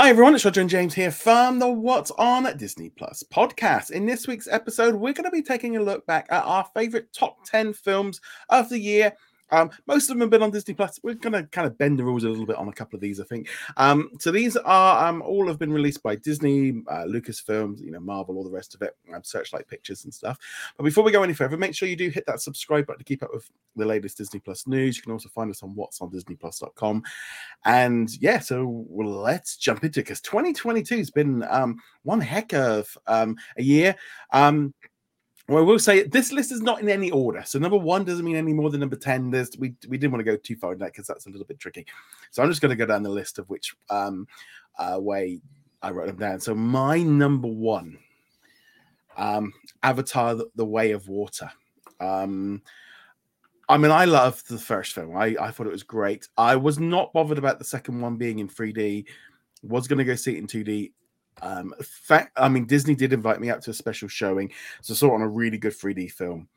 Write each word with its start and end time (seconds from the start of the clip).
Hi 0.00 0.08
everyone, 0.08 0.34
it's 0.34 0.46
Roger 0.46 0.62
and 0.62 0.70
James 0.70 0.94
here 0.94 1.10
from 1.10 1.58
the 1.58 1.68
What's 1.68 2.10
on 2.12 2.56
Disney 2.56 2.88
Plus 2.88 3.22
podcast. 3.30 3.90
In 3.90 4.06
this 4.06 4.26
week's 4.26 4.48
episode, 4.48 4.94
we're 4.94 5.12
going 5.12 5.26
to 5.26 5.30
be 5.30 5.42
taking 5.42 5.76
a 5.76 5.82
look 5.82 6.06
back 6.06 6.26
at 6.30 6.42
our 6.42 6.66
favorite 6.74 7.12
top 7.12 7.44
10 7.44 7.74
films 7.74 8.18
of 8.48 8.70
the 8.70 8.78
year 8.78 9.12
um, 9.50 9.70
most 9.86 10.04
of 10.04 10.08
them 10.08 10.20
have 10.20 10.30
been 10.30 10.42
on 10.42 10.50
Disney 10.50 10.74
Plus. 10.74 11.00
We're 11.02 11.14
going 11.14 11.32
to 11.32 11.44
kind 11.44 11.66
of 11.66 11.76
bend 11.78 11.98
the 11.98 12.04
rules 12.04 12.24
a 12.24 12.28
little 12.28 12.46
bit 12.46 12.56
on 12.56 12.68
a 12.68 12.72
couple 12.72 12.96
of 12.96 13.00
these, 13.00 13.20
I 13.20 13.24
think. 13.24 13.48
Um, 13.76 14.10
so 14.18 14.30
these 14.30 14.56
are 14.56 15.08
um, 15.08 15.22
all 15.22 15.46
have 15.48 15.58
been 15.58 15.72
released 15.72 16.02
by 16.02 16.16
Disney, 16.16 16.82
uh, 16.88 17.04
Lucasfilms, 17.04 17.80
you 17.80 17.90
know, 17.90 18.00
Marvel, 18.00 18.36
all 18.36 18.44
the 18.44 18.50
rest 18.50 18.74
of 18.74 18.82
it, 18.82 18.96
um, 19.14 19.22
Searchlight 19.22 19.68
Pictures 19.68 20.04
and 20.04 20.14
stuff. 20.14 20.38
But 20.76 20.84
before 20.84 21.04
we 21.04 21.12
go 21.12 21.22
any 21.22 21.34
further, 21.34 21.56
make 21.56 21.74
sure 21.74 21.88
you 21.88 21.96
do 21.96 22.10
hit 22.10 22.26
that 22.26 22.40
subscribe 22.40 22.86
button 22.86 22.98
to 22.98 23.04
keep 23.04 23.22
up 23.22 23.30
with 23.32 23.50
the 23.76 23.86
latest 23.86 24.18
Disney 24.18 24.40
Plus 24.40 24.66
news. 24.66 24.96
You 24.96 25.02
can 25.02 25.12
also 25.12 25.28
find 25.28 25.50
us 25.50 25.62
on 25.62 25.74
what's 25.74 26.00
on 26.00 26.10
DisneyPlus.com. 26.10 27.02
And 27.64 28.10
yeah, 28.20 28.38
so 28.38 28.86
let's 28.90 29.56
jump 29.56 29.84
into 29.84 30.00
it 30.00 30.04
because 30.04 30.20
2022 30.20 30.96
has 30.96 31.10
been 31.10 31.44
um, 31.48 31.78
one 32.02 32.20
heck 32.20 32.52
of 32.52 32.96
um, 33.06 33.36
a 33.56 33.62
year. 33.62 33.94
Um, 34.32 34.74
well, 35.50 35.64
I 35.64 35.66
will 35.66 35.80
say 35.80 36.04
this 36.04 36.30
list 36.30 36.52
is 36.52 36.62
not 36.62 36.80
in 36.80 36.88
any 36.88 37.10
order. 37.10 37.42
So 37.44 37.58
number 37.58 37.76
one 37.76 38.04
doesn't 38.04 38.24
mean 38.24 38.36
any 38.36 38.52
more 38.52 38.70
than 38.70 38.78
number 38.78 38.94
10. 38.94 39.32
There's 39.32 39.50
we 39.58 39.74
we 39.88 39.98
didn't 39.98 40.12
want 40.12 40.24
to 40.24 40.30
go 40.30 40.36
too 40.36 40.54
far 40.54 40.72
in 40.72 40.78
that 40.78 40.92
because 40.92 41.08
that's 41.08 41.26
a 41.26 41.28
little 41.28 41.44
bit 41.44 41.58
tricky. 41.58 41.86
So 42.30 42.40
I'm 42.40 42.48
just 42.48 42.62
going 42.62 42.70
to 42.70 42.76
go 42.76 42.86
down 42.86 43.02
the 43.02 43.10
list 43.10 43.40
of 43.40 43.50
which 43.50 43.74
um 43.90 44.28
uh 44.78 44.98
way 45.00 45.40
I 45.82 45.90
wrote 45.90 46.06
them 46.06 46.18
down. 46.18 46.38
So 46.38 46.54
my 46.54 47.02
number 47.02 47.48
one, 47.48 47.98
um, 49.16 49.52
Avatar 49.82 50.36
the, 50.36 50.46
the 50.54 50.64
Way 50.64 50.92
of 50.92 51.08
Water. 51.08 51.50
Um 51.98 52.62
I 53.68 53.76
mean, 53.76 53.90
I 53.90 54.04
loved 54.04 54.48
the 54.48 54.58
first 54.58 54.94
film. 54.94 55.16
I, 55.16 55.36
I 55.40 55.50
thought 55.50 55.66
it 55.66 55.72
was 55.72 55.82
great. 55.82 56.28
I 56.36 56.54
was 56.54 56.78
not 56.78 57.12
bothered 57.12 57.38
about 57.38 57.58
the 57.58 57.64
second 57.64 58.00
one 58.00 58.16
being 58.16 58.38
in 58.38 58.48
3D. 58.48 59.04
Was 59.62 59.86
going 59.86 59.98
to 59.98 60.04
go 60.04 60.16
see 60.16 60.34
it 60.34 60.38
in 60.38 60.46
2D. 60.48 60.92
Um, 61.42 61.74
fact, 61.80 62.32
I 62.36 62.48
mean, 62.48 62.66
Disney 62.66 62.94
did 62.94 63.12
invite 63.12 63.40
me 63.40 63.50
out 63.50 63.62
to 63.62 63.70
a 63.70 63.74
special 63.74 64.08
showing, 64.08 64.52
so 64.82 64.94
I 64.94 64.96
saw 64.96 65.12
it 65.12 65.14
on 65.14 65.22
a 65.22 65.28
really 65.28 65.58
good 65.58 65.72
3D 65.72 66.12
film, 66.12 66.48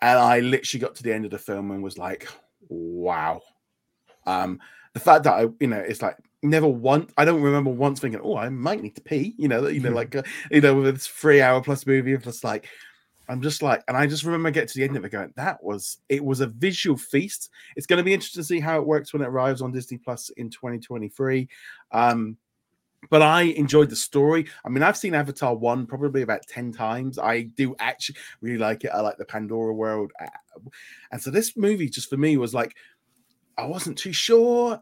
and 0.00 0.18
I 0.18 0.40
literally 0.40 0.80
got 0.80 0.94
to 0.96 1.02
the 1.02 1.12
end 1.12 1.24
of 1.24 1.30
the 1.30 1.38
film 1.38 1.70
and 1.70 1.82
was 1.82 1.98
like, 1.98 2.28
"Wow!" 2.68 3.42
Um, 4.26 4.60
the 4.92 5.00
fact 5.00 5.24
that 5.24 5.34
I, 5.34 5.46
you 5.60 5.68
know, 5.68 5.78
it's 5.78 6.02
like 6.02 6.16
never 6.42 6.68
once. 6.68 7.12
I 7.16 7.24
don't 7.24 7.42
remember 7.42 7.70
once 7.70 8.00
thinking, 8.00 8.20
"Oh, 8.22 8.36
I 8.36 8.48
might 8.48 8.82
need 8.82 8.96
to 8.96 9.02
pee," 9.02 9.34
you 9.38 9.48
know, 9.48 9.66
you 9.68 9.80
know, 9.80 9.90
like 9.90 10.16
uh, 10.16 10.22
you 10.50 10.60
know, 10.60 10.74
with 10.74 10.94
this 10.94 11.06
three-hour 11.06 11.62
plus 11.62 11.86
movie, 11.86 12.16
just 12.18 12.44
like 12.44 12.68
I'm 13.28 13.42
just 13.42 13.62
like, 13.62 13.82
and 13.88 13.96
I 13.96 14.06
just 14.06 14.24
remember 14.24 14.50
getting 14.50 14.68
to 14.68 14.78
the 14.78 14.84
end 14.84 14.96
of 14.96 15.04
it 15.04 15.10
going, 15.10 15.32
that 15.36 15.62
was 15.62 15.98
it 16.08 16.24
was 16.24 16.40
a 16.40 16.46
visual 16.46 16.96
feast. 16.96 17.50
It's 17.74 17.86
going 17.86 17.98
to 17.98 18.04
be 18.04 18.14
interesting 18.14 18.42
to 18.42 18.46
see 18.46 18.60
how 18.60 18.78
it 18.78 18.86
works 18.86 19.12
when 19.12 19.22
it 19.22 19.28
arrives 19.28 19.62
on 19.62 19.72
Disney 19.72 19.98
Plus 19.98 20.30
in 20.30 20.50
2023. 20.50 21.48
Um, 21.92 22.36
but 23.10 23.22
I 23.22 23.42
enjoyed 23.42 23.90
the 23.90 23.96
story. 23.96 24.46
I 24.64 24.68
mean, 24.68 24.82
I've 24.82 24.96
seen 24.96 25.14
Avatar 25.14 25.54
1 25.54 25.86
probably 25.86 26.22
about 26.22 26.46
10 26.48 26.72
times. 26.72 27.18
I 27.18 27.42
do 27.42 27.76
actually 27.78 28.16
really 28.40 28.58
like 28.58 28.84
it. 28.84 28.90
I 28.92 29.00
like 29.00 29.16
the 29.16 29.24
Pandora 29.24 29.74
world. 29.74 30.12
And 31.12 31.20
so 31.20 31.30
this 31.30 31.56
movie, 31.56 31.88
just 31.88 32.10
for 32.10 32.16
me, 32.16 32.36
was 32.36 32.54
like, 32.54 32.76
I 33.56 33.66
wasn't 33.66 33.98
too 33.98 34.12
sure. 34.12 34.80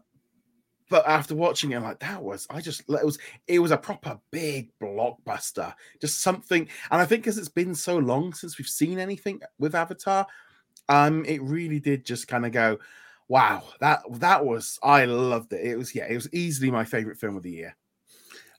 But 0.89 1.07
after 1.07 1.35
watching 1.35 1.71
it, 1.71 1.77
I'm 1.77 1.83
like, 1.83 1.99
that 1.99 2.21
was, 2.21 2.45
I 2.49 2.61
just, 2.61 2.81
it 2.81 3.05
was, 3.05 3.17
it 3.47 3.57
was 3.59 3.71
a 3.71 3.77
proper 3.77 4.19
big 4.29 4.71
blockbuster. 4.79 5.73
Just 5.99 6.21
something. 6.21 6.67
And 6.91 7.01
I 7.01 7.05
think 7.05 7.23
because 7.23 7.39
it's 7.39 7.49
been 7.49 7.73
so 7.73 7.97
long 7.97 8.33
since 8.33 8.57
we've 8.57 8.67
seen 8.67 8.99
anything 8.99 9.41
with 9.57 9.73
Avatar, 9.73 10.27
um, 10.87 11.25
it 11.25 11.41
really 11.41 11.79
did 11.79 12.05
just 12.05 12.27
kind 12.27 12.45
of 12.45 12.51
go, 12.51 12.77
wow, 13.27 13.63
that, 13.79 14.01
that 14.19 14.45
was, 14.45 14.77
I 14.83 15.05
loved 15.05 15.53
it. 15.53 15.65
It 15.65 15.75
was, 15.75 15.95
yeah, 15.95 16.05
it 16.07 16.15
was 16.15 16.31
easily 16.31 16.69
my 16.69 16.85
favorite 16.85 17.17
film 17.17 17.35
of 17.35 17.41
the 17.41 17.51
year. 17.51 17.75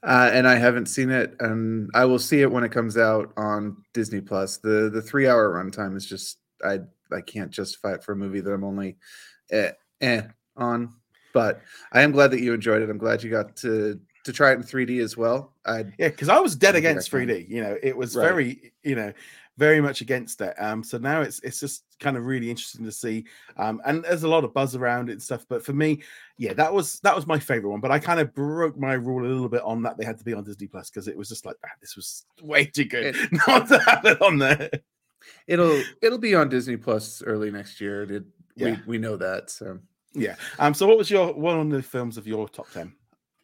Uh, 0.03 0.31
and 0.33 0.47
I 0.47 0.57
haven't 0.57 0.87
seen 0.87 1.11
it, 1.11 1.35
and 1.41 1.91
I 1.95 2.05
will 2.05 2.19
see 2.19 2.43
it 2.43 2.51
when 2.51 2.65
it 2.65 2.73
comes 2.73 2.97
out 2.97 3.33
on 3.37 3.77
Disney 3.95 4.21
Plus. 4.21 4.59
the 4.59 4.91
The 4.93 5.03
three 5.03 5.27
hour 5.27 5.51
runtime 5.53 5.97
is 5.97 6.07
just 6.07 6.39
I 6.65 6.81
I 7.13 7.21
can't 7.21 7.51
justify 7.51 7.95
it 7.95 8.05
for 8.05 8.13
a 8.13 8.17
movie 8.17 8.41
that 8.41 8.53
I'm 8.53 8.65
only 8.65 8.97
eh, 9.51 9.73
eh 10.01 10.23
on. 10.57 10.93
But 11.35 11.61
I 11.93 12.03
am 12.03 12.13
glad 12.13 12.31
that 12.31 12.41
you 12.41 12.55
enjoyed 12.55 12.83
it. 12.83 12.91
I'm 12.91 12.99
glad 12.99 13.23
you 13.23 13.31
got 13.31 13.57
to 13.59 14.01
to 14.27 14.33
try 14.33 14.51
it 14.51 14.55
in 14.55 14.63
3D 14.63 15.01
as 15.01 15.17
well. 15.17 15.53
I 15.65 15.85
yeah, 15.99 16.09
because 16.09 16.29
I 16.29 16.39
was 16.39 16.55
dead 16.55 16.77
against 16.77 17.11
3D. 17.11 17.49
You 17.49 17.63
know, 17.63 17.79
it 17.83 17.97
was 17.97 18.15
right. 18.15 18.25
very 18.25 18.73
you 18.83 18.95
know 18.95 19.13
very 19.57 19.81
much 19.81 20.01
against 20.01 20.41
it. 20.41 20.55
Um, 20.59 20.83
so 20.83 20.99
now 20.99 21.23
it's 21.23 21.39
it's 21.41 21.61
just 21.61 21.85
kind 22.01 22.17
of 22.17 22.27
really 22.27 22.51
interesting 22.51 22.85
to 22.85 22.93
see. 22.93 23.25
Um, 23.57 23.81
and 23.87 24.05
there's 24.05 24.25
a 24.25 24.29
lot 24.29 24.45
of 24.45 24.53
buzz 24.53 24.75
around 24.75 25.09
it 25.09 25.13
and 25.13 25.23
stuff. 25.23 25.47
But 25.49 25.65
for 25.65 25.73
me, 25.73 26.03
yeah, 26.39 26.53
that 26.55 26.73
was 26.73 27.01
that 27.01 27.15
was 27.15 27.27
my 27.27 27.39
favorite 27.39 27.71
one. 27.71 27.81
But 27.81 27.91
I 27.91 27.99
kind 27.99 28.21
of 28.21 28.35
broke 28.35 28.77
my 28.77 28.95
rule 28.95 29.25
a 29.25 29.29
little 29.29 29.49
bit 29.49 29.63
on 29.63 29.83
that 29.83 29.97
they 29.97 30.05
had 30.05 30.19
to 30.19 30.25
be 30.25 30.35
on 30.35 30.45
Disney 30.45 30.67
Plus 30.67 30.91
because 30.91 31.09
it 31.09 31.17
was 31.17 31.29
just 31.29 31.47
like, 31.47 31.57
ah, 31.65 31.71
this 31.81 31.97
was 31.97 32.27
way 32.43 32.65
too 32.65 32.85
good 32.85 33.17
it, 33.17 33.33
not 33.47 33.69
to 33.69 33.79
have 33.79 34.05
it 34.05 34.21
on 34.21 34.39
there. 34.39 34.71
It'll 35.47 35.83
it'll 36.03 36.19
be 36.19 36.35
on 36.35 36.49
Disney 36.49 36.77
Plus 36.77 37.23
early 37.23 37.51
next 37.51 37.81
year. 37.81 38.03
It, 38.03 38.25
yeah. 38.57 38.67
we 38.67 38.79
we 38.87 38.99
know 38.99 39.17
that. 39.17 39.51
So 39.51 39.79
yeah. 40.13 40.37
Um. 40.59 40.75
So 40.75 40.87
what 40.87 40.99
was 40.99 41.11
your 41.11 41.33
one 41.33 41.59
of 41.59 41.71
the 41.71 41.83
films 41.83 42.19
of 42.19 42.27
your 42.27 42.49
top 42.49 42.71
ten? 42.73 42.95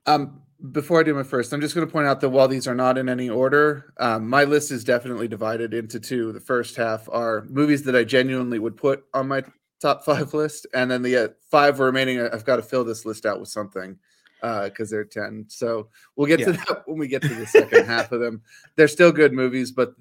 Um, 0.06 0.42
before 0.70 1.00
I 1.00 1.02
do 1.02 1.12
my 1.12 1.24
first, 1.24 1.52
I'm 1.52 1.60
just 1.60 1.74
going 1.74 1.86
to 1.86 1.92
point 1.92 2.06
out 2.06 2.20
that 2.20 2.28
while 2.28 2.46
these 2.46 2.68
are 2.68 2.74
not 2.74 2.96
in 2.96 3.08
any 3.08 3.28
order, 3.28 3.92
um, 3.98 4.28
my 4.28 4.44
list 4.44 4.70
is 4.70 4.84
definitely 4.84 5.26
divided 5.26 5.74
into 5.74 5.98
two. 5.98 6.32
The 6.32 6.40
first 6.40 6.76
half 6.76 7.08
are 7.10 7.44
movies 7.48 7.82
that 7.82 7.96
I 7.96 8.04
genuinely 8.04 8.60
would 8.60 8.76
put 8.76 9.04
on 9.12 9.26
my 9.28 9.42
top 9.80 10.04
five 10.04 10.32
list, 10.34 10.66
and 10.72 10.90
then 10.90 11.02
the 11.02 11.16
uh, 11.16 11.28
five 11.50 11.80
remaining, 11.80 12.20
I've 12.20 12.44
got 12.44 12.56
to 12.56 12.62
fill 12.62 12.84
this 12.84 13.04
list 13.04 13.26
out 13.26 13.40
with 13.40 13.48
something 13.48 13.98
because 14.40 14.92
uh, 14.92 14.96
they're 14.96 15.04
10. 15.04 15.46
So 15.48 15.88
we'll 16.16 16.26
get 16.26 16.40
yeah. 16.40 16.46
to 16.46 16.52
that 16.52 16.82
when 16.86 16.98
we 16.98 17.08
get 17.08 17.22
to 17.22 17.34
the 17.34 17.46
second 17.46 17.86
half 17.86 18.10
of 18.10 18.20
them. 18.20 18.42
They're 18.76 18.88
still 18.88 19.12
good 19.12 19.32
movies, 19.32 19.70
but 19.70 19.94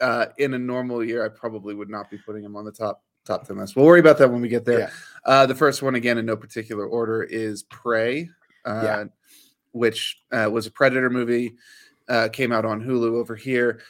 uh, 0.00 0.26
in 0.38 0.54
a 0.54 0.58
normal 0.58 1.04
year, 1.04 1.22
I 1.22 1.28
probably 1.28 1.74
would 1.74 1.90
not 1.90 2.10
be 2.10 2.16
putting 2.16 2.42
them 2.42 2.56
on 2.56 2.64
the 2.64 2.72
top 2.72 3.02
top 3.26 3.46
10 3.46 3.58
list. 3.58 3.76
We'll 3.76 3.84
worry 3.84 4.00
about 4.00 4.16
that 4.18 4.30
when 4.30 4.40
we 4.40 4.48
get 4.48 4.64
there. 4.64 4.78
Yeah. 4.78 4.90
Uh, 5.26 5.44
the 5.44 5.54
first 5.54 5.82
one, 5.82 5.96
again, 5.96 6.16
in 6.16 6.24
no 6.24 6.36
particular 6.36 6.86
order, 6.86 7.22
is 7.22 7.62
Prey. 7.64 8.30
Uh, 8.64 8.80
yeah 8.82 9.04
which 9.74 10.22
uh, 10.30 10.48
was 10.50 10.66
a 10.66 10.70
Predator 10.70 11.10
movie, 11.10 11.56
uh, 12.08 12.28
came 12.32 12.52
out 12.52 12.64
on 12.64 12.80
Hulu 12.80 13.14
over 13.14 13.34
here. 13.34 13.80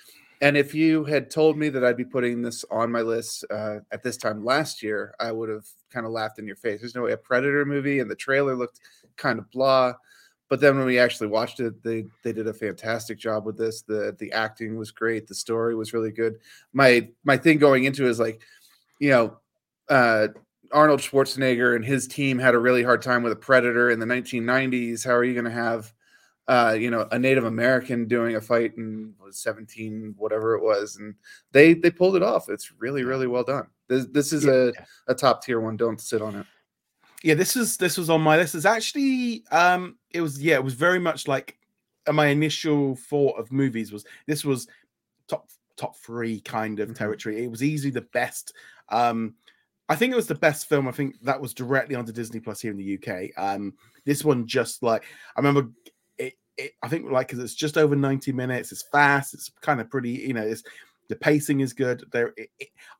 And 0.40 0.56
if 0.56 0.74
you 0.74 1.04
had 1.04 1.30
told 1.30 1.58
me 1.58 1.68
that 1.68 1.84
I'd 1.84 1.96
be 1.96 2.04
putting 2.04 2.40
this 2.40 2.64
on 2.70 2.90
my 2.90 3.02
list 3.02 3.44
uh, 3.50 3.76
at 3.92 4.02
this 4.02 4.16
time 4.16 4.44
last 4.44 4.82
year, 4.82 5.14
I 5.20 5.30
would 5.30 5.50
have 5.50 5.66
kind 5.90 6.06
of 6.06 6.12
laughed 6.12 6.38
in 6.38 6.46
your 6.46 6.56
face. 6.56 6.80
There's 6.80 6.94
no 6.94 7.02
way 7.02 7.12
a 7.12 7.18
Predator 7.18 7.64
movie, 7.66 8.00
and 8.00 8.10
the 8.10 8.16
trailer 8.16 8.56
looked 8.56 8.80
kind 9.16 9.38
of 9.38 9.50
blah. 9.50 9.92
But 10.48 10.60
then 10.60 10.76
when 10.76 10.86
we 10.86 10.98
actually 10.98 11.28
watched 11.28 11.60
it, 11.60 11.82
they 11.82 12.06
they 12.22 12.32
did 12.32 12.46
a 12.46 12.54
fantastic 12.54 13.18
job 13.18 13.44
with 13.44 13.58
this. 13.58 13.82
the 13.82 14.16
The 14.18 14.32
acting 14.32 14.76
was 14.76 14.90
great. 14.90 15.26
The 15.26 15.34
story 15.34 15.74
was 15.74 15.92
really 15.92 16.12
good. 16.12 16.36
My 16.72 17.08
my 17.24 17.36
thing 17.36 17.58
going 17.58 17.84
into 17.84 18.06
is 18.06 18.18
like, 18.18 18.42
you 18.98 19.10
know, 19.10 19.38
uh, 19.88 20.28
Arnold 20.74 21.00
Schwarzenegger 21.00 21.76
and 21.76 21.84
his 21.84 22.08
team 22.08 22.38
had 22.38 22.54
a 22.54 22.58
really 22.58 22.82
hard 22.82 23.00
time 23.00 23.22
with 23.22 23.32
a 23.32 23.36
predator 23.36 23.90
in 23.90 24.00
the 24.00 24.06
1990s. 24.06 25.06
How 25.06 25.12
are 25.12 25.24
you 25.24 25.32
going 25.32 25.44
to 25.44 25.50
have, 25.50 25.94
uh, 26.48 26.76
you 26.78 26.90
know, 26.90 27.06
a 27.12 27.18
Native 27.18 27.44
American 27.44 28.06
doing 28.06 28.34
a 28.34 28.40
fight 28.40 28.76
in 28.76 29.14
17, 29.30 30.14
whatever 30.18 30.54
it 30.54 30.62
was, 30.62 30.96
and 30.96 31.14
they 31.52 31.74
they 31.74 31.90
pulled 31.90 32.16
it 32.16 32.22
off. 32.22 32.48
It's 32.48 32.72
really 32.78 33.04
really 33.04 33.26
well 33.28 33.44
done. 33.44 33.68
This 33.88 34.06
this 34.06 34.32
is 34.32 34.44
yeah. 34.44 34.70
a, 35.08 35.12
a 35.12 35.14
top 35.14 35.44
tier 35.44 35.60
one. 35.60 35.76
Don't 35.76 36.00
sit 36.00 36.20
on 36.20 36.34
it. 36.34 36.46
Yeah, 37.22 37.34
this 37.34 37.56
is 37.56 37.76
this 37.76 37.96
was 37.96 38.10
on 38.10 38.20
my 38.20 38.36
list. 38.36 38.54
It's 38.54 38.66
actually 38.66 39.44
um 39.50 39.96
it 40.10 40.20
was 40.20 40.42
yeah 40.42 40.56
it 40.56 40.64
was 40.64 40.74
very 40.74 40.98
much 40.98 41.28
like 41.28 41.56
uh, 42.06 42.12
my 42.12 42.26
initial 42.26 42.96
thought 42.96 43.38
of 43.38 43.52
movies 43.52 43.92
was 43.92 44.04
this 44.26 44.44
was 44.44 44.66
top 45.28 45.48
top 45.76 45.96
three 45.96 46.40
kind 46.40 46.80
of 46.80 46.88
mm-hmm. 46.88 46.96
territory. 46.96 47.44
It 47.44 47.50
was 47.50 47.62
easily 47.62 47.90
the 47.90 48.02
best. 48.02 48.52
Um, 48.88 49.34
I 49.88 49.96
think 49.96 50.12
it 50.12 50.16
was 50.16 50.26
the 50.26 50.34
best 50.34 50.68
film. 50.68 50.88
I 50.88 50.92
think 50.92 51.20
that 51.22 51.40
was 51.40 51.52
directly 51.52 51.94
onto 51.94 52.12
Disney 52.12 52.40
Plus 52.40 52.60
here 52.60 52.70
in 52.70 52.78
the 52.78 52.98
UK. 52.98 53.30
Um, 53.36 53.74
this 54.04 54.24
one 54.24 54.46
just 54.46 54.82
like 54.82 55.04
I 55.36 55.40
remember 55.40 55.70
it. 56.18 56.34
it 56.56 56.72
I 56.82 56.88
think 56.88 57.10
like 57.10 57.28
because 57.28 57.42
it's 57.42 57.54
just 57.54 57.76
over 57.76 57.94
ninety 57.94 58.32
minutes. 58.32 58.72
It's 58.72 58.84
fast. 58.90 59.34
It's 59.34 59.50
kind 59.60 59.80
of 59.80 59.90
pretty. 59.90 60.10
You 60.10 60.34
know, 60.34 60.42
it's 60.42 60.62
the 61.08 61.16
pacing 61.16 61.60
is 61.60 61.72
good. 61.72 62.04
There, 62.12 62.34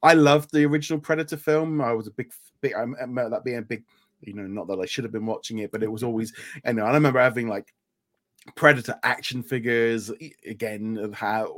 I 0.03 0.15
loved 0.15 0.53
the 0.53 0.65
original 0.65 1.01
Predator 1.01 1.37
film. 1.37 1.81
I 1.81 1.93
was 1.93 2.07
a 2.07 2.13
big, 2.13 2.33
big. 2.61 2.75
I 2.75 2.81
remember 2.81 3.31
that 3.31 3.45
being 3.45 3.59
a 3.59 3.63
big. 3.63 3.85
You 4.21 4.35
know, 4.35 4.47
not 4.47 4.69
that 4.69 4.81
I 4.81 4.87
should 4.87 5.05
have 5.05 5.13
been 5.13 5.27
watching 5.27 5.59
it, 5.59 5.73
but 5.73 5.83
it 5.83 5.91
was 5.91 6.03
always. 6.03 6.33
Know, 6.65 6.85
I 6.85 6.93
remember 6.93 7.21
having 7.21 7.49
like 7.49 7.75
Predator 8.57 8.99
action 9.03 9.43
figures 9.43 10.11
again 10.47 10.99
of 10.99 11.15
how, 11.15 11.55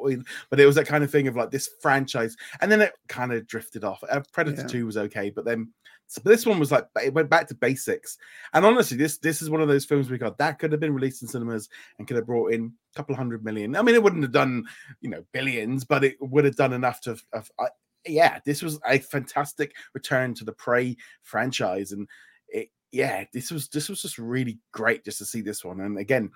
but 0.51 0.61
it 0.61 0.67
was 0.67 0.77
that 0.77 0.87
kind 0.87 1.03
of 1.03 1.11
thing 1.11 1.27
of 1.27 1.37
like 1.37 1.51
this 1.51 1.69
franchise, 1.81 2.37
and 2.61 2.71
then 2.71 2.81
it 2.81 2.93
kind 3.09 3.33
of 3.33 3.47
drifted 3.47 3.83
off. 3.83 4.03
Uh, 4.09 4.21
Predator 4.33 4.63
yeah. 4.63 4.69
Two 4.69 4.87
was 4.87 4.97
okay, 4.97 5.31
but 5.31 5.45
then 5.45 5.73
so 6.09 6.21
this 6.25 6.47
one 6.47 6.61
was 6.61 6.71
like 6.71 6.87
it 7.03 7.13
went 7.13 7.29
back 7.29 7.49
to 7.49 7.55
basics. 7.55 8.19
And 8.53 8.65
honestly, 8.65 8.97
this 8.97 9.19
this 9.19 9.43
is 9.43 9.51
one 9.51 9.61
of 9.61 9.69
those 9.69 9.85
films 9.85 10.09
we 10.09 10.19
got 10.19 10.39
that 10.39 10.59
could 10.59 10.73
have 10.73 10.81
been 10.81 10.95
released 10.95 11.23
in 11.23 11.29
cinemas 11.29 11.69
and 11.99 12.07
could 12.07 12.17
have 12.17 12.27
brought 12.27 12.53
in 12.53 12.73
a 12.95 12.97
couple 12.97 13.17
hundred 13.17 13.45
million. 13.45 13.77
I 13.77 13.83
mean, 13.83 13.95
it 13.95 14.03
wouldn't 14.03 14.23
have 14.23 14.33
done 14.33 14.65
you 15.01 15.11
know 15.11 15.25
billions, 15.33 15.85
but 15.85 16.05
it 16.05 16.17
would 16.21 16.45
have 16.45 16.57
done 16.57 16.73
enough 16.73 17.01
to. 17.03 17.17
Have, 17.33 17.51
uh, 17.59 17.69
yeah, 18.07 18.39
this 18.45 18.63
was 18.63 18.79
a 18.87 18.99
fantastic 19.01 19.75
return 19.93 20.33
to 20.35 20.45
the 20.45 20.53
Prey 20.53 20.97
franchise, 21.23 21.91
and 21.91 22.09
it 22.49 22.71
yeah, 22.93 23.25
this 23.33 23.51
was 23.51 23.69
this 23.69 23.89
was 23.89 24.01
just 24.01 24.19
really 24.19 24.61
great 24.73 25.05
just 25.05 25.19
to 25.19 25.25
see 25.25 25.41
this 25.41 25.65
one. 25.65 25.81
And 25.81 25.99
again, 25.99 26.31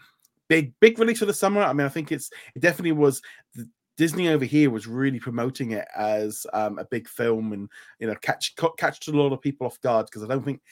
big 0.50 0.74
big 0.80 0.98
release 0.98 1.20
for 1.20 1.26
the 1.26 1.32
summer. 1.32 1.62
I 1.62 1.72
mean, 1.72 1.86
I 1.86 1.90
think 1.90 2.12
it's 2.12 2.30
it 2.54 2.60
definitely 2.60 2.92
was. 2.92 3.22
The, 3.54 3.66
Disney 3.96 4.28
over 4.28 4.46
here 4.46 4.70
was 4.70 4.86
really 4.86 5.20
promoting 5.20 5.72
it 5.72 5.86
as 5.94 6.46
um, 6.54 6.78
a 6.78 6.86
big 6.86 7.06
film, 7.06 7.52
and 7.52 7.68
you 7.98 8.06
know, 8.06 8.14
catch 8.22 8.54
catch 8.78 9.08
a 9.08 9.10
lot 9.10 9.32
of 9.32 9.42
people 9.42 9.66
off 9.66 9.80
guard 9.82 10.06
because 10.06 10.24
I 10.24 10.26
don't 10.26 10.42
think 10.42 10.62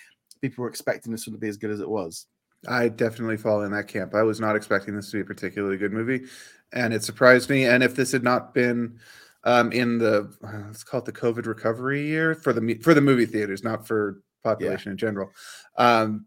people 0.40 0.62
were 0.62 0.68
expecting 0.68 1.12
this 1.12 1.26
one 1.26 1.34
to 1.34 1.38
be 1.38 1.48
as 1.48 1.58
good 1.58 1.70
as 1.70 1.80
it 1.80 1.90
was. 1.90 2.26
I 2.66 2.88
definitely 2.88 3.36
fall 3.36 3.62
in 3.62 3.72
that 3.72 3.86
camp. 3.86 4.14
I 4.14 4.22
was 4.22 4.40
not 4.40 4.56
expecting 4.56 4.96
this 4.96 5.10
to 5.10 5.18
be 5.18 5.20
a 5.20 5.26
particularly 5.26 5.76
good 5.76 5.92
movie, 5.92 6.24
and 6.72 6.94
it 6.94 7.04
surprised 7.04 7.50
me. 7.50 7.66
And 7.66 7.82
if 7.82 7.94
this 7.94 8.12
had 8.12 8.24
not 8.24 8.54
been 8.54 8.98
um, 9.44 9.72
in 9.72 9.98
the 9.98 10.34
uh, 10.42 10.62
let's 10.66 10.82
call 10.82 11.00
it 11.00 11.04
the 11.04 11.12
COVID 11.12 11.44
recovery 11.44 12.06
year 12.06 12.34
for 12.34 12.54
the 12.54 12.78
for 12.82 12.94
the 12.94 13.02
movie 13.02 13.26
theaters, 13.26 13.62
not 13.62 13.86
for 13.86 14.22
population 14.42 14.88
yeah. 14.88 14.92
in 14.92 14.96
general, 14.96 15.30
um, 15.76 16.24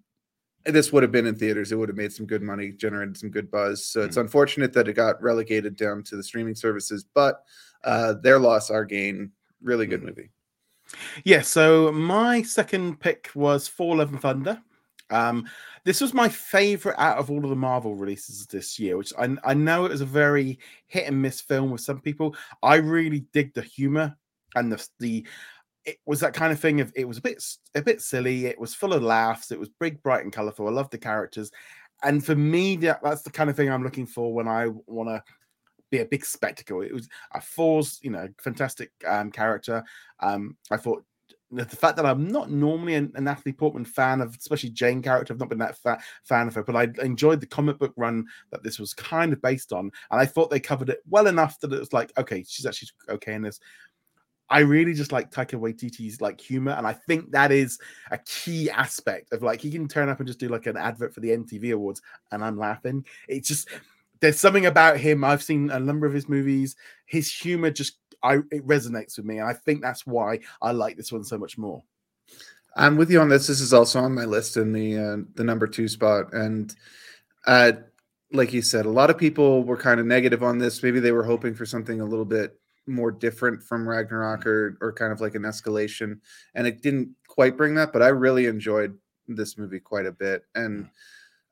this 0.65 0.91
would 0.91 1.03
have 1.03 1.11
been 1.11 1.27
in 1.27 1.35
theaters. 1.35 1.71
It 1.71 1.75
would 1.75 1.89
have 1.89 1.97
made 1.97 2.13
some 2.13 2.25
good 2.25 2.41
money, 2.41 2.71
generated 2.71 3.17
some 3.17 3.29
good 3.29 3.49
buzz. 3.49 3.83
So 3.85 3.99
mm-hmm. 3.99 4.07
it's 4.07 4.17
unfortunate 4.17 4.73
that 4.73 4.87
it 4.87 4.93
got 4.93 5.21
relegated 5.21 5.75
down 5.75 6.03
to 6.03 6.15
the 6.15 6.23
streaming 6.23 6.55
services, 6.55 7.05
but 7.13 7.43
uh, 7.83 8.13
their 8.13 8.39
loss, 8.39 8.69
our 8.69 8.85
gain. 8.85 9.31
Really 9.61 9.85
good 9.85 9.99
mm-hmm. 9.99 10.09
movie. 10.09 10.29
Yeah. 11.23 11.41
So 11.41 11.91
my 11.91 12.41
second 12.41 12.99
pick 12.99 13.29
was 13.35 13.67
Thor: 13.67 13.97
Love 13.97 14.11
and 14.11 14.21
Thunder. 14.21 14.61
Um, 15.11 15.45
this 15.83 16.01
was 16.01 16.13
my 16.13 16.29
favorite 16.29 16.95
out 16.97 17.17
of 17.17 17.29
all 17.29 17.43
of 17.43 17.49
the 17.49 17.55
Marvel 17.55 17.95
releases 17.95 18.45
this 18.47 18.79
year, 18.79 18.97
which 18.97 19.13
I, 19.19 19.35
I 19.43 19.53
know 19.53 19.85
it 19.85 19.91
was 19.91 20.01
a 20.01 20.05
very 20.05 20.57
hit 20.87 21.07
and 21.07 21.21
miss 21.21 21.41
film 21.41 21.69
with 21.69 21.81
some 21.81 21.99
people. 21.99 22.35
I 22.63 22.75
really 22.75 23.25
dig 23.33 23.53
the 23.53 23.61
humor 23.61 24.15
and 24.55 24.71
the 24.71 24.87
the 24.99 25.25
it 25.85 25.97
was 26.05 26.19
that 26.19 26.33
kind 26.33 26.51
of 26.51 26.59
thing 26.59 26.79
of 26.81 26.91
it 26.95 27.07
was 27.07 27.17
a 27.17 27.21
bit 27.21 27.43
a 27.75 27.81
bit 27.81 28.01
silly 28.01 28.45
it 28.45 28.59
was 28.59 28.73
full 28.73 28.93
of 28.93 29.01
laughs 29.01 29.51
it 29.51 29.59
was 29.59 29.69
big 29.79 30.01
bright 30.03 30.23
and 30.23 30.33
colorful 30.33 30.67
i 30.67 30.71
love 30.71 30.89
the 30.89 30.97
characters. 30.97 31.51
And 32.03 32.25
for 32.25 32.35
me 32.35 32.77
that, 32.77 33.01
that's 33.03 33.21
the 33.21 33.29
kind 33.29 33.49
of 33.49 33.55
thing 33.55 33.69
i'm 33.69 33.83
looking 33.83 34.07
for 34.07 34.33
when 34.33 34.47
i 34.47 34.67
want 34.87 35.09
to 35.09 35.23
be 35.91 35.99
a 35.99 36.05
big 36.05 36.25
spectacle. 36.25 36.81
It 36.81 36.93
was 36.93 37.07
a 37.33 37.41
Thor's 37.41 37.99
you 38.01 38.09
know 38.09 38.27
fantastic 38.39 38.91
um, 39.05 39.29
character. 39.29 39.83
Um, 40.19 40.57
i 40.71 40.77
thought 40.77 41.03
the 41.51 41.65
fact 41.65 41.97
that 41.97 42.05
I'm 42.05 42.29
not 42.29 42.49
normally 42.49 42.95
a, 42.95 43.09
a, 43.13 43.19
Natalie 43.19 43.51
Portman 43.51 43.83
fan 43.83 44.21
of, 44.21 44.33
especially 44.39 44.69
Jane 44.69 45.01
character, 45.01 45.33
I've 45.33 45.39
not 45.39 45.49
been 45.49 45.57
that 45.57 45.77
fa- 45.77 45.99
fan 46.23 46.47
of 46.47 46.55
her, 46.55 46.63
but 46.63 46.77
I 46.77 46.87
enjoyed 47.03 47.41
the 47.41 47.45
comic 47.45 47.77
book 47.77 47.93
run 47.97 48.25
that 48.51 48.63
this 48.63 48.79
was 48.79 48.93
kind 48.93 49.33
of 49.33 49.41
based 49.41 49.73
on, 49.73 49.91
and 50.11 50.21
I 50.21 50.25
thought 50.25 50.49
they 50.49 50.61
covered 50.61 50.89
it 50.89 51.01
well 51.09 51.27
enough 51.27 51.59
that 51.59 51.73
it 51.73 51.79
was 51.79 51.91
like, 51.91 52.13
okay, 52.17 52.45
she's 52.47 52.65
actually 52.65 52.89
okay 53.09 53.33
in 53.33 53.41
this. 53.41 53.59
I 54.51 54.59
really 54.59 54.93
just 54.93 55.13
like 55.13 55.31
Taika 55.31 55.57
Waititi's 55.57 56.19
like 56.19 56.41
humor, 56.41 56.73
and 56.73 56.85
I 56.85 56.91
think 56.91 57.31
that 57.31 57.53
is 57.53 57.79
a 58.11 58.17
key 58.17 58.69
aspect 58.69 59.31
of 59.31 59.41
like 59.41 59.61
he 59.61 59.71
can 59.71 59.87
turn 59.87 60.09
up 60.09 60.19
and 60.19 60.27
just 60.27 60.39
do 60.39 60.49
like 60.49 60.67
an 60.67 60.75
advert 60.75 61.13
for 61.13 61.21
the 61.21 61.29
MTV 61.29 61.73
Awards, 61.73 62.01
and 62.31 62.43
I'm 62.43 62.59
laughing. 62.59 63.05
It's 63.29 63.47
just 63.47 63.69
there's 64.19 64.39
something 64.39 64.65
about 64.65 64.97
him. 64.97 65.23
I've 65.23 65.41
seen 65.41 65.69
a 65.71 65.79
number 65.79 66.05
of 66.05 66.13
his 66.13 66.27
movies. 66.27 66.75
His 67.05 67.33
humor 67.33 67.71
just 67.71 67.97
I 68.23 68.35
it 68.51 68.67
resonates 68.67 69.15
with 69.15 69.25
me, 69.25 69.37
and 69.37 69.47
I 69.47 69.53
think 69.53 69.81
that's 69.81 70.05
why 70.05 70.41
I 70.61 70.73
like 70.73 70.97
this 70.97 71.13
one 71.13 71.23
so 71.23 71.37
much 71.37 71.57
more. 71.57 71.81
I'm 72.75 72.97
with 72.97 73.09
you 73.09 73.21
on 73.21 73.29
this. 73.29 73.47
This 73.47 73.61
is 73.61 73.73
also 73.73 74.01
on 74.01 74.13
my 74.13 74.25
list 74.25 74.57
in 74.57 74.73
the 74.73 74.97
uh, 74.97 75.17
the 75.35 75.45
number 75.45 75.65
two 75.65 75.87
spot, 75.87 76.33
and 76.33 76.75
uh, 77.47 77.71
like 78.33 78.51
you 78.51 78.61
said, 78.61 78.85
a 78.85 78.89
lot 78.89 79.09
of 79.09 79.17
people 79.17 79.63
were 79.63 79.77
kind 79.77 80.01
of 80.01 80.05
negative 80.05 80.43
on 80.43 80.57
this. 80.57 80.83
Maybe 80.83 80.99
they 80.99 81.13
were 81.13 81.23
hoping 81.23 81.55
for 81.55 81.65
something 81.65 82.01
a 82.01 82.05
little 82.05 82.25
bit 82.25 82.60
more 82.87 83.11
different 83.11 83.61
from 83.61 83.87
Ragnarok 83.87 84.45
or 84.45 84.77
or 84.81 84.93
kind 84.93 85.11
of 85.11 85.21
like 85.21 85.35
an 85.35 85.43
escalation, 85.43 86.19
and 86.55 86.67
it 86.67 86.81
didn't 86.81 87.09
quite 87.27 87.57
bring 87.57 87.75
that. 87.75 87.93
But 87.93 88.01
I 88.01 88.07
really 88.07 88.45
enjoyed 88.47 88.97
this 89.27 89.57
movie 89.57 89.79
quite 89.79 90.05
a 90.05 90.11
bit, 90.11 90.43
and 90.55 90.89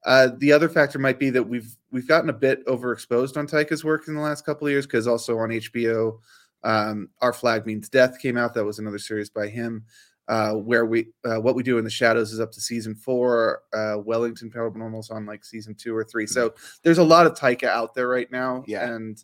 uh, 0.05 0.29
the 0.37 0.51
other 0.51 0.69
factor 0.69 0.99
might 0.99 1.19
be 1.19 1.29
that 1.29 1.43
we've 1.43 1.75
we've 1.91 2.07
gotten 2.07 2.29
a 2.29 2.33
bit 2.33 2.65
overexposed 2.67 3.37
on 3.37 3.47
Taika's 3.47 3.83
work 3.83 4.07
in 4.07 4.15
the 4.15 4.21
last 4.21 4.45
couple 4.45 4.67
of 4.67 4.71
years 4.71 4.85
because 4.85 5.07
also 5.07 5.37
on 5.37 5.49
HBO, 5.49 6.19
um, 6.63 7.09
Our 7.21 7.33
Flag 7.33 7.65
Means 7.65 7.89
Death 7.89 8.19
came 8.19 8.37
out. 8.37 8.53
That 8.53 8.65
was 8.65 8.79
another 8.79 8.99
series 8.99 9.29
by 9.29 9.47
him. 9.47 9.85
Uh, 10.27 10.53
where 10.53 10.85
we 10.85 11.07
uh, 11.25 11.41
what 11.41 11.55
we 11.55 11.63
do 11.63 11.79
in 11.79 11.83
the 11.83 11.89
shadows 11.89 12.31
is 12.31 12.39
up 12.39 12.51
to 12.51 12.61
season 12.61 12.93
four. 12.93 13.63
Uh, 13.73 13.95
Wellington 13.97 14.51
Paranormal's 14.51 15.09
on 15.09 15.25
like 15.25 15.43
season 15.43 15.73
two 15.73 15.95
or 15.95 16.03
three. 16.03 16.27
So 16.27 16.49
mm-hmm. 16.49 16.65
there's 16.83 16.99
a 16.99 17.03
lot 17.03 17.25
of 17.25 17.33
Taika 17.33 17.63
out 17.63 17.95
there 17.95 18.07
right 18.07 18.31
now, 18.31 18.63
yeah. 18.67 18.87
and 18.87 19.21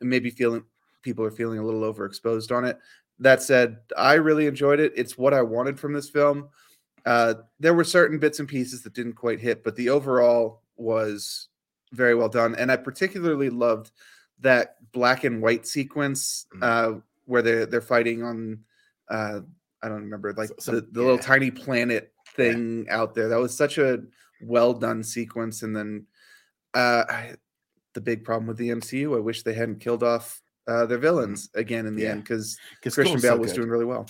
maybe 0.00 0.30
feeling 0.30 0.62
people 1.06 1.24
are 1.24 1.30
feeling 1.30 1.60
a 1.60 1.64
little 1.64 1.80
overexposed 1.80 2.54
on 2.54 2.64
it. 2.64 2.78
That 3.20 3.40
said, 3.40 3.78
I 3.96 4.14
really 4.14 4.46
enjoyed 4.46 4.80
it. 4.80 4.92
It's 4.96 5.16
what 5.16 5.32
I 5.32 5.40
wanted 5.40 5.78
from 5.78 5.92
this 5.92 6.10
film. 6.10 6.48
Uh, 7.06 7.34
there 7.60 7.72
were 7.72 7.84
certain 7.84 8.18
bits 8.18 8.40
and 8.40 8.48
pieces 8.48 8.82
that 8.82 8.92
didn't 8.92 9.12
quite 9.12 9.38
hit, 9.38 9.62
but 9.62 9.76
the 9.76 9.88
overall 9.88 10.62
was 10.76 11.48
very 11.92 12.16
well 12.16 12.28
done. 12.28 12.56
And 12.56 12.72
I 12.72 12.76
particularly 12.76 13.48
loved 13.48 13.92
that 14.40 14.76
black 14.92 15.22
and 15.22 15.40
white 15.40 15.64
sequence 15.66 16.46
mm-hmm. 16.52 16.96
uh, 16.96 17.00
where 17.26 17.42
they're 17.42 17.66
they're 17.66 17.80
fighting 17.80 18.24
on 18.24 18.58
uh, 19.08 19.40
I 19.82 19.88
don't 19.88 20.02
remember 20.02 20.34
like 20.36 20.50
the, 20.56 20.72
the 20.72 20.88
yeah. 20.92 21.00
little 21.00 21.18
tiny 21.18 21.52
planet 21.52 22.12
thing 22.34 22.86
yeah. 22.88 22.98
out 22.98 23.14
there. 23.14 23.28
That 23.28 23.38
was 23.38 23.56
such 23.56 23.78
a 23.78 24.02
well 24.42 24.74
done 24.74 25.04
sequence. 25.04 25.62
And 25.62 25.76
then 25.76 26.06
uh, 26.74 27.04
I, 27.08 27.34
the 27.94 28.00
big 28.00 28.24
problem 28.24 28.46
with 28.46 28.58
the 28.58 28.70
MCU, 28.70 29.16
I 29.16 29.20
wish 29.20 29.42
they 29.42 29.54
hadn't 29.54 29.80
killed 29.80 30.02
off 30.02 30.42
uh, 30.68 30.86
their 30.86 30.98
villains 30.98 31.48
mm-hmm. 31.48 31.60
again 31.60 31.86
in 31.86 31.94
the 31.96 32.02
yeah. 32.02 32.10
end 32.10 32.22
because 32.22 32.58
Christian 32.82 33.20
Bale 33.20 33.34
so 33.34 33.36
was 33.36 33.52
doing 33.52 33.68
really 33.68 33.84
well. 33.84 34.06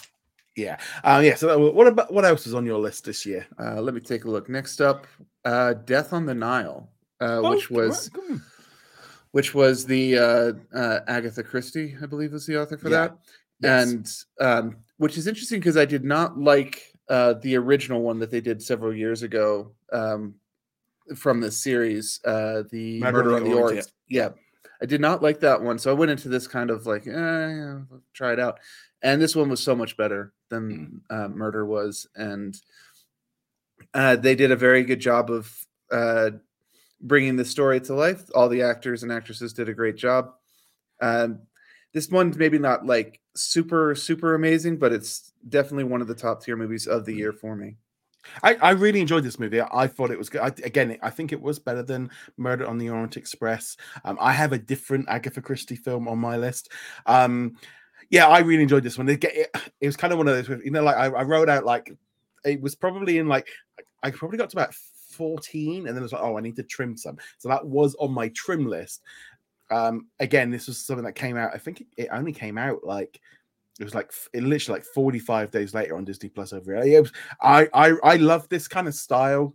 Yeah. 0.56 0.78
Um, 1.04 1.22
yeah. 1.22 1.34
So 1.34 1.70
what 1.70 1.86
about 1.86 2.12
what 2.12 2.24
else 2.24 2.46
is 2.46 2.54
on 2.54 2.64
your 2.64 2.78
list 2.78 3.04
this 3.04 3.26
year? 3.26 3.46
Uh, 3.58 3.80
let 3.80 3.94
me 3.94 4.00
take 4.00 4.24
a 4.24 4.30
look. 4.30 4.48
Next 4.48 4.80
up, 4.80 5.06
uh, 5.44 5.74
Death 5.74 6.12
on 6.12 6.24
the 6.24 6.34
Nile, 6.34 6.88
uh, 7.20 7.40
oh, 7.42 7.50
which 7.50 7.70
was 7.70 8.10
right. 8.16 8.40
which 9.32 9.54
was 9.54 9.84
the 9.84 10.18
uh, 10.18 10.52
uh, 10.76 11.00
Agatha 11.08 11.42
Christie, 11.42 11.94
I 12.02 12.06
believe, 12.06 12.32
was 12.32 12.46
the 12.46 12.60
author 12.60 12.78
for 12.78 12.88
yeah. 12.88 13.08
that. 13.08 13.18
Yes. 13.60 14.24
And 14.40 14.48
um, 14.48 14.76
which 14.96 15.18
is 15.18 15.26
interesting 15.26 15.60
because 15.60 15.76
I 15.76 15.84
did 15.84 16.04
not 16.04 16.38
like 16.38 16.82
uh, 17.08 17.34
the 17.34 17.56
original 17.56 18.00
one 18.00 18.18
that 18.20 18.30
they 18.30 18.40
did 18.40 18.62
several 18.62 18.94
years 18.94 19.22
ago 19.22 19.72
um, 19.92 20.34
from 21.14 21.40
the 21.40 21.50
series, 21.50 22.20
uh, 22.24 22.62
the 22.70 23.00
Murder, 23.00 23.24
Murder 23.24 23.36
on 23.36 23.44
the, 23.44 23.50
Orient. 23.50 23.62
Orient. 23.62 23.92
Yeah. 24.08 24.28
I 24.80 24.86
did 24.86 25.00
not 25.00 25.22
like 25.22 25.40
that 25.40 25.62
one, 25.62 25.78
so 25.78 25.90
I 25.90 25.94
went 25.94 26.10
into 26.10 26.28
this 26.28 26.46
kind 26.46 26.70
of 26.70 26.86
like, 26.86 27.06
eh, 27.06 27.10
yeah, 27.10 27.78
try 28.12 28.32
it 28.32 28.40
out. 28.40 28.60
And 29.02 29.20
this 29.20 29.36
one 29.36 29.48
was 29.48 29.62
so 29.62 29.74
much 29.74 29.96
better 29.96 30.32
than 30.50 31.02
mm. 31.10 31.24
uh, 31.24 31.28
Murder 31.28 31.64
was, 31.64 32.06
and 32.14 32.56
uh, 33.94 34.16
they 34.16 34.34
did 34.34 34.50
a 34.50 34.56
very 34.56 34.84
good 34.84 35.00
job 35.00 35.30
of 35.30 35.66
uh, 35.90 36.30
bringing 37.00 37.36
the 37.36 37.44
story 37.44 37.80
to 37.80 37.94
life. 37.94 38.24
All 38.34 38.48
the 38.48 38.62
actors 38.62 39.02
and 39.02 39.12
actresses 39.12 39.52
did 39.52 39.68
a 39.68 39.74
great 39.74 39.96
job. 39.96 40.32
Um, 41.00 41.40
this 41.92 42.08
one's 42.10 42.36
maybe 42.36 42.58
not 42.58 42.84
like 42.84 43.20
super 43.34 43.94
super 43.94 44.34
amazing, 44.34 44.78
but 44.78 44.92
it's 44.92 45.32
definitely 45.48 45.84
one 45.84 46.02
of 46.02 46.08
the 46.08 46.14
top 46.14 46.42
tier 46.42 46.56
movies 46.56 46.86
of 46.86 47.04
the 47.04 47.12
mm. 47.12 47.18
year 47.18 47.32
for 47.32 47.56
me. 47.56 47.76
I, 48.42 48.54
I 48.56 48.70
really 48.70 49.00
enjoyed 49.00 49.24
this 49.24 49.38
movie. 49.38 49.60
I 49.60 49.86
thought 49.86 50.10
it 50.10 50.18
was 50.18 50.28
good. 50.28 50.40
I, 50.40 50.48
again, 50.64 50.98
I 51.02 51.10
think 51.10 51.32
it 51.32 51.40
was 51.40 51.58
better 51.58 51.82
than 51.82 52.10
Murder 52.36 52.66
on 52.66 52.78
the 52.78 52.90
Orient 52.90 53.16
Express. 53.16 53.76
Um, 54.04 54.18
I 54.20 54.32
have 54.32 54.52
a 54.52 54.58
different 54.58 55.06
Agatha 55.08 55.40
Christie 55.40 55.76
film 55.76 56.08
on 56.08 56.18
my 56.18 56.36
list. 56.36 56.70
Um, 57.06 57.56
yeah, 58.10 58.28
I 58.28 58.40
really 58.40 58.62
enjoyed 58.62 58.82
this 58.82 58.98
one. 58.98 59.08
It, 59.08 59.22
it, 59.24 59.56
it 59.80 59.86
was 59.86 59.96
kind 59.96 60.12
of 60.12 60.18
one 60.18 60.28
of 60.28 60.46
those, 60.46 60.64
you 60.64 60.70
know, 60.70 60.82
like 60.82 60.96
I, 60.96 61.06
I, 61.06 61.22
wrote 61.22 61.48
out 61.48 61.64
like 61.64 61.92
it 62.44 62.60
was 62.60 62.74
probably 62.74 63.18
in 63.18 63.28
like 63.28 63.48
I 64.02 64.10
probably 64.10 64.38
got 64.38 64.50
to 64.50 64.56
about 64.56 64.74
14 64.74 65.86
and 65.86 65.88
then 65.88 65.98
it 65.98 66.02
was 66.02 66.12
like, 66.12 66.22
oh, 66.22 66.38
I 66.38 66.40
need 66.40 66.56
to 66.56 66.62
trim 66.62 66.96
some. 66.96 67.18
So 67.38 67.48
that 67.48 67.66
was 67.66 67.94
on 67.96 68.12
my 68.12 68.28
trim 68.28 68.66
list. 68.66 69.02
Um, 69.70 70.06
again, 70.20 70.50
this 70.50 70.68
was 70.68 70.78
something 70.78 71.04
that 71.04 71.14
came 71.14 71.36
out, 71.36 71.50
I 71.52 71.58
think 71.58 71.80
it, 71.80 71.86
it 71.96 72.08
only 72.12 72.32
came 72.32 72.56
out 72.56 72.84
like 72.84 73.20
it 73.78 73.84
was 73.84 73.94
like 73.94 74.10
it 74.32 74.42
literally 74.42 74.78
like 74.78 74.86
45 74.86 75.50
days 75.50 75.74
later 75.74 75.96
on 75.96 76.04
Disney 76.04 76.28
Plus 76.28 76.52
over 76.52 76.82
here. 76.82 77.02
Was, 77.02 77.12
I 77.42 77.68
I 77.74 77.92
I 78.02 78.16
love 78.16 78.48
this 78.48 78.68
kind 78.68 78.88
of 78.88 78.94
style. 78.94 79.54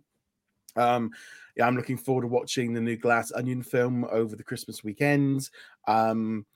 Um, 0.76 1.10
yeah, 1.56 1.66
I'm 1.66 1.76
looking 1.76 1.98
forward 1.98 2.22
to 2.22 2.28
watching 2.28 2.72
the 2.72 2.80
new 2.80 2.96
Glass 2.96 3.32
Onion 3.32 3.62
film 3.62 4.04
over 4.10 4.36
the 4.36 4.42
Christmas 4.42 4.82
weekends. 4.84 5.50
Um, 5.86 6.46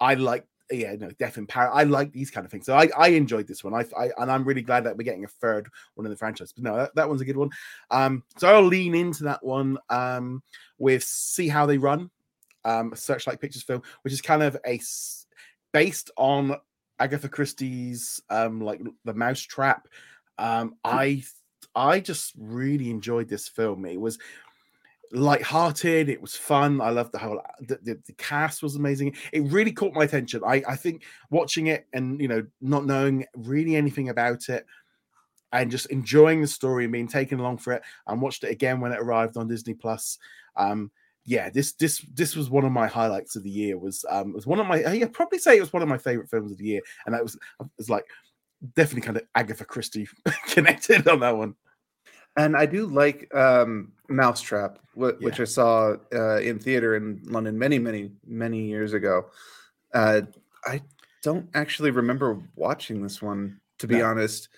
I 0.00 0.14
like 0.14 0.46
yeah, 0.70 0.94
no, 0.98 1.10
Death 1.10 1.38
in 1.38 1.46
Paris. 1.46 1.72
I 1.74 1.84
like 1.84 2.12
these 2.12 2.30
kind 2.30 2.44
of 2.44 2.50
things. 2.50 2.66
So 2.66 2.74
I, 2.74 2.88
I 2.96 3.08
enjoyed 3.08 3.46
this 3.46 3.62
one. 3.62 3.74
I, 3.74 3.84
I 3.96 4.10
and 4.18 4.30
I'm 4.30 4.44
really 4.44 4.62
glad 4.62 4.84
that 4.84 4.96
we're 4.96 5.04
getting 5.04 5.24
a 5.24 5.28
third 5.28 5.68
one 5.94 6.06
in 6.06 6.10
the 6.10 6.16
franchise. 6.16 6.52
But 6.52 6.64
no, 6.64 6.76
that, 6.76 6.94
that 6.94 7.08
one's 7.08 7.20
a 7.20 7.26
good 7.26 7.36
one. 7.36 7.50
Um, 7.90 8.22
so 8.38 8.48
I'll 8.48 8.64
lean 8.64 8.94
into 8.94 9.24
that 9.24 9.44
one 9.44 9.78
um 9.90 10.42
with 10.78 11.04
See 11.04 11.48
How 11.48 11.66
They 11.66 11.78
Run, 11.78 12.10
um, 12.64 12.92
Searchlight 12.94 13.40
Pictures 13.40 13.62
film, 13.62 13.82
which 14.02 14.12
is 14.12 14.20
kind 14.20 14.42
of 14.42 14.56
a 14.66 14.80
based 15.72 16.10
on 16.16 16.56
Agatha 17.02 17.28
Christie's 17.28 18.22
um 18.30 18.60
like 18.60 18.80
the 19.04 19.14
Mousetrap. 19.14 19.88
Um 20.38 20.76
I 20.84 21.22
I 21.74 22.00
just 22.00 22.32
really 22.38 22.90
enjoyed 22.90 23.28
this 23.28 23.48
film. 23.48 23.84
It 23.86 24.00
was 24.00 24.18
light-hearted 25.14 26.08
it 26.08 26.22
was 26.22 26.34
fun 26.34 26.80
i 26.80 26.88
loved 26.88 27.12
the 27.12 27.18
whole 27.18 27.38
the, 27.60 27.78
the, 27.82 28.00
the, 28.06 28.14
cast 28.14 28.62
was 28.62 28.76
amazing 28.76 29.14
it 29.30 29.42
really 29.52 29.70
caught 29.70 29.92
my 29.92 30.04
attention 30.04 30.40
i 30.46 30.62
i 30.66 30.74
think 30.74 31.02
watching 31.28 31.66
it 31.66 31.86
and 31.92 32.18
you 32.18 32.26
know 32.26 32.42
not 32.62 32.86
knowing 32.86 33.26
really 33.36 33.76
anything 33.76 34.08
about 34.08 34.48
it 34.48 34.64
and 35.52 35.70
just 35.70 35.86
enjoying 35.86 36.40
the 36.40 36.46
story 36.46 36.84
and 36.84 36.92
being 36.92 37.08
taken 37.08 37.38
along 37.38 37.58
for 37.58 37.74
it. 37.74 37.82
And 38.06 38.20
watched 38.20 38.44
it 38.44 38.50
again 38.50 38.80
when 38.80 38.92
it 38.92 39.00
arrived 39.00 39.36
on 39.36 39.48
Disney 39.48 39.74
Plus. 39.74 40.18
Um, 40.56 40.90
yeah, 41.24 41.50
this 41.50 41.72
this 41.74 42.04
this 42.14 42.34
was 42.36 42.50
one 42.50 42.64
of 42.64 42.72
my 42.72 42.86
highlights 42.86 43.36
of 43.36 43.42
the 43.42 43.50
year. 43.50 43.78
Was 43.78 44.04
um 44.10 44.32
was 44.32 44.46
one 44.46 44.60
of 44.60 44.66
my 44.66 44.84
I 44.84 45.04
probably 45.12 45.38
say 45.38 45.56
it 45.56 45.60
was 45.60 45.72
one 45.72 45.82
of 45.82 45.88
my 45.88 45.98
favorite 45.98 46.30
films 46.30 46.50
of 46.52 46.58
the 46.58 46.64
year, 46.64 46.80
and 47.06 47.14
that 47.14 47.22
was 47.22 47.38
was 47.78 47.88
like 47.90 48.04
definitely 48.74 49.02
kind 49.02 49.16
of 49.16 49.24
Agatha 49.34 49.64
Christie 49.64 50.08
connected 50.46 51.06
on 51.08 51.20
that 51.20 51.36
one. 51.36 51.54
And 52.36 52.56
I 52.56 52.64
do 52.64 52.86
like 52.86 53.32
um, 53.34 53.92
Mousetrap, 54.08 54.78
wh- 54.94 55.20
which 55.20 55.38
I 55.38 55.44
saw 55.44 55.96
uh, 56.14 56.38
in 56.38 56.58
theater 56.58 56.96
in 56.96 57.20
London 57.26 57.58
many, 57.58 57.78
many, 57.78 58.10
many 58.26 58.62
years 58.62 58.94
ago. 58.94 59.26
Uh, 59.92 60.22
I 60.64 60.80
don't 61.22 61.48
actually 61.54 61.90
remember 61.90 62.40
watching 62.56 63.02
this 63.02 63.20
one, 63.20 63.60
to 63.80 63.86
be 63.86 63.98
No. 63.98 64.06
honest. 64.06 64.48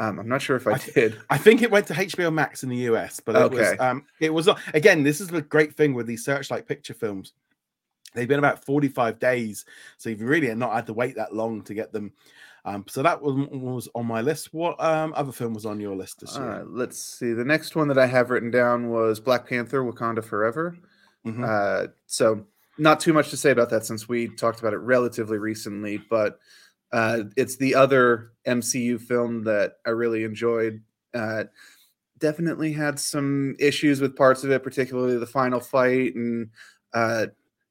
Um, 0.00 0.18
I'm 0.18 0.28
not 0.28 0.42
sure 0.42 0.56
if 0.56 0.66
I, 0.66 0.72
I- 0.72 0.78
did. 0.94 1.20
I 1.30 1.38
think 1.38 1.62
it 1.62 1.70
went 1.70 1.86
to 1.88 1.94
HBO 1.94 2.32
Max 2.32 2.62
in 2.64 2.68
the 2.70 2.76
US, 2.90 3.20
but 3.20 3.36
it 3.36 3.50
was 3.50 3.60
Okay. 3.68 3.76
um 3.78 4.04
it 4.18 4.32
was 4.34 4.46
not 4.46 4.58
again, 4.74 5.02
this 5.02 5.20
is 5.20 5.28
the 5.28 5.42
great 5.42 5.74
thing 5.76 5.94
with 5.94 6.06
these 6.06 6.24
searchlight 6.24 6.66
picture 6.66 6.94
films. 6.94 7.32
They've 8.14 8.26
been 8.26 8.40
about 8.40 8.64
45 8.64 9.20
days, 9.20 9.64
so 9.96 10.10
you've 10.10 10.20
really 10.22 10.52
not 10.56 10.72
had 10.74 10.86
to 10.86 10.92
wait 10.92 11.14
that 11.14 11.32
long 11.32 11.62
to 11.62 11.74
get 11.74 11.92
them. 11.92 12.12
Um, 12.64 12.84
so 12.88 13.02
that 13.02 13.22
was 13.22 13.34
was 13.52 13.88
on 13.94 14.06
my 14.06 14.20
list. 14.20 14.52
What 14.52 14.82
um 14.82 15.12
other 15.16 15.32
film 15.32 15.54
was 15.54 15.64
on 15.66 15.78
your 15.80 15.94
list 15.96 16.20
this 16.20 16.36
All 16.36 16.42
year? 16.42 16.50
right, 16.58 16.66
let's 16.66 16.98
see. 16.98 17.32
The 17.32 17.44
next 17.44 17.76
one 17.76 17.88
that 17.88 17.98
I 17.98 18.06
have 18.06 18.30
written 18.30 18.50
down 18.50 18.88
was 18.90 19.20
Black 19.20 19.48
Panther 19.48 19.82
Wakanda 19.82 20.24
Forever. 20.24 20.76
Mhm. 21.26 21.44
Uh, 21.46 21.88
so 22.06 22.46
not 22.78 22.98
too 23.00 23.12
much 23.12 23.30
to 23.30 23.36
say 23.36 23.50
about 23.50 23.68
that 23.70 23.84
since 23.84 24.08
we 24.08 24.28
talked 24.28 24.58
about 24.60 24.72
it 24.72 24.78
relatively 24.78 25.38
recently, 25.38 25.98
but 26.10 26.38
uh, 26.92 27.24
it's 27.36 27.56
the 27.56 27.74
other 27.74 28.32
MCU 28.46 29.00
film 29.00 29.44
that 29.44 29.74
I 29.86 29.90
really 29.90 30.24
enjoyed. 30.24 30.82
Uh, 31.14 31.44
definitely 32.18 32.72
had 32.72 32.98
some 32.98 33.56
issues 33.58 34.00
with 34.00 34.16
parts 34.16 34.44
of 34.44 34.50
it, 34.50 34.62
particularly 34.62 35.16
the 35.16 35.26
final 35.26 35.60
fight 35.60 36.14
and 36.14 36.50
uh, 36.92 37.26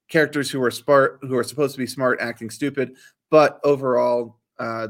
characters 0.10 0.50
who 0.50 0.62
are 0.62 0.72
smart, 0.72 1.20
who 1.22 1.38
are 1.38 1.44
supposed 1.44 1.74
to 1.76 1.80
be 1.80 1.88
smart, 1.88 2.20
acting 2.22 2.50
stupid. 2.50 2.96
But 3.30 3.60
overall, 3.64 4.38
uh, 4.58 4.88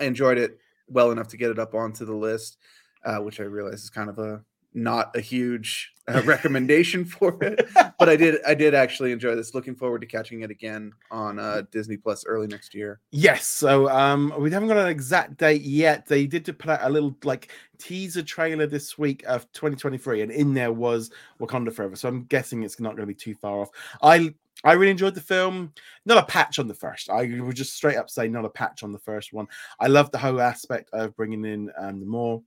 I 0.00 0.04
enjoyed 0.04 0.38
it 0.38 0.58
well 0.88 1.10
enough 1.10 1.28
to 1.28 1.36
get 1.36 1.50
it 1.50 1.58
up 1.58 1.74
onto 1.74 2.04
the 2.04 2.14
list, 2.14 2.58
uh, 3.04 3.18
which 3.18 3.40
I 3.40 3.44
realize 3.44 3.82
is 3.82 3.90
kind 3.90 4.10
of 4.10 4.18
a 4.18 4.44
not 4.74 5.14
a 5.16 5.20
huge 5.20 5.92
uh, 6.08 6.20
recommendation 6.26 7.04
for 7.04 7.36
it, 7.42 7.68
but 7.98 8.08
I 8.08 8.16
did 8.16 8.40
I 8.46 8.54
did 8.54 8.74
actually 8.74 9.12
enjoy 9.12 9.34
this. 9.34 9.54
Looking 9.54 9.74
forward 9.74 10.00
to 10.00 10.06
catching 10.06 10.42
it 10.42 10.50
again 10.50 10.92
on 11.10 11.38
uh, 11.38 11.62
Disney 11.70 11.96
Plus 11.96 12.26
early 12.26 12.46
next 12.46 12.74
year. 12.74 13.00
Yes, 13.10 13.46
so 13.46 13.88
um 13.88 14.32
we 14.38 14.50
haven't 14.50 14.68
got 14.68 14.78
an 14.78 14.88
exact 14.88 15.38
date 15.38 15.62
yet. 15.62 16.06
They 16.06 16.26
did 16.26 16.44
put 16.58 16.70
out 16.70 16.80
a 16.82 16.90
little 16.90 17.16
like 17.24 17.50
teaser 17.78 18.22
trailer 18.22 18.66
this 18.66 18.98
week 18.98 19.24
of 19.26 19.50
2023, 19.52 20.22
and 20.22 20.32
in 20.32 20.54
there 20.54 20.72
was 20.72 21.10
Wakanda 21.40 21.72
Forever. 21.72 21.96
So 21.96 22.08
I'm 22.08 22.24
guessing 22.24 22.62
it's 22.62 22.80
not 22.80 22.96
going 22.96 23.06
to 23.06 23.06
be 23.06 23.14
too 23.14 23.34
far 23.34 23.60
off. 23.60 23.70
I 24.02 24.34
I 24.64 24.72
really 24.72 24.90
enjoyed 24.90 25.14
the 25.14 25.20
film. 25.20 25.72
Not 26.06 26.18
a 26.18 26.26
patch 26.26 26.58
on 26.58 26.68
the 26.68 26.74
first. 26.74 27.10
I 27.10 27.38
would 27.40 27.56
just 27.56 27.74
straight 27.74 27.96
up 27.96 28.08
say 28.08 28.28
not 28.28 28.46
a 28.46 28.50
patch 28.50 28.82
on 28.82 28.92
the 28.92 28.98
first 28.98 29.32
one. 29.32 29.46
I 29.78 29.88
love 29.88 30.10
the 30.10 30.18
whole 30.18 30.40
aspect 30.40 30.88
of 30.92 31.14
bringing 31.16 31.44
in 31.44 31.70
um, 31.76 32.00
the 32.00 32.06
more. 32.06 32.42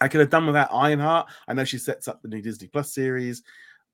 I 0.00 0.08
could 0.08 0.20
have 0.20 0.30
done 0.30 0.46
without 0.46 0.72
Ironheart. 0.72 1.28
I 1.46 1.54
know 1.54 1.64
she 1.64 1.78
sets 1.78 2.08
up 2.08 2.22
the 2.22 2.28
new 2.28 2.42
Disney 2.42 2.68
Plus 2.68 2.92
series, 2.92 3.42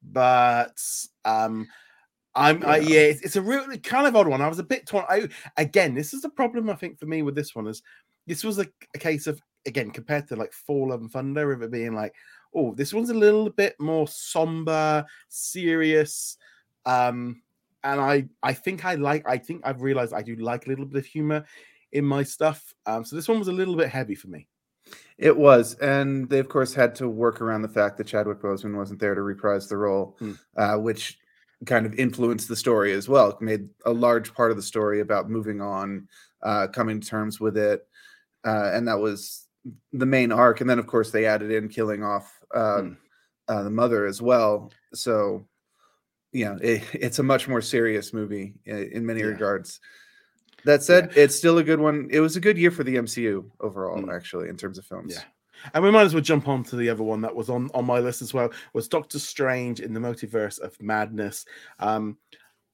but 0.02 0.81
um 1.25 1.67
I'm 2.35 2.64
I, 2.64 2.78
Yeah. 2.78 2.88
yeah, 2.88 3.00
it's, 3.00 3.23
it's 3.23 3.37
a 3.37 3.43
really 3.43 3.78
kind 3.78 4.07
of 4.07 4.14
odd 4.14 4.28
one. 4.28 4.40
I 4.40 4.49
was 4.49 4.59
a 4.61 4.64
bit 4.64 4.87
torn. 4.87 5.05
I 5.09 5.28
again, 5.57 5.95
this 5.95 6.14
is 6.14 6.23
the 6.23 6.28
problem 6.28 6.71
I 6.71 6.75
think 6.75 6.99
for 6.99 7.07
me 7.07 7.23
with 7.23 7.35
this 7.35 7.55
one 7.55 7.67
is 7.67 7.83
this 8.26 8.45
was 8.45 8.59
a, 8.59 8.67
a 8.95 8.99
case 8.99 9.26
of 9.26 9.40
again 9.67 9.90
compared 9.90 10.28
to 10.28 10.37
like 10.37 10.52
Fall 10.52 10.93
and 10.93 11.11
Thunder 11.11 11.52
of 11.52 11.62
it 11.62 11.71
being 11.73 11.95
like, 11.95 12.14
oh, 12.55 12.75
this 12.75 12.93
one's 12.95 13.11
a 13.11 13.14
little 13.14 13.50
bit 13.50 13.75
more 13.81 14.07
somber, 14.07 15.05
serious. 15.28 16.37
Um, 16.87 17.43
and 17.85 18.00
I 18.00 18.28
I 18.43 18.52
think 18.52 18.85
I 18.85 18.95
like 18.95 19.26
I 19.26 19.38
think 19.38 19.62
I've 19.64 19.83
realized 19.83 20.12
I 20.12 20.23
do 20.23 20.37
like 20.37 20.67
a 20.67 20.69
little 20.69 20.87
bit 20.87 20.99
of 20.99 21.07
humor 21.07 21.45
in 21.93 22.05
my 22.05 22.23
stuff. 22.23 22.73
Um, 22.87 23.05
so 23.05 23.17
this 23.17 23.28
one 23.28 23.38
was 23.38 23.49
a 23.49 23.52
little 23.52 23.76
bit 23.76 23.88
heavy 23.88 24.14
for 24.14 24.28
me. 24.28 24.47
It 25.19 25.37
was, 25.37 25.75
and 25.75 26.29
they 26.29 26.39
of 26.39 26.49
course 26.49 26.73
had 26.75 26.95
to 26.97 27.09
work 27.09 27.41
around 27.41 27.63
the 27.63 27.69
fact 27.69 27.97
that 27.99 28.07
Chadwick 28.07 28.39
Boseman 28.41 28.77
wasn't 28.77 29.01
there 29.01 29.15
to 29.17 29.23
reprise 29.23 29.69
the 29.69 29.77
role, 29.77 30.17
Hmm. 30.21 30.33
uh, 30.57 30.77
which 30.79 31.19
kind 31.67 31.87
of 31.87 31.95
influenced 31.95 32.49
the 32.49 32.55
story 32.55 32.93
as 32.93 33.09
well. 33.09 33.31
It 33.31 33.41
made 33.41 33.69
a 33.85 33.93
large 33.93 34.33
part 34.33 34.53
of 34.53 34.57
the 34.57 34.63
story 34.63 35.01
about 35.01 35.29
moving 35.29 35.61
on, 35.61 36.07
uh, 36.43 36.69
coming 36.69 37.01
to 37.01 37.09
terms 37.09 37.41
with 37.41 37.57
it, 37.57 37.85
uh, 38.47 38.71
and 38.73 38.87
that 38.87 39.01
was 39.01 39.49
the 39.93 40.07
main 40.07 40.31
arc. 40.31 40.61
And 40.61 40.71
then 40.71 40.79
of 40.79 40.87
course 40.87 41.11
they 41.11 41.27
added 41.27 41.51
in 41.51 41.69
killing 41.69 42.05
off 42.05 42.33
uh, 42.55 42.85
the 43.49 43.71
mother 43.71 44.07
as 44.07 44.23
well. 44.23 44.71
So, 44.95 45.49
you 46.33 46.45
know, 46.45 46.59
it, 46.63 46.85
it's 46.95 47.19
a 47.19 47.23
much 47.25 47.49
more 47.49 47.61
serious 47.61 48.13
movie 48.13 48.55
in, 48.65 48.93
in 48.93 49.07
many 49.07 49.21
Yeah. 49.21 49.27
regards. 49.27 49.81
That 50.65 50.83
said, 50.83 51.12
it's 51.17 51.37
still 51.37 51.59
a 51.59 51.65
good 51.65 51.81
one. 51.81 52.09
It 52.11 52.21
was 52.21 52.37
a 52.37 52.41
good 52.41 52.59
year 52.59 52.71
for 52.71 52.85
the 52.85 52.97
MCU 52.97 53.50
overall, 53.61 54.03
Mm. 54.03 54.15
actually, 54.15 54.49
in 54.49 54.57
terms 54.57 54.79
of 54.79 54.85
films. 54.85 55.15
Yeah. 55.15 55.23
And 55.75 55.83
we 55.83 55.91
might 55.91 56.03
as 56.03 56.15
well 56.15 56.23
jump 56.23 56.47
on 56.49 56.62
to 56.65 56.77
the 56.77 56.88
other 56.88 57.03
one 57.03 57.21
that 57.23 57.35
was 57.35 57.50
on 57.50 57.69
on 57.75 57.85
my 57.85 57.99
list 57.99 58.23
as 58.23 58.33
well. 58.33 58.50
Was 58.75 58.87
Doctor 58.88 59.19
Strange 59.19 59.81
in 59.81 59.93
the 59.93 60.00
Multiverse 60.00 60.61
of 60.61 60.81
Madness? 60.81 61.45
Um, 61.81 62.17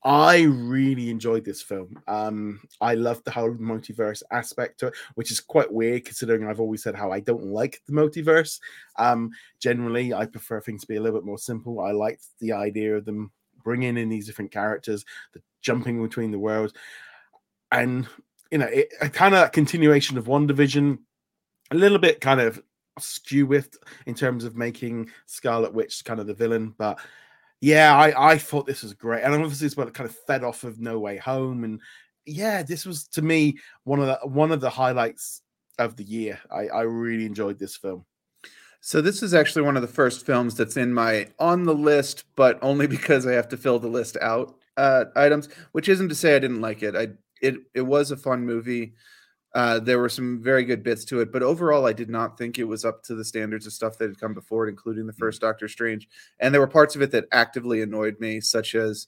I 0.06 0.42
really 0.42 1.08
enjoyed 1.08 1.46
this 1.46 1.62
film. 1.62 1.98
Um, 2.06 2.60
I 2.82 2.92
love 2.94 3.24
the 3.24 3.30
whole 3.30 3.54
multiverse 3.54 4.22
aspect 4.30 4.80
to 4.80 4.88
it, 4.88 4.94
which 5.14 5.30
is 5.30 5.40
quite 5.40 5.72
weird 5.72 6.04
considering 6.04 6.46
I've 6.46 6.60
always 6.60 6.82
said 6.82 6.94
how 6.94 7.10
I 7.10 7.20
don't 7.20 7.44
like 7.44 7.80
the 7.86 7.94
multiverse. 7.94 8.60
Um, 8.98 9.30
generally, 9.60 10.12
I 10.12 10.26
prefer 10.26 10.60
things 10.60 10.82
to 10.82 10.86
be 10.88 10.96
a 10.96 11.00
little 11.00 11.18
bit 11.18 11.24
more 11.26 11.38
simple. 11.38 11.80
I 11.80 11.92
liked 11.92 12.26
the 12.38 12.52
idea 12.52 12.94
of 12.94 13.06
them 13.06 13.32
bringing 13.62 13.96
in 13.96 14.10
these 14.10 14.26
different 14.26 14.50
characters, 14.52 15.06
the 15.32 15.40
jumping 15.62 16.02
between 16.02 16.30
the 16.30 16.38
worlds, 16.38 16.74
and 17.80 18.06
you 18.50 18.58
know, 18.58 18.66
it, 18.66 18.92
a 19.00 19.08
kind 19.08 19.34
of 19.34 19.52
continuation 19.52 20.16
of 20.18 20.26
WandaVision, 20.26 20.98
a 21.70 21.74
little 21.74 21.98
bit 21.98 22.20
kind 22.20 22.40
of 22.40 22.62
skew 22.98 23.46
with 23.46 23.76
in 24.06 24.14
terms 24.14 24.44
of 24.44 24.56
making 24.56 25.10
Scarlet 25.26 25.74
Witch 25.74 26.04
kind 26.04 26.20
of 26.20 26.26
the 26.26 26.34
villain, 26.34 26.74
but 26.78 26.98
yeah, 27.60 27.96
I 27.96 28.32
I 28.32 28.38
thought 28.38 28.66
this 28.66 28.82
was 28.82 28.92
great, 28.92 29.22
and 29.22 29.34
obviously 29.34 29.66
it's 29.66 29.74
kind 29.74 30.08
of 30.08 30.14
fed 30.26 30.44
off 30.44 30.64
of 30.64 30.80
No 30.80 30.98
Way 30.98 31.16
Home, 31.16 31.64
and 31.64 31.80
yeah, 32.26 32.62
this 32.62 32.84
was 32.84 33.06
to 33.08 33.22
me 33.22 33.56
one 33.84 34.00
of 34.00 34.06
the 34.06 34.18
one 34.26 34.52
of 34.52 34.60
the 34.60 34.70
highlights 34.70 35.40
of 35.78 35.96
the 35.96 36.04
year. 36.04 36.38
I 36.50 36.68
I 36.68 36.82
really 36.82 37.26
enjoyed 37.26 37.58
this 37.58 37.76
film. 37.76 38.04
So 38.82 39.00
this 39.00 39.22
is 39.22 39.32
actually 39.32 39.62
one 39.62 39.76
of 39.76 39.82
the 39.82 39.88
first 39.88 40.26
films 40.26 40.54
that's 40.54 40.76
in 40.76 40.92
my 40.92 41.28
on 41.38 41.64
the 41.64 41.74
list, 41.74 42.24
but 42.36 42.58
only 42.60 42.86
because 42.98 43.26
I 43.26 43.32
have 43.32 43.48
to 43.48 43.56
fill 43.56 43.78
the 43.78 43.88
list 43.88 44.18
out 44.20 44.56
uh, 44.76 45.06
items. 45.16 45.48
Which 45.72 45.88
isn't 45.88 46.10
to 46.10 46.14
say 46.14 46.36
I 46.36 46.40
didn't 46.40 46.60
like 46.60 46.82
it. 46.82 46.94
I 46.94 47.08
it 47.44 47.54
it 47.74 47.82
was 47.82 48.10
a 48.10 48.16
fun 48.16 48.44
movie. 48.46 48.94
Uh, 49.54 49.78
there 49.78 50.00
were 50.00 50.08
some 50.08 50.42
very 50.42 50.64
good 50.64 50.82
bits 50.82 51.04
to 51.04 51.20
it, 51.20 51.30
but 51.30 51.42
overall, 51.42 51.86
I 51.86 51.92
did 51.92 52.10
not 52.10 52.36
think 52.36 52.58
it 52.58 52.64
was 52.64 52.84
up 52.84 53.04
to 53.04 53.14
the 53.14 53.24
standards 53.24 53.66
of 53.66 53.72
stuff 53.72 53.96
that 53.98 54.08
had 54.08 54.18
come 54.18 54.34
before 54.34 54.66
it, 54.66 54.70
including 54.70 55.06
the 55.06 55.12
first 55.12 55.40
Doctor 55.40 55.68
Strange. 55.68 56.08
And 56.40 56.52
there 56.52 56.60
were 56.60 56.66
parts 56.66 56.96
of 56.96 57.02
it 57.02 57.12
that 57.12 57.26
actively 57.30 57.80
annoyed 57.80 58.18
me, 58.18 58.40
such 58.40 58.74
as 58.74 59.06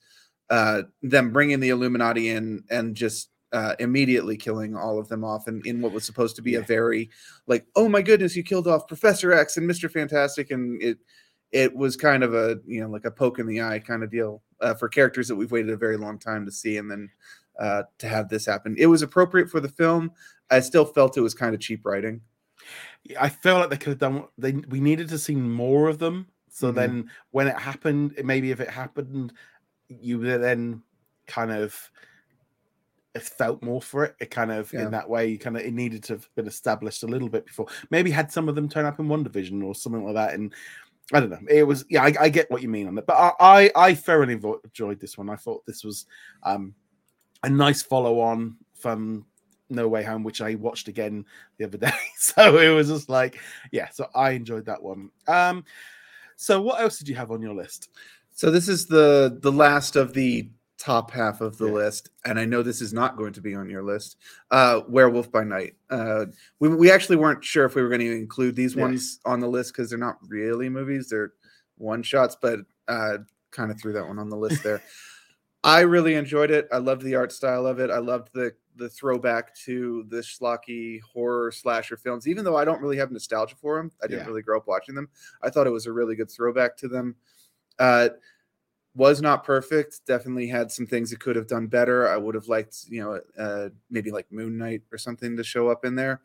uh, 0.48 0.82
them 1.02 1.32
bringing 1.32 1.58
the 1.58 1.70
Illuminati 1.70 2.28
in 2.28 2.62
and 2.70 2.94
just 2.94 3.30
uh, 3.52 3.74
immediately 3.80 4.36
killing 4.36 4.76
all 4.76 5.00
of 5.00 5.08
them 5.08 5.24
off, 5.24 5.48
and 5.48 5.66
in 5.66 5.80
what 5.80 5.92
was 5.92 6.04
supposed 6.04 6.36
to 6.36 6.42
be 6.42 6.54
a 6.54 6.62
very 6.62 7.10
like, 7.48 7.66
oh 7.74 7.88
my 7.88 8.02
goodness, 8.02 8.36
you 8.36 8.44
killed 8.44 8.68
off 8.68 8.86
Professor 8.86 9.32
X 9.32 9.56
and 9.56 9.66
Mister 9.66 9.88
Fantastic, 9.88 10.52
and 10.52 10.80
it 10.80 10.98
it 11.50 11.74
was 11.74 11.96
kind 11.96 12.22
of 12.22 12.34
a 12.34 12.60
you 12.66 12.80
know 12.80 12.88
like 12.88 13.04
a 13.04 13.10
poke 13.10 13.40
in 13.40 13.46
the 13.46 13.62
eye 13.62 13.80
kind 13.80 14.04
of 14.04 14.10
deal 14.10 14.42
uh, 14.60 14.74
for 14.74 14.88
characters 14.88 15.26
that 15.26 15.36
we've 15.36 15.50
waited 15.50 15.70
a 15.70 15.76
very 15.76 15.96
long 15.96 16.18
time 16.18 16.44
to 16.44 16.52
see, 16.52 16.76
and 16.76 16.88
then 16.88 17.10
uh, 17.60 17.84
to 17.98 18.08
have 18.08 18.28
this 18.28 18.46
happen, 18.46 18.74
it 18.78 18.86
was 18.86 19.02
appropriate 19.02 19.48
for 19.50 19.60
the 19.60 19.68
film. 19.68 20.10
I 20.50 20.60
still 20.60 20.84
felt 20.84 21.16
it 21.16 21.22
was 21.22 21.34
kind 21.34 21.54
of 21.54 21.60
cheap 21.60 21.84
writing. 21.84 22.20
I 23.18 23.28
felt 23.28 23.60
like 23.60 23.70
they 23.70 23.76
could 23.76 23.90
have 23.90 23.98
done. 23.98 24.24
They 24.38 24.52
we 24.52 24.80
needed 24.80 25.08
to 25.10 25.18
see 25.18 25.34
more 25.34 25.88
of 25.88 25.98
them. 25.98 26.26
So 26.48 26.70
Mhm. 26.70 26.74
then, 26.74 27.10
when 27.30 27.46
it 27.48 27.58
happened, 27.58 28.18
maybe 28.24 28.50
if 28.50 28.60
it 28.60 28.70
happened, 28.70 29.32
you 29.88 30.18
then 30.18 30.82
kind 31.26 31.50
of 31.50 31.90
felt 33.20 33.62
more 33.62 33.80
for 33.80 34.04
it. 34.04 34.16
It 34.20 34.30
kind 34.30 34.50
of 34.52 34.72
Yeah. 34.72 34.84
in 34.84 34.90
that 34.90 35.08
way, 35.08 35.26
you 35.26 35.38
kind 35.38 35.56
of 35.56 35.62
it 35.62 35.72
needed 35.72 36.02
to 36.04 36.14
have 36.14 36.28
been 36.34 36.46
established 36.46 37.02
a 37.02 37.06
little 37.06 37.28
bit 37.28 37.46
before. 37.46 37.66
Maybe 37.90 38.10
had 38.10 38.30
some 38.32 38.48
of 38.48 38.54
them 38.54 38.68
turn 38.68 38.84
up 38.84 38.98
in 39.00 39.06
WandaVision 39.06 39.62
or 39.64 39.74
something 39.74 40.04
like 40.04 40.14
that. 40.14 40.34
And 40.34 40.54
I 41.12 41.20
don't 41.20 41.30
know. 41.30 41.38
It 41.48 41.62
was 41.62 41.84
yeah, 41.88 42.02
I, 42.02 42.12
I 42.20 42.28
get 42.28 42.50
what 42.50 42.62
you 42.62 42.68
mean 42.68 42.88
on 42.88 42.94
that, 42.96 43.06
but 43.06 43.14
I 43.14 43.32
I, 43.40 43.70
I 43.76 43.94
thoroughly 43.94 44.34
enjoyed 44.64 45.00
this 45.00 45.16
one. 45.16 45.30
I 45.30 45.36
thought 45.36 45.64
this 45.66 45.84
was 45.84 46.06
um 46.42 46.74
a 47.46 47.50
nice 47.50 47.82
follow 47.82 48.20
on 48.20 48.56
from 48.74 49.24
No 49.70 49.88
Way 49.88 50.02
Home, 50.02 50.22
which 50.24 50.40
I 50.40 50.56
watched 50.56 50.88
again 50.88 51.24
the 51.58 51.64
other 51.64 51.78
day. 51.78 51.92
So 52.18 52.58
it 52.58 52.68
was 52.74 52.88
just 52.88 53.08
like, 53.08 53.38
yeah. 53.72 53.88
So 53.90 54.08
I 54.14 54.30
enjoyed 54.30 54.66
that 54.66 54.82
one. 54.82 55.10
Um, 55.28 55.64
so 56.34 56.60
what 56.60 56.80
else 56.80 56.98
did 56.98 57.08
you 57.08 57.14
have 57.14 57.30
on 57.30 57.40
your 57.40 57.54
list? 57.54 57.88
So 58.32 58.50
this 58.50 58.68
is 58.68 58.86
the 58.86 59.38
the 59.40 59.52
last 59.52 59.96
of 59.96 60.12
the 60.12 60.50
top 60.76 61.10
half 61.10 61.40
of 61.40 61.56
the 61.56 61.66
Yeah. 61.66 61.72
list, 61.72 62.10
and 62.24 62.38
I 62.38 62.44
know 62.44 62.62
this 62.62 62.82
is 62.82 62.92
not 62.92 63.16
going 63.16 63.32
to 63.34 63.40
be 63.40 63.54
on 63.54 63.70
your 63.70 63.82
list. 63.82 64.16
Uh, 64.50 64.80
Werewolf 64.88 65.30
by 65.30 65.44
Night. 65.44 65.76
Uh, 65.88 66.26
we 66.58 66.68
we 66.68 66.90
actually 66.90 67.16
weren't 67.16 67.44
sure 67.44 67.64
if 67.64 67.74
we 67.76 67.82
were 67.82 67.88
going 67.88 68.00
to 68.00 68.12
include 68.16 68.56
these 68.56 68.74
Yeah. 68.74 68.82
ones 68.82 69.20
on 69.24 69.40
the 69.40 69.48
list 69.48 69.72
because 69.72 69.88
they're 69.88 69.98
not 69.98 70.18
really 70.28 70.68
movies; 70.68 71.08
they're 71.08 71.32
one 71.78 72.02
shots. 72.02 72.36
But 72.40 72.60
uh, 72.88 73.18
kind 73.52 73.70
of 73.70 73.80
threw 73.80 73.92
that 73.94 74.06
one 74.06 74.18
on 74.18 74.28
the 74.28 74.36
list 74.36 74.62
there. 74.64 74.82
I 75.66 75.80
really 75.80 76.14
enjoyed 76.14 76.50
it. 76.52 76.68
I 76.72 76.78
loved 76.78 77.02
the 77.02 77.16
art 77.16 77.32
style 77.32 77.66
of 77.66 77.80
it. 77.80 77.90
I 77.90 77.98
loved 77.98 78.30
the 78.34 78.54
the 78.76 78.88
throwback 78.90 79.54
to 79.56 80.04
the 80.10 80.18
schlocky 80.18 81.00
horror 81.02 81.50
slasher 81.50 81.96
films. 81.96 82.28
Even 82.28 82.44
though 82.44 82.56
I 82.56 82.64
don't 82.66 82.80
really 82.82 82.98
have 82.98 83.10
nostalgia 83.10 83.56
for 83.56 83.78
them, 83.78 83.90
I 84.02 84.06
didn't 84.06 84.24
Yeah. 84.24 84.28
really 84.28 84.42
grow 84.42 84.58
up 84.58 84.68
watching 84.68 84.94
them. 84.94 85.08
I 85.42 85.50
thought 85.50 85.66
it 85.66 85.70
was 85.70 85.86
a 85.86 85.92
really 85.92 86.16
good 86.16 86.30
throwback 86.30 86.76
to 86.78 86.88
them. 86.88 87.16
Uh, 87.78 88.10
was 88.94 89.22
not 89.22 89.44
perfect. 89.44 90.00
Definitely 90.06 90.48
had 90.48 90.72
some 90.72 90.86
things 90.86 91.12
it 91.12 91.20
could 91.20 91.36
have 91.36 91.48
done 91.48 91.68
better. 91.68 92.08
I 92.08 92.16
would 92.18 92.34
have 92.36 92.48
liked, 92.48 92.86
you 92.88 93.02
know, 93.02 93.20
uh, 93.38 93.70
maybe 93.90 94.10
like 94.12 94.32
Moon 94.32 94.58
Knight 94.58 94.82
or 94.92 94.98
something 94.98 95.36
to 95.36 95.44
show 95.44 95.68
up 95.68 95.84
in 95.86 95.96
there. 95.96 96.22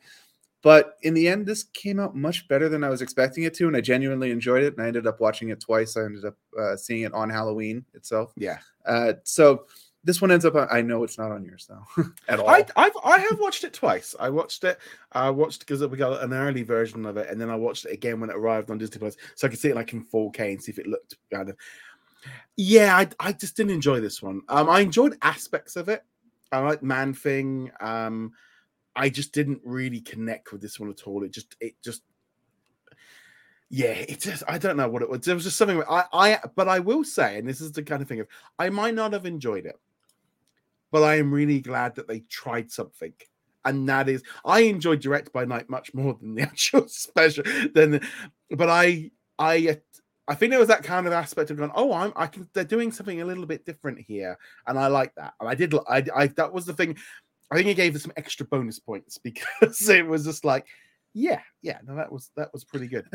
But 0.63 0.98
in 1.01 1.13
the 1.13 1.27
end, 1.27 1.46
this 1.46 1.63
came 1.63 2.00
out 2.00 2.15
much 2.15 2.48
better 2.48 2.70
than 2.70 2.84
I 2.84 2.89
was 2.89 3.01
expecting 3.01 3.46
it 3.46 3.53
to, 3.56 3.68
and 3.68 3.75
I 3.75 3.82
genuinely 3.82 4.30
enjoyed 4.30 4.63
it. 4.63 4.75
And 4.75 4.84
I 4.84 4.88
ended 4.88 5.08
up 5.08 5.20
watching 5.20 5.50
it 5.50 5.60
twice. 5.60 5.98
I 5.98 6.03
ended 6.03 6.25
up 6.25 6.36
uh, 6.60 6.75
seeing 6.75 7.01
it 7.01 7.13
on 7.13 7.30
Halloween 7.30 7.84
itself. 7.94 8.32
Yeah. 8.38 8.60
Uh, 8.86 9.13
so 9.24 9.65
this 10.03 10.22
one 10.22 10.32
ends 10.32 10.46
up. 10.46 10.56
On, 10.56 10.68
I 10.72 10.82
know 10.82 11.03
it's 11.03 11.18
not 11.18 11.32
on 11.32 11.44
yours 11.44 11.68
though 11.68 12.03
at 12.27 12.39
all. 12.39 12.50
I 12.50 12.65
I've, 12.75 12.91
I 13.03 13.20
have 13.20 13.39
watched 13.39 13.63
it 13.63 13.74
twice. 13.74 14.15
I 14.20 14.30
watched 14.30 14.63
it. 14.63 14.80
I 15.12 15.30
watched 15.30 15.62
because 15.62 15.86
we 15.86 15.98
got 15.98 16.24
an 16.24 16.34
early 16.34 16.63
version 16.63 17.06
of 17.06 17.18
it, 17.18 17.30
and 17.30 17.39
then 17.39 17.50
I 17.50 17.56
watched 17.56 17.86
it 17.86 17.91
again 17.91 18.20
when 18.20 18.30
it 18.30 18.36
arrived 18.36 18.70
on 18.70 18.77
Disney 18.77 19.00
Plus, 19.00 19.18
so 19.36 19.48
I 19.48 19.50
could 19.50 19.60
see 19.60 19.70
it 19.70 19.75
like 19.75 19.94
in 19.94 20.06
4K 20.06 20.39
and 20.39 20.63
see 20.63 20.72
if 20.72 20.80
it 20.80 20.88
looked 20.88 21.18
kind 21.32 21.50
of. 21.50 21.58
Yeah, 22.56 22.96
I, 22.96 23.08
I 23.20 23.34
just 23.34 23.58
didn't 23.58 23.72
enjoy 23.72 24.00
this 24.00 24.22
one. 24.22 24.41
Um, 24.48 24.70
I 24.70 24.82
enjoyed 24.82 25.18
aspects 25.24 25.75
of 25.75 25.89
it. 25.89 26.03
I 26.51 26.60
like 26.60 26.84
Man 26.84 27.13
Thing. 27.13 27.72
Um, 27.80 28.34
I 28.95 29.10
just 29.10 29.33
didn't 29.33 29.62
really 29.63 30.01
connect 30.01 30.51
with 30.51 30.62
this 30.62 30.79
one 30.79 30.89
at 30.89 31.03
all. 31.07 31.24
It 31.24 31.31
just 31.31 31.55
it 31.60 31.75
just. 31.83 32.03
Yeah, 33.74 33.91
it 33.93 34.19
just 34.19 34.43
I 34.50 34.57
don't 34.57 34.75
know 34.75 34.89
what 34.89 35.01
it 35.01 35.10
was. 35.10 35.21
There 35.21 35.36
was 35.36 35.45
just 35.45 35.57
something 35.57 35.81
I 35.89 36.03
I 36.12 36.39
but 36.55 36.67
I 36.67 36.79
will 36.79 37.05
say, 37.05 37.38
and 37.38 37.48
this 37.48 37.62
is 37.62 37.71
the 37.71 37.83
kind 37.83 38.01
of 38.01 38.07
thing 38.07 38.19
of 38.19 38.27
I 38.60 38.69
might 38.69 38.95
not 38.95 39.13
have 39.13 39.25
enjoyed 39.25 39.65
it 39.65 39.79
but 40.91 41.03
I 41.03 41.15
am 41.15 41.33
really 41.33 41.62
glad 41.62 41.95
that 41.95 42.07
they 42.07 42.19
tried 42.19 42.71
something. 42.71 43.13
And 43.63 43.88
that 43.89 44.10
is, 44.10 44.24
I 44.43 44.62
enjoyed 44.62 45.00
Director 45.00 45.31
by 45.33 45.45
Night 45.45 45.69
much 45.69 45.93
more 45.93 46.17
than 46.19 46.36
the 46.36 46.41
actual 46.43 46.88
special. 46.88 47.43
Than, 47.74 48.01
but 48.50 48.69
I, 48.69 49.12
I, 49.39 49.79
I 50.27 50.36
think 50.36 50.51
there 50.51 50.60
was 50.60 50.67
that 50.67 50.83
kind 50.83 51.07
of 51.07 51.13
aspect 51.13 51.50
of 51.51 51.57
going, 51.57 51.71
oh, 51.75 51.93
I'm, 51.93 52.13
I 52.15 52.27
can. 52.27 52.48
They're 52.53 52.63
doing 52.63 52.91
something 52.91 53.21
a 53.21 53.25
little 53.25 53.45
bit 53.45 53.65
different 53.65 54.00
here, 54.00 54.38
and 54.67 54.77
I 54.77 54.88
like 54.88 55.13
that. 55.15 55.33
And 55.39 55.50
I 55.50 55.55
did, 55.55 55.74
I, 55.89 56.05
I 56.15 56.27
that 56.27 56.53
was 56.53 56.65
the 56.65 56.74
thing. 56.74 56.98
I 57.51 57.55
think 57.55 57.67
it 57.67 57.75
gave 57.75 57.96
us 57.96 58.03
some 58.03 58.13
extra 58.17 58.46
bonus 58.46 58.79
points 58.79 59.17
because 59.24 59.89
it 59.89 60.05
was 60.08 60.24
just 60.25 60.46
like, 60.46 60.65
yeah, 61.13 61.41
yeah, 61.62 61.79
no, 61.86 61.96
that 61.96 62.12
was 62.12 62.31
that 62.38 62.51
was 62.53 62.63
pretty 62.63 62.88
good. 62.88 63.05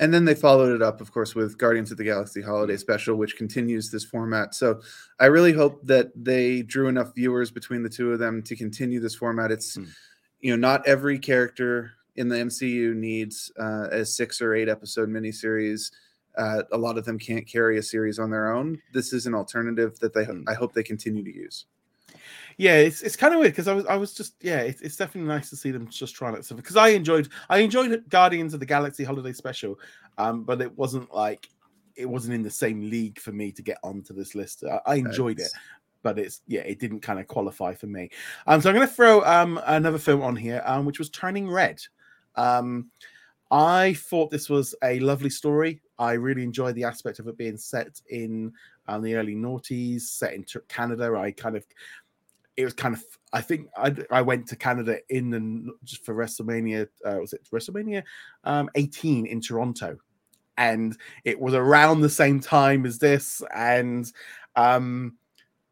And 0.00 0.14
then 0.14 0.24
they 0.24 0.34
followed 0.36 0.74
it 0.76 0.80
up, 0.82 1.00
of 1.00 1.10
course, 1.12 1.34
with 1.34 1.58
Guardians 1.58 1.90
of 1.90 1.96
the 1.98 2.04
Galaxy 2.04 2.40
Holiday 2.40 2.76
Special, 2.76 3.16
which 3.16 3.36
continues 3.36 3.90
this 3.90 4.04
format. 4.04 4.54
So 4.54 4.80
I 5.18 5.26
really 5.26 5.52
hope 5.52 5.84
that 5.86 6.12
they 6.14 6.62
drew 6.62 6.86
enough 6.86 7.14
viewers 7.16 7.50
between 7.50 7.82
the 7.82 7.88
two 7.88 8.12
of 8.12 8.20
them 8.20 8.40
to 8.44 8.54
continue 8.54 9.00
this 9.00 9.16
format. 9.16 9.50
It's, 9.50 9.74
Hmm. 9.74 9.84
you 10.40 10.50
know, 10.52 10.56
not 10.68 10.86
every 10.86 11.18
character 11.18 11.92
in 12.14 12.28
the 12.28 12.36
MCU 12.36 12.94
needs 12.94 13.50
uh, 13.58 13.88
a 13.90 14.04
six 14.04 14.40
or 14.40 14.54
eight 14.54 14.68
episode 14.68 15.08
miniseries. 15.08 15.90
Uh, 16.36 16.62
a 16.70 16.78
lot 16.78 16.96
of 16.96 17.04
them 17.04 17.18
can't 17.18 17.46
carry 17.48 17.78
a 17.78 17.82
series 17.82 18.20
on 18.20 18.30
their 18.30 18.52
own. 18.52 18.80
This 18.92 19.12
is 19.12 19.26
an 19.26 19.34
alternative 19.34 19.98
that 19.98 20.14
they, 20.14 20.24
Hmm. 20.24 20.42
I 20.46 20.54
hope 20.54 20.74
they 20.74 20.84
continue 20.84 21.24
to 21.24 21.34
use. 21.34 21.66
Yeah 22.58 22.74
it's, 22.74 23.00
it's 23.00 23.16
kind 23.16 23.32
of 23.32 23.40
weird 23.40 23.52
because 23.52 23.68
i 23.68 23.72
was 23.72 23.86
i 23.86 23.96
was 23.96 24.12
just 24.12 24.34
yeah 24.42 24.58
it's, 24.58 24.82
it's 24.82 24.96
definitely 24.96 25.26
nice 25.26 25.48
to 25.48 25.56
see 25.56 25.70
them 25.70 25.88
just 25.88 26.14
trying 26.14 26.34
it 26.34 26.46
because 26.54 26.76
i 26.76 26.88
enjoyed 26.88 27.28
i 27.48 27.58
enjoyed 27.58 28.04
guardians 28.10 28.52
of 28.52 28.60
the 28.60 28.66
galaxy 28.66 29.04
holiday 29.04 29.32
special 29.32 29.78
um 30.18 30.42
but 30.42 30.60
it 30.60 30.76
wasn't 30.76 31.12
like 31.14 31.48
it 31.98 32.08
wasn't 32.08 32.32
in 32.32 32.42
the 32.42 32.50
same 32.50 32.88
league 32.88 33.18
for 33.18 33.32
me 33.32 33.50
to 33.50 33.60
get 33.60 33.76
onto 33.82 34.14
this 34.14 34.34
list. 34.36 34.62
I, 34.64 34.80
I 34.86 34.94
enjoyed 34.94 35.40
it 35.40 35.50
but 36.04 36.16
it's 36.16 36.42
yeah 36.46 36.60
it 36.60 36.78
didn't 36.78 37.00
kind 37.00 37.18
of 37.18 37.26
qualify 37.26 37.74
for 37.74 37.88
me. 37.88 38.08
Um 38.46 38.60
so 38.60 38.70
i'm 38.70 38.76
going 38.76 38.86
to 38.86 38.94
throw 38.94 39.22
um 39.24 39.60
another 39.66 39.98
film 39.98 40.22
on 40.22 40.36
here 40.36 40.62
um 40.64 40.86
which 40.86 41.00
was 41.00 41.10
turning 41.10 41.50
red. 41.50 41.82
Um 42.36 42.90
i 43.50 43.94
thought 43.94 44.30
this 44.30 44.48
was 44.48 44.74
a 44.84 45.00
lovely 45.00 45.30
story. 45.30 45.82
I 45.98 46.12
really 46.12 46.44
enjoyed 46.44 46.76
the 46.76 46.84
aspect 46.84 47.18
of 47.18 47.26
it 47.26 47.36
being 47.36 47.56
set 47.56 48.00
in 48.08 48.52
um, 48.86 49.02
the 49.02 49.16
early 49.16 49.34
noughties 49.34 50.02
set 50.02 50.34
in 50.34 50.44
canada. 50.68 51.16
I 51.16 51.32
kind 51.32 51.56
of 51.56 51.66
it 52.58 52.64
was 52.64 52.74
kind 52.74 52.94
of 52.94 53.04
I 53.32 53.40
think 53.40 53.68
I, 53.76 53.94
I 54.10 54.20
went 54.20 54.48
to 54.48 54.56
Canada 54.56 54.98
in 55.08 55.30
the 55.30 55.72
just 55.84 56.04
for 56.04 56.12
WrestleMania 56.12 56.88
uh, 57.04 57.18
was 57.20 57.32
it 57.32 57.48
WrestleMania? 57.52 58.02
Um 58.44 58.68
18 58.74 59.26
in 59.26 59.40
Toronto. 59.40 59.96
And 60.58 60.98
it 61.24 61.40
was 61.40 61.54
around 61.54 62.00
the 62.00 62.10
same 62.10 62.40
time 62.40 62.84
as 62.84 62.98
this. 62.98 63.42
And 63.54 64.12
um 64.56 65.16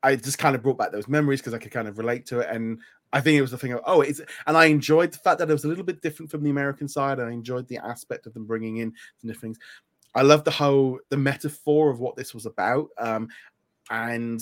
I 0.05 0.15
just 0.15 0.39
kind 0.39 0.55
of 0.55 0.63
brought 0.63 0.79
back 0.79 0.93
those 0.93 1.09
memories 1.09 1.41
because 1.41 1.55
I 1.55 1.59
could 1.59 1.73
kind 1.73 1.89
of 1.89 1.99
relate 1.99 2.25
to 2.27 2.39
it. 2.39 2.49
And 2.51 2.79
I 3.13 3.21
think 3.21 3.37
it 3.37 3.43
was 3.43 3.51
the 3.51 3.59
thing 3.59 3.73
of 3.73 3.81
oh 3.85 4.03
it's 4.03 4.21
and 4.47 4.57
I 4.57 4.67
enjoyed 4.67 5.11
the 5.11 5.19
fact 5.19 5.41
that 5.41 5.51
it 5.51 5.53
was 5.53 5.65
a 5.65 5.69
little 5.69 5.85
bit 5.85 6.03
different 6.03 6.31
from 6.31 6.45
the 6.45 6.51
American 6.51 6.87
side. 6.87 7.19
I 7.19 7.31
enjoyed 7.31 7.67
the 7.67 7.79
aspect 7.79 8.27
of 8.27 8.35
them 8.35 8.47
bringing 8.47 8.77
in 8.77 8.93
some 9.19 9.27
different 9.29 9.57
things. 9.57 9.59
I 10.15 10.23
love 10.23 10.45
the 10.45 10.53
whole 10.53 11.01
the 11.09 11.17
metaphor 11.17 11.91
of 11.91 11.99
what 11.99 12.15
this 12.15 12.33
was 12.33 12.47
about. 12.47 12.91
Um 12.97 13.27
and 13.91 14.41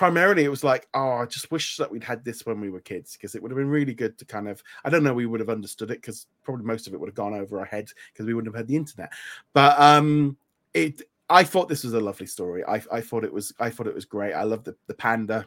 primarily 0.00 0.44
it 0.44 0.48
was 0.48 0.64
like 0.64 0.88
oh 0.94 1.10
i 1.10 1.26
just 1.26 1.50
wish 1.50 1.76
that 1.76 1.90
we'd 1.90 2.02
had 2.02 2.24
this 2.24 2.46
when 2.46 2.58
we 2.58 2.70
were 2.70 2.80
kids 2.80 3.12
because 3.12 3.34
it 3.34 3.42
would 3.42 3.50
have 3.50 3.58
been 3.58 3.68
really 3.68 3.92
good 3.92 4.16
to 4.16 4.24
kind 4.24 4.48
of 4.48 4.62
i 4.86 4.88
don't 4.88 5.04
know 5.04 5.12
we 5.12 5.26
would 5.26 5.40
have 5.40 5.50
understood 5.50 5.90
it 5.90 6.00
because 6.00 6.26
probably 6.42 6.64
most 6.64 6.86
of 6.86 6.94
it 6.94 6.98
would 6.98 7.10
have 7.10 7.14
gone 7.14 7.34
over 7.34 7.58
our 7.58 7.66
heads 7.66 7.94
because 8.10 8.24
we 8.24 8.32
wouldn't 8.32 8.50
have 8.50 8.58
had 8.58 8.66
the 8.66 8.74
internet. 8.74 9.12
But 9.52 9.78
um 9.78 10.38
it 10.72 11.02
i 11.28 11.44
thought 11.44 11.68
this 11.68 11.84
was 11.84 11.92
a 11.92 12.00
lovely 12.00 12.24
story. 12.24 12.64
I, 12.64 12.82
I 12.90 13.02
thought 13.02 13.24
it 13.24 13.32
was 13.32 13.52
i 13.60 13.68
thought 13.68 13.88
it 13.88 13.94
was 13.94 14.06
great. 14.06 14.32
I 14.32 14.44
love 14.44 14.64
the, 14.64 14.74
the 14.86 14.94
panda. 14.94 15.46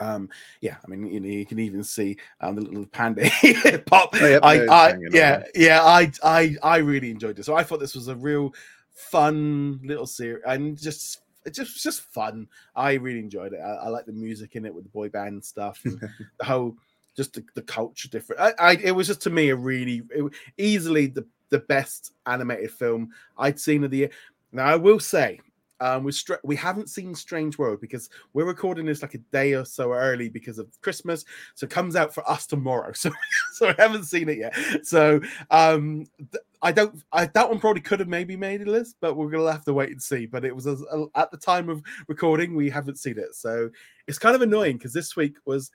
Um 0.00 0.28
yeah 0.60 0.78
i 0.84 0.88
mean 0.88 1.06
you 1.06 1.20
know 1.20 1.28
you 1.28 1.46
can 1.46 1.60
even 1.60 1.84
see 1.84 2.16
um 2.40 2.56
the 2.56 2.62
little 2.62 2.86
panda 2.86 3.30
pop. 3.86 4.10
Oh, 4.14 4.26
yep, 4.26 4.42
I, 4.42 4.66
I 4.66 4.94
yeah 5.12 5.36
on. 5.36 5.44
yeah 5.54 5.82
I 5.84 6.10
I 6.24 6.56
I 6.64 6.76
really 6.78 7.12
enjoyed 7.12 7.38
it. 7.38 7.44
So 7.44 7.54
I 7.54 7.62
thought 7.62 7.78
this 7.78 7.94
was 7.94 8.08
a 8.08 8.16
real 8.16 8.52
fun 8.92 9.78
little 9.84 10.06
series 10.06 10.42
and 10.46 10.76
just 10.76 11.21
it 11.44 11.54
just 11.54 11.82
just 11.82 12.02
fun. 12.02 12.48
I 12.74 12.94
really 12.94 13.20
enjoyed 13.20 13.52
it. 13.52 13.60
I, 13.60 13.74
I 13.74 13.88
like 13.88 14.06
the 14.06 14.12
music 14.12 14.56
in 14.56 14.64
it 14.64 14.74
with 14.74 14.84
the 14.84 14.90
boy 14.90 15.08
band 15.08 15.44
stuff. 15.44 15.80
And 15.84 16.00
the 16.38 16.44
whole 16.44 16.76
just 17.16 17.34
the, 17.34 17.44
the 17.54 17.62
culture 17.62 18.08
different. 18.08 18.40
I, 18.40 18.52
I 18.58 18.72
it 18.76 18.92
was 18.92 19.06
just 19.06 19.22
to 19.22 19.30
me 19.30 19.50
a 19.50 19.56
really 19.56 20.02
it, 20.10 20.32
easily 20.58 21.06
the 21.06 21.26
the 21.50 21.58
best 21.58 22.12
animated 22.26 22.70
film 22.70 23.10
I'd 23.36 23.60
seen 23.60 23.84
of 23.84 23.90
the 23.90 23.98
year. 23.98 24.10
Now 24.52 24.64
I 24.64 24.76
will 24.76 25.00
say. 25.00 25.40
Um, 25.80 26.04
we 26.04 26.12
str- 26.12 26.34
we 26.44 26.54
haven't 26.54 26.90
seen 26.90 27.12
Strange 27.12 27.58
World 27.58 27.80
because 27.80 28.08
we're 28.34 28.44
recording 28.44 28.86
this 28.86 29.02
like 29.02 29.14
a 29.14 29.18
day 29.18 29.54
or 29.54 29.64
so 29.64 29.92
early 29.92 30.28
because 30.28 30.60
of 30.60 30.68
Christmas, 30.80 31.24
so 31.56 31.64
it 31.64 31.70
comes 31.70 31.96
out 31.96 32.14
for 32.14 32.28
us 32.30 32.46
tomorrow. 32.46 32.92
So 32.94 33.10
so 33.54 33.68
I 33.68 33.74
haven't 33.76 34.04
seen 34.04 34.28
it 34.28 34.38
yet. 34.38 34.86
So 34.86 35.20
um, 35.50 36.06
th- 36.18 36.44
I 36.62 36.70
don't. 36.72 37.02
I 37.12 37.26
that 37.26 37.48
one 37.48 37.58
probably 37.58 37.82
could 37.82 37.98
have 38.00 38.08
maybe 38.08 38.36
made 38.36 38.62
a 38.62 38.70
list, 38.70 38.96
but 39.00 39.16
we're 39.16 39.30
gonna 39.30 39.50
have 39.50 39.64
to 39.64 39.74
wait 39.74 39.90
and 39.90 40.02
see. 40.02 40.26
But 40.26 40.44
it 40.44 40.54
was 40.54 40.66
a, 40.66 40.76
a- 40.92 41.06
at 41.16 41.30
the 41.30 41.36
time 41.36 41.68
of 41.68 41.82
recording, 42.06 42.54
we 42.54 42.70
haven't 42.70 42.98
seen 42.98 43.18
it, 43.18 43.34
so 43.34 43.68
it's 44.06 44.18
kind 44.18 44.36
of 44.36 44.42
annoying 44.42 44.76
because 44.78 44.92
this 44.92 45.16
week 45.16 45.36
was 45.44 45.70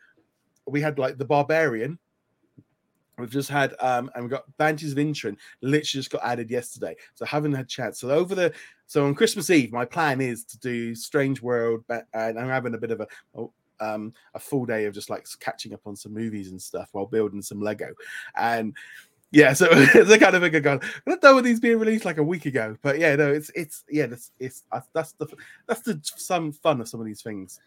we 0.66 0.82
had 0.82 0.98
like 0.98 1.18
the 1.18 1.26
Barbarian. 1.26 2.00
We've 3.18 3.32
just 3.32 3.50
had 3.50 3.74
um 3.80 4.12
and 4.16 4.24
we 4.24 4.30
got 4.30 4.46
Banshees 4.58 4.92
of 4.92 4.98
Inisherin 4.98 5.38
literally 5.62 5.84
just 5.84 6.12
got 6.12 6.24
added 6.24 6.50
yesterday, 6.52 6.96
so 7.16 7.26
I 7.26 7.30
haven't 7.30 7.54
had 7.54 7.68
chance. 7.68 8.00
So 8.00 8.10
over 8.12 8.36
the 8.36 8.54
so 8.86 9.06
on 9.06 9.16
Christmas 9.16 9.50
Eve, 9.50 9.74
my 9.74 9.86
plan 9.86 10.22
is 10.22 10.46
to 10.46 10.60
do 10.60 10.96
Strange 10.96 11.42
World, 11.42 11.84
and 11.90 12.40
I'm 12.40 12.48
having 12.48 12.76
a 12.76 12.78
bit 12.78 12.92
of 12.92 13.02
a 13.02 13.08
oh, 13.36 13.52
um 13.80 14.14
a 14.36 14.40
full 14.40 14.66
day 14.66 14.86
of 14.86 14.94
just 14.94 15.10
like 15.10 15.28
catching 15.40 15.74
up 15.74 15.82
on 15.86 15.96
some 15.96 16.14
movies 16.14 16.52
and 16.52 16.62
stuff 16.62 16.90
while 16.92 17.08
building 17.08 17.42
some 17.42 17.60
Lego, 17.60 17.90
and 18.36 18.76
yeah, 19.32 19.54
so 19.54 19.68
it's 19.72 20.10
the 20.10 20.18
kind 20.20 20.36
of 20.36 20.42
thing 20.42 20.56
I 20.56 20.60
go. 20.60 20.80
I 20.84 21.10
don't 21.10 21.22
know 21.24 21.36
when 21.36 21.44
these 21.44 21.60
being 21.60 21.80
released 21.80 22.06
like 22.06 22.18
a 22.18 22.24
week 22.24 22.46
ago, 22.46 22.78
but 22.82 23.00
yeah, 23.00 23.16
no, 23.16 23.32
it's 23.32 23.52
it's 23.56 23.84
yeah, 23.90 24.06
that's 24.08 24.32
it's 24.40 24.64
uh, 24.72 24.82
that's 24.94 25.12
the 25.14 25.28
that's 25.68 25.82
the 25.82 26.00
some 26.04 26.52
fun 26.52 26.82
of 26.82 26.88
some 26.88 27.00
of 27.00 27.06
these 27.06 27.22
things. 27.22 27.60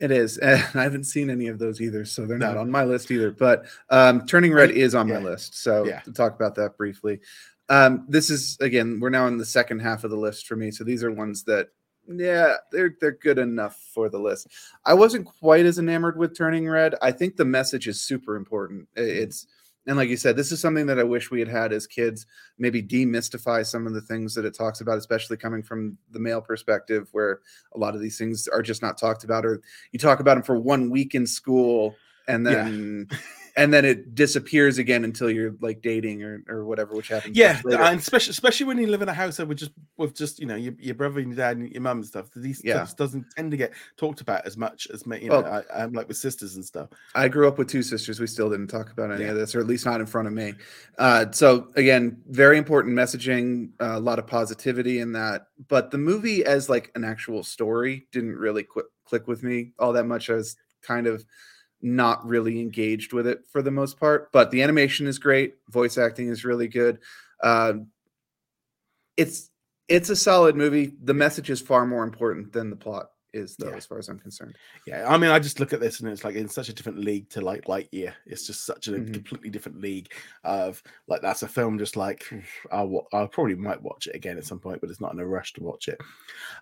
It 0.00 0.10
is. 0.10 0.38
And 0.38 0.60
I 0.74 0.82
haven't 0.82 1.04
seen 1.04 1.30
any 1.30 1.48
of 1.48 1.58
those 1.58 1.80
either, 1.80 2.04
so 2.04 2.26
they're 2.26 2.38
not 2.38 2.56
on 2.56 2.70
my 2.70 2.84
list 2.84 3.10
either. 3.10 3.30
But 3.30 3.66
um, 3.90 4.26
Turning 4.26 4.52
Red 4.52 4.70
is 4.72 4.94
on 4.94 5.08
my 5.08 5.18
list. 5.18 5.62
So 5.62 5.84
Yeah. 5.86 6.00
to 6.00 6.12
talk 6.12 6.34
about 6.34 6.54
that 6.56 6.76
briefly. 6.76 7.20
Um, 7.68 8.04
this 8.08 8.28
is 8.28 8.58
again, 8.60 8.98
we're 9.00 9.10
now 9.10 9.26
in 9.28 9.38
the 9.38 9.44
second 9.44 9.78
half 9.80 10.04
of 10.04 10.10
the 10.10 10.16
list 10.16 10.46
for 10.46 10.56
me. 10.56 10.70
So 10.70 10.82
these 10.84 11.04
are 11.04 11.10
ones 11.12 11.44
that 11.44 11.68
yeah, 12.08 12.56
they're 12.72 12.96
they're 13.00 13.12
good 13.12 13.38
enough 13.38 13.80
for 13.94 14.08
the 14.08 14.18
list. 14.18 14.48
I 14.84 14.94
wasn't 14.94 15.24
quite 15.26 15.66
as 15.66 15.78
enamored 15.78 16.18
with 16.18 16.36
Turning 16.36 16.68
Red. 16.68 16.96
I 17.00 17.12
think 17.12 17.36
the 17.36 17.44
message 17.44 17.86
is 17.86 18.00
super 18.00 18.36
important. 18.36 18.88
It's 18.96 19.44
Mm-hmm. 19.44 19.58
And 19.86 19.96
like 19.96 20.08
you 20.08 20.16
said, 20.16 20.36
this 20.36 20.52
is 20.52 20.60
something 20.60 20.86
that 20.86 20.98
I 20.98 21.02
wish 21.02 21.30
we 21.30 21.40
had 21.40 21.48
had 21.48 21.72
as 21.72 21.86
kids. 21.86 22.26
Maybe 22.58 22.82
demystify 22.82 23.66
some 23.66 23.86
of 23.86 23.94
the 23.94 24.00
things 24.00 24.34
that 24.34 24.44
it 24.44 24.54
talks 24.56 24.80
about, 24.80 24.98
especially 24.98 25.36
coming 25.36 25.62
from 25.62 25.98
the 26.12 26.20
male 26.20 26.40
perspective, 26.40 27.08
where 27.12 27.40
a 27.74 27.78
lot 27.78 27.94
of 27.94 28.00
these 28.00 28.16
things 28.16 28.46
are 28.46 28.62
just 28.62 28.82
not 28.82 28.96
talked 28.96 29.24
about, 29.24 29.44
or 29.44 29.60
you 29.90 29.98
talk 29.98 30.20
about 30.20 30.34
them 30.34 30.44
for 30.44 30.56
one 30.56 30.88
week 30.88 31.14
in 31.14 31.26
school 31.26 31.96
and 32.28 32.46
then 32.46 33.08
yeah. 33.10 33.18
And 33.56 33.72
then 33.72 33.84
it 33.84 34.14
disappears 34.14 34.78
again 34.78 35.04
until 35.04 35.30
you're 35.30 35.54
like 35.60 35.82
dating 35.82 36.22
or, 36.22 36.42
or 36.48 36.64
whatever, 36.64 36.94
which 36.94 37.08
happens. 37.08 37.36
Yeah, 37.36 37.60
and 37.64 37.98
especially 38.00 38.30
especially 38.30 38.66
when 38.66 38.78
you 38.78 38.86
live 38.86 39.02
in 39.02 39.08
a 39.08 39.14
house 39.14 39.36
that 39.36 39.46
with 39.46 39.58
just 39.58 39.72
with 39.96 40.14
just 40.14 40.38
you 40.38 40.46
know 40.46 40.56
your, 40.56 40.74
your 40.78 40.94
brother 40.94 41.20
and 41.20 41.28
your 41.28 41.36
dad 41.36 41.58
and 41.58 41.70
your 41.70 41.82
mum 41.82 41.98
and 41.98 42.06
stuff. 42.06 42.26
These 42.34 42.62
yeah. 42.64 42.84
stuff 42.84 42.96
doesn't 42.96 43.26
tend 43.36 43.50
to 43.50 43.56
get 43.56 43.72
talked 43.96 44.20
about 44.20 44.46
as 44.46 44.56
much 44.56 44.86
as 44.92 45.06
me. 45.06 45.22
You 45.22 45.28
know, 45.28 45.42
well, 45.42 45.64
I, 45.74 45.82
am 45.82 45.92
like 45.92 46.08
with 46.08 46.16
sisters 46.16 46.56
and 46.56 46.64
stuff. 46.64 46.88
I 47.14 47.28
grew 47.28 47.46
up 47.46 47.58
with 47.58 47.68
two 47.68 47.82
sisters. 47.82 48.20
We 48.20 48.26
still 48.26 48.50
didn't 48.50 48.68
talk 48.68 48.90
about 48.90 49.10
any 49.10 49.24
yeah. 49.24 49.30
of 49.30 49.36
this, 49.36 49.54
or 49.54 49.60
at 49.60 49.66
least 49.66 49.84
not 49.84 50.00
in 50.00 50.06
front 50.06 50.28
of 50.28 50.34
me. 50.34 50.54
Uh, 50.98 51.26
so 51.30 51.68
again, 51.76 52.22
very 52.28 52.58
important 52.58 52.94
messaging, 52.94 53.70
uh, 53.80 53.96
a 53.96 54.00
lot 54.00 54.18
of 54.18 54.26
positivity 54.26 55.00
in 55.00 55.12
that. 55.12 55.48
But 55.68 55.90
the 55.90 55.98
movie 55.98 56.44
as 56.44 56.68
like 56.68 56.90
an 56.94 57.04
actual 57.04 57.44
story 57.44 58.06
didn't 58.12 58.36
really 58.36 58.64
qu- 58.64 58.88
click 59.04 59.28
with 59.28 59.42
me 59.42 59.72
all 59.78 59.92
that 59.92 60.04
much. 60.04 60.30
I 60.30 60.34
was 60.34 60.56
kind 60.82 61.06
of 61.06 61.24
not 61.82 62.26
really 62.26 62.60
engaged 62.60 63.12
with 63.12 63.26
it 63.26 63.44
for 63.50 63.62
the 63.62 63.70
most 63.70 63.98
part. 63.98 64.30
But 64.32 64.50
the 64.50 64.62
animation 64.62 65.06
is 65.06 65.18
great. 65.18 65.56
Voice 65.68 65.98
acting 65.98 66.28
is 66.28 66.44
really 66.44 66.68
good. 66.68 66.98
Uh, 67.42 67.74
it's 69.16 69.50
it's 69.88 70.10
a 70.10 70.16
solid 70.16 70.56
movie. 70.56 70.94
The 71.02 71.14
message 71.14 71.50
is 71.50 71.60
far 71.60 71.84
more 71.86 72.04
important 72.04 72.52
than 72.52 72.70
the 72.70 72.76
plot 72.76 73.10
is, 73.32 73.56
though, 73.56 73.70
yeah. 73.70 73.76
as 73.76 73.86
far 73.86 73.98
as 73.98 74.08
I'm 74.08 74.18
concerned. 74.18 74.56
Yeah, 74.86 75.06
I 75.08 75.16
mean, 75.18 75.30
I 75.30 75.38
just 75.38 75.60
look 75.60 75.72
at 75.72 75.80
this 75.80 76.00
and 76.00 76.08
it's 76.08 76.24
like 76.24 76.34
in 76.34 76.48
such 76.48 76.68
a 76.68 76.72
different 76.72 76.98
league 76.98 77.28
to 77.30 77.40
like 77.40 77.64
Lightyear. 77.64 78.12
It's 78.26 78.46
just 78.46 78.64
such 78.64 78.88
a 78.88 78.92
mm-hmm. 78.92 79.12
completely 79.12 79.50
different 79.50 79.80
league 79.80 80.12
of 80.44 80.82
like 81.08 81.22
that's 81.22 81.42
a 81.42 81.48
film. 81.48 81.78
Just 81.78 81.96
like 81.96 82.24
I'll, 82.72 83.06
I'll 83.12 83.28
probably 83.28 83.54
might 83.54 83.82
watch 83.82 84.06
it 84.06 84.14
again 84.14 84.38
at 84.38 84.46
some 84.46 84.58
point, 84.58 84.80
but 84.80 84.90
it's 84.90 85.00
not 85.00 85.12
in 85.12 85.20
a 85.20 85.26
rush 85.26 85.52
to 85.54 85.62
watch 85.62 85.88
it. 85.88 86.00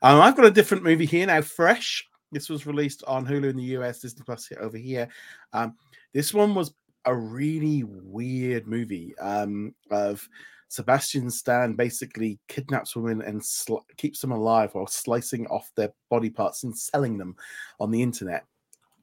Um, 0.02 0.20
I've 0.20 0.36
got 0.36 0.46
a 0.46 0.50
different 0.50 0.84
movie 0.84 1.06
here 1.06 1.26
now, 1.26 1.42
Fresh. 1.42 2.06
This 2.32 2.48
was 2.48 2.66
released 2.66 3.02
on 3.06 3.26
Hulu 3.26 3.50
in 3.50 3.56
the 3.56 3.76
US, 3.78 4.00
Disney 4.00 4.22
Plus 4.24 4.50
over 4.60 4.78
here. 4.78 5.08
Um, 5.52 5.76
this 6.12 6.32
one 6.32 6.54
was 6.54 6.74
a 7.04 7.14
really 7.14 7.84
weird 7.84 8.66
movie 8.66 9.16
um, 9.18 9.74
of 9.90 10.28
Sebastian 10.68 11.30
Stan 11.30 11.74
basically 11.74 12.38
kidnaps 12.46 12.94
women 12.94 13.22
and 13.22 13.44
sl- 13.44 13.78
keeps 13.96 14.20
them 14.20 14.30
alive 14.30 14.70
while 14.72 14.86
slicing 14.86 15.46
off 15.48 15.72
their 15.74 15.92
body 16.08 16.30
parts 16.30 16.62
and 16.62 16.76
selling 16.76 17.18
them 17.18 17.34
on 17.80 17.90
the 17.90 18.02
internet. 18.02 18.44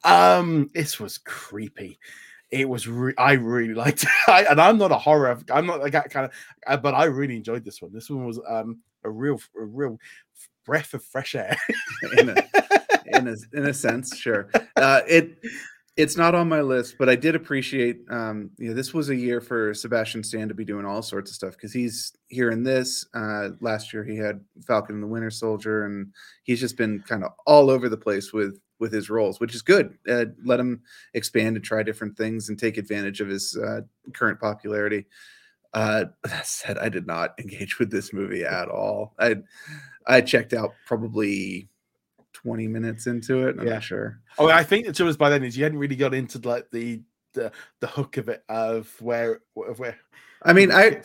Um, 0.05 0.69
this 0.73 0.99
was 0.99 1.17
creepy. 1.17 1.99
It 2.51 2.69
was 2.69 2.87
re- 2.87 3.13
I 3.17 3.33
really 3.33 3.73
liked 3.73 4.03
it, 4.03 4.09
I, 4.29 4.43
and 4.45 4.61
I'm 4.61 4.77
not 4.77 4.93
a 4.93 4.97
horror. 4.97 5.37
I'm 5.51 5.65
not 5.65 5.81
like 5.81 5.91
that 5.91 6.09
kind 6.09 6.25
of, 6.25 6.31
uh, 6.65 6.77
but 6.77 6.93
I 6.93 7.05
really 7.05 7.35
enjoyed 7.35 7.65
this 7.65 7.81
one. 7.81 7.91
This 7.91 8.09
one 8.09 8.25
was 8.25 8.39
um 8.47 8.79
a 9.03 9.09
real 9.09 9.41
a 9.59 9.65
real 9.65 9.99
breath 10.65 10.93
of 10.93 11.03
fresh 11.03 11.35
air. 11.35 11.57
in 13.17 13.27
a 13.27 13.35
in 13.53 13.65
a 13.65 13.73
sense, 13.73 14.17
sure. 14.17 14.49
Uh, 14.75 15.01
it 15.07 15.37
it's 15.97 16.15
not 16.15 16.35
on 16.35 16.47
my 16.47 16.61
list, 16.61 16.95
but 16.99 17.09
I 17.09 17.15
did 17.15 17.35
appreciate. 17.35 18.01
Um, 18.11 18.51
you 18.57 18.69
know, 18.69 18.75
this 18.75 18.93
was 18.93 19.09
a 19.09 19.15
year 19.15 19.41
for 19.41 19.73
Sebastian 19.73 20.23
Stan 20.23 20.47
to 20.47 20.53
be 20.53 20.63
doing 20.63 20.85
all 20.85 21.01
sorts 21.01 21.31
of 21.31 21.35
stuff 21.35 21.53
because 21.53 21.73
he's 21.73 22.13
here 22.27 22.51
in 22.51 22.61
this. 22.63 23.03
Uh, 23.15 23.49
last 23.61 23.91
year 23.91 24.03
he 24.03 24.15
had 24.15 24.39
Falcon 24.67 24.95
and 24.95 25.03
the 25.03 25.07
Winter 25.07 25.31
Soldier, 25.31 25.85
and 25.85 26.13
he's 26.43 26.59
just 26.59 26.77
been 26.77 27.03
kind 27.07 27.23
of 27.23 27.31
all 27.47 27.71
over 27.71 27.89
the 27.89 27.97
place 27.97 28.31
with 28.31 28.59
with 28.79 28.93
his 28.93 29.09
roles, 29.09 29.39
which 29.39 29.55
is 29.55 29.63
good. 29.63 29.97
Uh, 30.07 30.25
let 30.45 30.59
him 30.59 30.81
expand 31.15 31.55
and 31.55 31.65
try 31.65 31.81
different 31.81 32.15
things 32.15 32.49
and 32.49 32.59
take 32.59 32.77
advantage 32.77 33.19
of 33.19 33.27
his 33.27 33.57
uh, 33.57 33.81
current 34.13 34.39
popularity. 34.39 35.07
Uh, 35.73 36.05
that 36.23 36.45
said, 36.45 36.77
I 36.77 36.89
did 36.89 37.07
not 37.07 37.33
engage 37.39 37.79
with 37.79 37.89
this 37.89 38.13
movie 38.13 38.45
at 38.45 38.69
all. 38.69 39.15
I 39.17 39.37
I 40.05 40.21
checked 40.21 40.53
out 40.53 40.73
probably 40.85 41.69
20 42.41 42.67
minutes 42.67 43.07
into 43.07 43.47
it. 43.47 43.57
I'm 43.59 43.65
yeah. 43.65 43.73
not 43.73 43.83
sure. 43.83 44.19
Oh, 44.37 44.49
I 44.49 44.63
think 44.63 44.85
the 44.85 44.93
trouble 44.93 45.09
is 45.09 45.17
by 45.17 45.29
then 45.29 45.43
is 45.43 45.57
you 45.57 45.63
hadn't 45.63 45.79
really 45.79 45.95
got 45.95 46.13
into 46.13 46.39
like 46.47 46.69
the 46.71 47.01
the, 47.33 47.51
the 47.79 47.87
hook 47.87 48.17
of 48.17 48.29
it 48.29 48.43
of 48.47 48.93
where 49.01 49.41
of 49.67 49.79
where. 49.79 49.97
I 50.43 50.53
mean, 50.53 50.71
I 50.71 51.01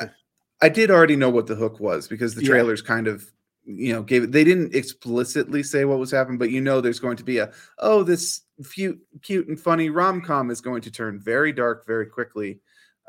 I 0.61 0.69
did 0.69 0.91
already 0.91 1.17
know 1.17 1.31
what 1.31 1.47
the 1.47 1.55
hook 1.55 1.81
was 1.81 2.07
because 2.07 2.35
the 2.35 2.43
trailers 2.43 2.83
yeah. 2.83 2.89
kind 2.89 3.07
of 3.07 3.31
you 3.65 3.95
know 3.95 4.03
gave 4.03 4.25
it. 4.25 4.33
They 4.33 4.45
didn't 4.45 4.75
explicitly 4.75 5.63
say 5.63 5.87
what 5.87 5.99
was 5.99 6.11
happening, 6.11 6.39
but 6.39 6.51
you 6.51 6.61
know 6.61 6.81
there's 6.81 7.01
going 7.01 7.17
to 7.17 7.25
be 7.25 7.39
a 7.39 7.51
oh 7.79 8.03
this 8.03 8.43
cute 8.71 9.01
cute 9.23 9.49
and 9.49 9.59
funny 9.59 9.89
rom 9.89 10.21
com 10.21 10.51
is 10.51 10.61
going 10.61 10.83
to 10.83 10.91
turn 10.91 11.19
very 11.19 11.53
dark 11.53 11.87
very 11.87 12.07
quickly. 12.07 12.61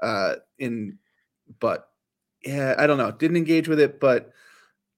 Uh, 0.01 0.35
in 0.59 0.97
but 1.59 1.89
yeah, 2.45 2.75
I 2.77 2.87
don't 2.87 2.97
know. 2.97 3.11
Didn't 3.11 3.37
engage 3.37 3.67
with 3.67 3.81
it, 3.81 3.99
but 3.99 4.31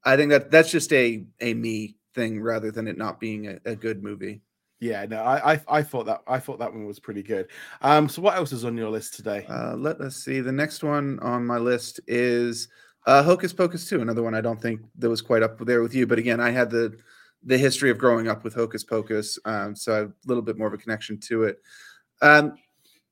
I 0.04 0.16
think 0.16 0.30
that 0.30 0.52
that's 0.52 0.70
just 0.70 0.94
a 0.94 1.26
a 1.42 1.56
me 1.56 1.98
thing 2.16 2.42
rather 2.42 2.72
than 2.72 2.88
it 2.88 2.98
not 2.98 3.20
being 3.20 3.48
a, 3.48 3.60
a 3.66 3.76
good 3.76 4.02
movie. 4.02 4.42
Yeah, 4.80 5.06
no, 5.06 5.22
I, 5.22 5.54
I, 5.54 5.62
I 5.68 5.84
thought 5.84 6.06
that 6.08 6.22
I 6.28 6.40
thought 6.40 6.60
that 6.60 6.74
one 6.74 6.86
was 6.86 7.00
pretty 7.00 7.24
good. 7.24 7.48
Um, 7.82 8.10
so 8.10 8.22
what 8.22 8.36
else 8.36 8.52
is 8.52 8.66
on 8.66 8.76
your 8.76 8.90
list 8.90 9.16
today? 9.16 9.46
Uh, 9.48 9.76
let 9.76 10.02
us 10.02 10.18
see. 10.18 10.42
The 10.42 10.52
next 10.52 10.84
one 10.84 11.20
on 11.22 11.46
my 11.46 11.58
list 11.58 12.00
is 12.08 12.68
uh, 13.06 13.24
Hocus 13.24 13.54
Pocus 13.54 13.88
two. 13.88 14.02
Another 14.02 14.24
one 14.24 14.36
I 14.36 14.42
don't 14.42 14.62
think 14.62 14.82
that 14.98 15.10
was 15.10 15.22
quite 15.22 15.44
up 15.44 15.58
there 15.60 15.82
with 15.82 15.96
you, 15.96 16.08
but 16.08 16.20
again, 16.20 16.40
I 16.40 16.52
had 16.52 16.70
the 16.70 16.98
the 17.44 17.58
history 17.58 17.92
of 17.92 17.98
growing 17.98 18.28
up 18.28 18.44
with 18.44 18.54
Hocus 18.56 18.84
Pocus, 18.84 19.40
um, 19.46 19.76
so 19.76 19.94
I 19.94 19.98
have 19.98 20.10
a 20.10 20.28
little 20.28 20.44
bit 20.44 20.58
more 20.58 20.68
of 20.68 20.74
a 20.74 20.78
connection 20.78 21.20
to 21.20 21.44
it. 21.44 21.62
Um, 22.22 22.58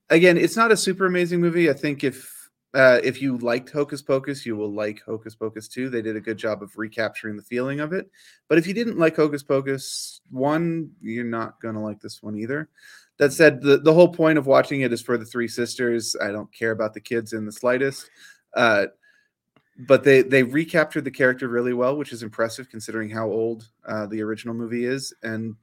again, 0.10 0.38
it's 0.38 0.58
not 0.58 0.72
a 0.72 0.78
super 0.78 1.06
amazing 1.06 1.40
movie. 1.40 1.70
I 1.70 1.74
think 1.74 2.04
if 2.04 2.33
uh, 2.74 3.00
if 3.04 3.22
you 3.22 3.38
liked 3.38 3.70
Hocus 3.70 4.02
Pocus, 4.02 4.46
you 4.46 4.56
will 4.56 4.74
like 4.74 5.02
Hocus 5.06 5.36
Pocus 5.36 5.68
2. 5.68 5.90
They 5.90 6.02
did 6.02 6.16
a 6.16 6.22
good 6.22 6.38
job 6.38 6.64
of 6.64 6.76
recapturing 6.76 7.36
the 7.36 7.44
feeling 7.44 7.80
of 7.80 7.94
it. 7.94 8.10
But 8.48 8.58
if 8.58 8.66
you 8.66 8.74
didn't 8.74 8.98
like 8.98 9.16
Hocus 9.16 9.44
Pocus 9.44 10.22
1, 10.32 10.90
you're 11.02 11.24
not 11.24 11.62
going 11.62 11.76
to 11.76 11.82
like 11.82 12.02
this 12.02 12.24
one 12.24 12.36
either. 12.36 12.70
That 13.18 13.32
said, 13.32 13.62
the, 13.62 13.78
the 13.78 13.94
whole 13.94 14.12
point 14.12 14.40
of 14.40 14.48
watching 14.48 14.82
it 14.82 14.92
is 14.92 15.04
for 15.04 15.20
the 15.20 15.26
three 15.26 15.48
sisters. 15.48 16.16
I 16.20 16.32
don't 16.32 16.52
care 16.52 16.72
about 16.72 16.96
the 16.96 17.00
kids 17.00 17.34
in 17.34 17.46
the 17.46 17.52
slightest. 17.52 18.10
Uh, 18.56 18.88
but 19.88 20.04
they 20.04 20.22
they 20.22 20.44
recaptured 20.44 21.04
the 21.04 21.12
character 21.12 21.48
really 21.48 21.74
well, 21.74 21.98
which 21.98 22.14
is 22.14 22.22
impressive 22.22 22.70
considering 22.70 23.10
how 23.10 23.28
old 23.28 23.70
uh, 23.88 24.06
the 24.06 24.22
original 24.22 24.54
movie 24.54 24.86
is. 24.86 25.14
And 25.24 25.56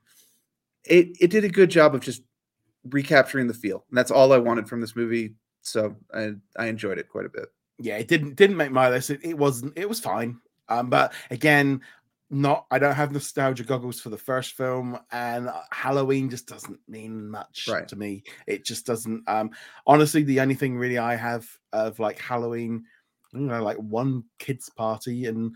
it, 0.85 1.17
it 1.21 1.31
did 1.31 1.45
a 1.45 1.49
good 1.49 1.71
job 1.71 1.95
of 1.95 2.01
just 2.01 2.23
recapturing 2.89 3.47
the 3.47 3.55
feel. 3.55 3.85
And 3.89 3.99
that's 3.99 4.11
all 4.11 4.33
I 4.33 4.39
wanted 4.39 4.69
from 4.69 4.81
this 4.81 4.97
movie 4.97 5.35
so 5.63 5.97
I 6.13 6.33
I 6.57 6.67
enjoyed 6.67 6.99
it 6.99 7.09
quite 7.09 7.27
a 7.27 7.31
bit. 7.31 7.47
Yeah, 7.79 7.97
it 7.97 8.09
didn't 8.09 8.37
didn't 8.37 8.57
make 8.57 8.71
my 8.71 8.91
list. 8.91 9.11
It, 9.11 9.21
it 9.25 9.39
wasn't. 9.39 9.77
It 9.77 9.89
was 9.89 10.01
fine. 10.01 10.39
Um, 10.69 10.91
but 10.91 11.13
again, 11.31 11.81
not. 12.31 12.67
I 12.71 12.79
don't 12.79 12.95
have 12.95 13.13
nostalgia 13.13 13.65
goggles 13.65 14.01
for 14.01 14.11
the 14.11 14.19
first 14.19 14.53
film, 14.53 14.99
and 15.11 15.49
uh, 15.49 15.63
Halloween 15.71 16.31
just 16.31 16.47
doesn't 16.47 16.79
mean 16.89 17.29
much 17.29 17.67
right. 17.71 17.89
to 17.89 17.97
me. 17.97 18.23
It 18.47 18.65
just 18.65 18.87
doesn't. 18.87 19.29
Um, 19.29 19.51
honestly, 19.87 20.23
the 20.23 20.41
only 20.41 20.55
thing 20.55 20.77
really 20.77 20.99
I 20.99 21.17
have 21.17 21.49
of 21.73 21.99
like 21.99 22.19
Halloween, 22.19 22.85
you 23.33 23.41
know, 23.41 23.63
like 23.63 23.79
one 23.79 24.25
kids 24.39 24.69
party 24.69 25.27
and 25.27 25.55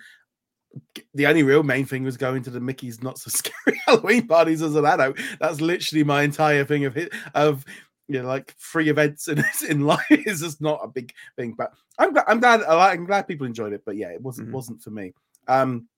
the 1.14 1.27
only 1.27 1.43
real 1.43 1.62
main 1.62 1.85
thing 1.85 2.03
was 2.03 2.17
going 2.17 2.43
to 2.43 2.51
the 2.51 2.61
Mickey's 2.61 3.03
Not 3.03 3.19
So 3.19 3.31
Scary 3.35 3.81
Halloween 3.87 4.27
parties 4.27 4.62
as 4.62 4.75
an 4.75 4.85
adult. 4.85 5.19
That's 5.40 5.61
literally 5.61 6.05
my 6.05 6.23
entire 6.23 6.64
thing 6.64 6.85
of 6.85 6.95
hit 6.95 7.12
of 7.35 7.64
you 8.09 8.21
know, 8.23 8.29
like 8.29 8.55
free 8.59 8.88
events 8.88 9.29
in 9.29 9.43
in 9.69 9.83
life 9.83 10.05
is 10.11 10.40
just 10.40 10.61
not 10.61 10.81
a 10.83 10.88
big 10.88 11.12
thing. 11.37 11.55
But 11.57 11.73
I'm 11.99 12.12
glad 12.12 12.25
I'm 12.29 12.40
glad 12.40 12.62
I'm 12.62 13.07
glad 13.07 13.29
people 13.29 13.47
enjoyed 13.47 13.73
it. 13.73 13.83
But 13.85 13.97
yeah, 13.97 14.09
it 14.09 14.21
wasn't 14.21 14.49
mm-hmm. 14.49 14.57
wasn't 14.57 14.83
for 14.83 14.90
me. 14.90 15.12
Um, 15.49 15.88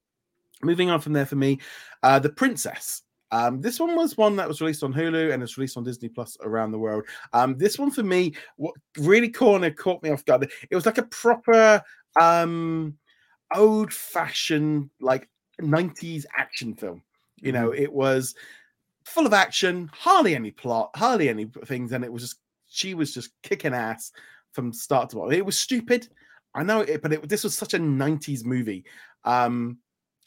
moving 0.63 0.91
on 0.91 1.01
from 1.01 1.13
there 1.13 1.27
for 1.27 1.37
me, 1.37 1.61
uh, 2.03 2.19
the 2.19 2.31
Princess. 2.31 3.03
Um, 3.33 3.61
this 3.61 3.81
one 3.81 3.97
was 3.97 4.17
one 4.17 4.37
that 4.37 4.47
was 4.47 4.61
released 4.61 4.85
on 4.85 4.95
Hulu 4.95 5.35
and 5.35 5.43
it's 5.43 5.59
released 5.59 5.77
on 5.77 5.83
Disney 5.83 6.09
Plus 6.09 6.37
around 6.43 6.71
the 6.71 6.79
world. 6.79 7.05
Um, 7.33 7.59
this 7.59 7.77
one 7.77 7.91
for 7.91 8.05
me, 8.05 8.35
what 8.57 8.75
really 8.99 9.29
corner 9.29 9.71
caught 9.71 10.03
me 10.03 10.11
off 10.11 10.25
guard. 10.25 10.49
It 10.71 10.75
was 10.75 10.87
like 10.87 10.99
a 10.99 11.03
proper 11.03 11.83
um 12.21 12.97
old 13.55 13.93
fashioned 13.93 14.91
like 15.01 15.29
90s 15.61 16.25
action 16.37 16.75
film. 16.75 17.03
You 17.41 17.53
know, 17.53 17.71
mm-hmm. 17.71 17.83
it 17.83 17.93
was 17.93 18.35
full 19.07 19.27
of 19.27 19.33
action, 19.33 19.91
hardly 19.95 20.35
any 20.35 20.51
plot, 20.51 20.91
hardly 20.95 21.29
any 21.29 21.47
things, 21.65 21.93
and 21.93 22.05
it 22.05 22.13
was 22.13 22.23
just 22.23 22.37
she 22.69 22.95
was 22.95 23.15
just 23.15 23.31
kicking 23.43 23.75
ass 23.75 24.13
from 24.53 24.73
start 24.73 25.11
to 25.11 25.17
bottom. 25.17 25.33
It 25.33 25.47
was 25.47 25.59
stupid, 25.59 26.09
I 26.57 26.63
know 26.63 26.81
it, 26.81 27.03
but 27.03 27.13
it, 27.13 27.29
this 27.29 27.45
was 27.45 27.57
such 27.57 27.75
a 27.75 27.79
'90s 27.79 28.45
movie. 28.45 28.85
Um, 29.25 29.79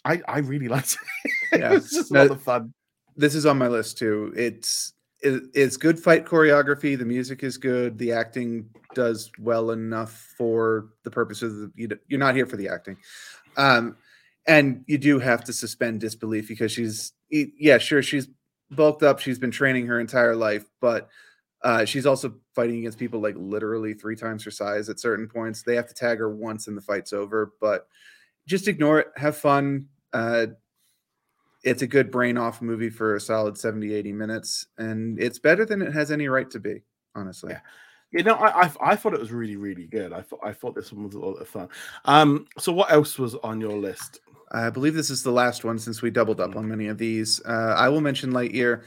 I 0.05 0.21
I 0.27 0.39
really 0.39 0.67
liked 0.69 0.97
it. 1.51 1.59
Yeah. 1.59 1.71
it 1.71 1.73
was 1.73 1.89
just 1.89 2.11
a 2.11 2.13
lot 2.13 2.31
of 2.31 2.41
fun. 2.41 2.73
This 3.15 3.35
is 3.35 3.45
on 3.45 3.57
my 3.57 3.67
list 3.67 3.97
too. 3.97 4.31
It's 4.37 4.93
it, 5.21 5.43
it's 5.53 5.75
good 5.75 5.99
fight 5.99 6.25
choreography. 6.25 6.97
The 6.97 7.03
music 7.03 7.43
is 7.43 7.57
good. 7.57 7.97
The 7.97 8.13
acting 8.13 8.69
does 8.93 9.31
well 9.39 9.71
enough 9.71 10.33
for 10.37 10.89
the 11.03 11.11
purposes 11.11 11.63
of 11.63 11.71
you. 11.75 11.89
You're 12.07 12.19
not 12.19 12.35
here 12.35 12.45
for 12.45 12.57
the 12.57 12.69
acting. 12.69 12.97
Um, 13.57 13.97
and 14.47 14.83
you 14.87 14.99
do 14.99 15.19
have 15.19 15.43
to 15.45 15.53
suspend 15.53 15.99
disbelief 15.99 16.47
because 16.47 16.71
she's 16.71 17.11
yeah 17.29 17.79
sure 17.79 18.01
she's 18.01 18.27
bulked 18.71 19.03
up. 19.03 19.19
She's 19.19 19.39
been 19.39 19.51
training 19.51 19.87
her 19.87 19.99
entire 19.99 20.35
life, 20.35 20.65
but 20.81 21.09
Uh, 21.61 21.83
she's 21.83 22.05
also 22.05 22.33
fighting 22.55 22.77
against 22.79 22.97
people 22.97 23.19
like 23.19 23.35
literally 23.37 23.93
three 23.93 24.15
times 24.15 24.45
her 24.45 24.51
size 24.51 24.87
at 24.87 24.97
certain 24.97 25.27
points. 25.27 25.61
They 25.61 25.75
have 25.75 25.87
to 25.87 25.93
tag 25.93 26.19
her 26.19 26.33
once 26.33 26.67
and 26.67 26.77
the 26.77 26.81
fight's 26.81 27.11
over, 27.11 27.51
but 27.59 27.85
just 28.47 28.69
ignore 28.69 28.99
it. 29.01 29.07
Have 29.17 29.35
fun. 29.35 29.89
Uh, 30.13 30.47
it's 31.63 31.81
a 31.81 31.87
good 31.87 32.11
brain 32.11 32.37
off 32.37 32.61
movie 32.61 32.89
for 32.89 33.15
a 33.15 33.19
solid 33.21 33.57
70, 33.57 33.93
80 33.93 34.13
minutes, 34.13 34.67
and 34.77 35.19
it's 35.19 35.39
better 35.39 35.65
than 35.65 35.81
it 35.81 35.91
has 35.93 36.11
any 36.11 36.29
right 36.29 36.49
to 36.51 36.59
be, 36.59 36.81
honestly. 37.15 37.51
Yeah. 37.51 37.59
You 38.11 38.23
know, 38.23 38.35
I, 38.35 38.63
I, 38.67 38.71
I 38.81 38.95
thought 38.95 39.13
it 39.13 39.19
was 39.19 39.31
really 39.31 39.57
really 39.57 39.85
good. 39.85 40.13
I 40.13 40.21
thought 40.21 40.39
I 40.43 40.53
thought 40.53 40.75
this 40.75 40.91
one 40.93 41.03
was 41.05 41.15
a 41.15 41.19
lot 41.19 41.33
of 41.33 41.47
fun. 41.47 41.67
Um, 42.05 42.45
so 42.57 42.71
what 42.71 42.91
else 42.91 43.19
was 43.19 43.35
on 43.35 43.59
your 43.61 43.77
list? 43.77 44.19
I 44.51 44.69
believe 44.69 44.95
this 44.95 45.09
is 45.09 45.23
the 45.23 45.31
last 45.31 45.63
one 45.63 45.79
since 45.79 46.01
we 46.01 46.09
doubled 46.09 46.41
up 46.41 46.51
mm-hmm. 46.51 46.59
on 46.59 46.69
many 46.69 46.87
of 46.87 46.97
these. 46.97 47.41
Uh, 47.45 47.75
I 47.77 47.89
will 47.89 48.01
mention 48.01 48.31
Lightyear. 48.31 48.83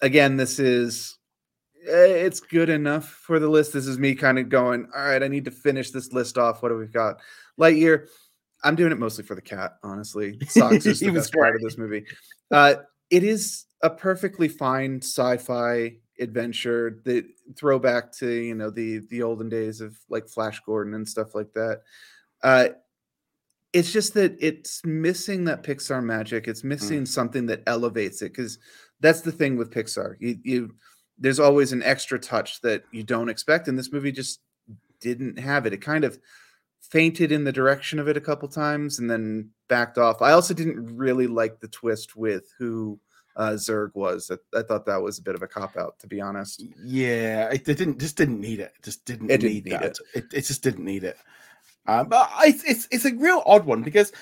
Again, 0.00 0.36
this 0.36 0.58
is 0.58 1.18
eh, 1.86 2.06
it's 2.26 2.40
good 2.40 2.68
enough 2.68 3.08
for 3.08 3.38
the 3.38 3.48
list. 3.48 3.72
This 3.72 3.86
is 3.86 3.98
me 3.98 4.14
kind 4.14 4.38
of 4.38 4.48
going, 4.48 4.88
all 4.94 5.04
right, 5.04 5.22
I 5.22 5.28
need 5.28 5.44
to 5.46 5.50
finish 5.50 5.90
this 5.90 6.12
list 6.12 6.38
off. 6.38 6.62
What 6.62 6.70
do 6.70 6.76
we 6.76 6.86
got? 6.86 7.20
Lightyear. 7.58 8.08
I'm 8.64 8.76
doing 8.76 8.92
it 8.92 8.98
mostly 8.98 9.24
for 9.24 9.34
the 9.34 9.42
cat, 9.42 9.76
honestly. 9.82 10.38
Socks 10.48 10.86
is 10.86 11.00
the 11.00 11.10
best 11.10 11.32
part 11.32 11.54
of 11.54 11.60
this 11.60 11.76
movie. 11.76 12.06
Uh, 12.50 12.76
it 13.10 13.22
is 13.22 13.66
a 13.82 13.90
perfectly 13.90 14.48
fine 14.48 15.00
sci-fi 15.02 15.96
adventure 16.18 17.00
that 17.04 17.26
throwback 17.56 18.12
to 18.12 18.30
you 18.30 18.54
know 18.54 18.70
the 18.70 18.98
the 19.10 19.22
olden 19.22 19.48
days 19.48 19.80
of 19.80 19.96
like 20.08 20.28
Flash 20.28 20.60
Gordon 20.64 20.94
and 20.94 21.08
stuff 21.08 21.34
like 21.34 21.52
that. 21.52 21.82
Uh, 22.42 22.68
it's 23.74 23.92
just 23.92 24.14
that 24.14 24.36
it's 24.38 24.80
missing 24.84 25.44
that 25.44 25.64
Pixar 25.64 26.02
magic. 26.02 26.46
It's 26.46 26.62
missing 26.62 27.02
mm. 27.02 27.08
something 27.08 27.46
that 27.46 27.64
elevates 27.66 28.22
it 28.22 28.32
because 28.32 28.58
that's 29.00 29.20
the 29.20 29.32
thing 29.32 29.56
with 29.56 29.72
Pixar. 29.72 30.14
You, 30.20 30.38
you 30.44 30.74
there's 31.18 31.40
always 31.40 31.72
an 31.72 31.82
extra 31.82 32.18
touch 32.18 32.60
that 32.60 32.84
you 32.92 33.02
don't 33.02 33.28
expect, 33.28 33.66
and 33.66 33.76
this 33.76 33.92
movie 33.92 34.12
just 34.12 34.40
didn't 35.00 35.40
have 35.40 35.66
it. 35.66 35.72
It 35.72 35.78
kind 35.78 36.04
of 36.04 36.20
fainted 36.80 37.32
in 37.32 37.42
the 37.42 37.52
direction 37.52 37.98
of 37.98 38.06
it 38.06 38.16
a 38.16 38.20
couple 38.20 38.48
times 38.48 39.00
and 39.00 39.10
then 39.10 39.50
backed 39.68 39.98
off. 39.98 40.22
I 40.22 40.32
also 40.32 40.54
didn't 40.54 40.96
really 40.96 41.26
like 41.26 41.58
the 41.58 41.68
twist 41.68 42.14
with 42.14 42.52
who 42.58 43.00
uh, 43.34 43.52
Zurg 43.52 43.90
was. 43.94 44.30
I, 44.30 44.58
I, 44.58 44.62
thought 44.62 44.86
that 44.86 45.02
was 45.02 45.18
a 45.18 45.22
bit 45.22 45.34
of 45.34 45.42
a 45.42 45.48
cop 45.48 45.76
out, 45.76 45.98
to 45.98 46.06
be 46.06 46.20
honest. 46.20 46.62
Yeah, 46.84 47.50
it, 47.50 47.64
didn't 47.64 47.98
just 47.98 48.16
didn't 48.16 48.40
need 48.40 48.60
it. 48.60 48.72
Just 48.84 49.04
didn't, 49.04 49.30
it 49.30 49.42
need, 49.42 49.64
didn't 49.64 49.64
need 49.64 49.72
that. 49.72 49.82
It. 49.82 49.98
it. 50.14 50.24
It, 50.32 50.42
just 50.42 50.62
didn't 50.62 50.84
need 50.84 51.02
it. 51.02 51.16
Um, 51.86 52.08
but 52.08 52.30
I, 52.32 52.54
it's 52.66 52.88
it's 52.90 53.04
a 53.04 53.14
real 53.14 53.42
odd 53.46 53.66
one 53.66 53.82
because 53.82 54.12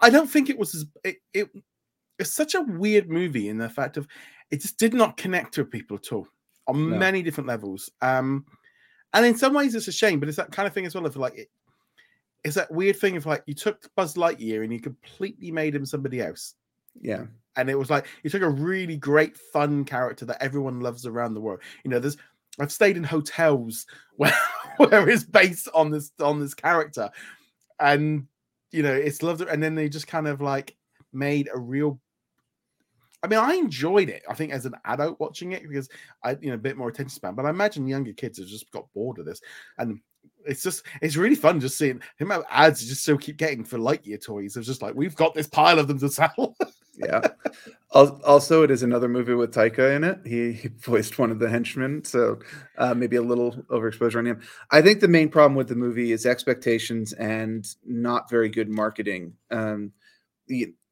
I 0.00 0.10
don't 0.10 0.30
think 0.30 0.50
it 0.50 0.58
was 0.58 0.74
as 0.74 0.86
it, 1.04 1.16
it 1.32 1.48
it's 2.18 2.32
such 2.32 2.54
a 2.54 2.62
weird 2.62 3.08
movie 3.08 3.48
in 3.48 3.58
the 3.58 3.68
fact 3.68 3.96
of 3.96 4.06
it 4.50 4.60
just 4.60 4.78
did 4.78 4.92
not 4.92 5.16
connect 5.16 5.54
to 5.54 5.64
people 5.64 5.96
at 5.96 6.12
all 6.12 6.28
on 6.66 6.90
no. 6.90 6.96
many 6.96 7.22
different 7.22 7.48
levels. 7.48 7.90
Um, 8.00 8.44
and 9.14 9.26
in 9.26 9.36
some 9.36 9.54
ways 9.54 9.74
it's 9.74 9.88
a 9.88 9.92
shame, 9.92 10.20
but 10.20 10.28
it's 10.28 10.36
that 10.36 10.52
kind 10.52 10.66
of 10.66 10.74
thing 10.74 10.86
as 10.86 10.94
well. 10.94 11.06
Of 11.06 11.16
like 11.16 11.36
it, 11.36 11.48
it's 12.44 12.56
that 12.56 12.70
weird 12.70 12.96
thing 12.96 13.16
of 13.16 13.26
like 13.26 13.42
you 13.46 13.54
took 13.54 13.88
Buzz 13.96 14.14
Lightyear 14.14 14.62
and 14.62 14.72
you 14.72 14.80
completely 14.80 15.50
made 15.50 15.74
him 15.74 15.86
somebody 15.86 16.20
else. 16.20 16.54
Yeah. 17.00 17.24
And 17.56 17.68
it 17.68 17.78
was 17.78 17.90
like 17.90 18.06
you 18.22 18.30
took 18.30 18.42
a 18.42 18.48
really 18.48 18.96
great, 18.96 19.36
fun 19.36 19.84
character 19.84 20.24
that 20.26 20.42
everyone 20.42 20.80
loves 20.80 21.06
around 21.06 21.34
the 21.34 21.40
world. 21.40 21.60
You 21.84 21.90
know, 21.90 21.98
there's 21.98 22.16
I've 22.60 22.72
stayed 22.72 22.96
in 22.96 23.04
hotels 23.04 23.86
where 24.16 24.34
where 24.76 25.08
it's 25.08 25.24
based 25.24 25.68
on 25.74 25.90
this 25.90 26.12
on 26.20 26.40
this 26.40 26.54
character, 26.54 27.10
and 27.80 28.26
you 28.70 28.82
know 28.82 28.94
it's 28.94 29.22
loved. 29.22 29.42
And 29.42 29.62
then 29.62 29.74
they 29.74 29.88
just 29.88 30.06
kind 30.06 30.28
of 30.28 30.40
like 30.40 30.76
made 31.12 31.48
a 31.52 31.58
real. 31.58 32.00
I 33.24 33.28
mean, 33.28 33.38
I 33.38 33.54
enjoyed 33.54 34.08
it. 34.08 34.24
I 34.28 34.34
think 34.34 34.52
as 34.52 34.66
an 34.66 34.74
adult 34.84 35.20
watching 35.20 35.52
it 35.52 35.62
because 35.62 35.88
I, 36.24 36.36
you 36.40 36.48
know, 36.48 36.54
a 36.54 36.58
bit 36.58 36.76
more 36.76 36.88
attention 36.88 37.14
span. 37.14 37.36
But 37.36 37.46
I 37.46 37.50
imagine 37.50 37.86
younger 37.86 38.12
kids 38.12 38.38
have 38.38 38.48
just 38.48 38.68
got 38.72 38.92
bored 38.94 39.20
of 39.20 39.26
this, 39.26 39.40
and 39.78 40.00
it's 40.44 40.62
just 40.62 40.84
it's 41.00 41.16
really 41.16 41.34
fun 41.34 41.60
just 41.60 41.78
seeing 41.78 42.00
him 42.16 42.30
have 42.30 42.44
ads 42.50 42.84
just 42.84 43.02
still 43.02 43.18
keep 43.18 43.36
getting 43.36 43.64
for 43.64 43.78
Lightyear 43.78 44.24
toys. 44.24 44.56
It's 44.56 44.66
just 44.66 44.82
like 44.82 44.94
we've 44.94 45.14
got 45.14 45.34
this 45.34 45.46
pile 45.46 45.78
of 45.78 45.88
them 45.88 45.98
to 46.00 46.08
sell. 46.08 46.56
yeah. 47.04 47.28
Also, 47.94 48.62
it 48.62 48.70
is 48.70 48.82
another 48.82 49.08
movie 49.08 49.34
with 49.34 49.54
Taika 49.54 49.94
in 49.94 50.04
it. 50.04 50.20
He, 50.24 50.52
he 50.52 50.68
voiced 50.68 51.18
one 51.18 51.30
of 51.30 51.38
the 51.38 51.48
henchmen, 51.48 52.04
so 52.04 52.38
uh, 52.78 52.94
maybe 52.94 53.16
a 53.16 53.22
little 53.22 53.52
overexposure 53.68 54.16
on 54.16 54.26
him. 54.26 54.40
I 54.70 54.80
think 54.80 55.00
the 55.00 55.08
main 55.08 55.28
problem 55.28 55.54
with 55.54 55.68
the 55.68 55.74
movie 55.74 56.12
is 56.12 56.24
expectations 56.24 57.12
and 57.12 57.66
not 57.84 58.30
very 58.30 58.48
good 58.48 58.70
marketing. 58.70 59.34
Um, 59.50 59.92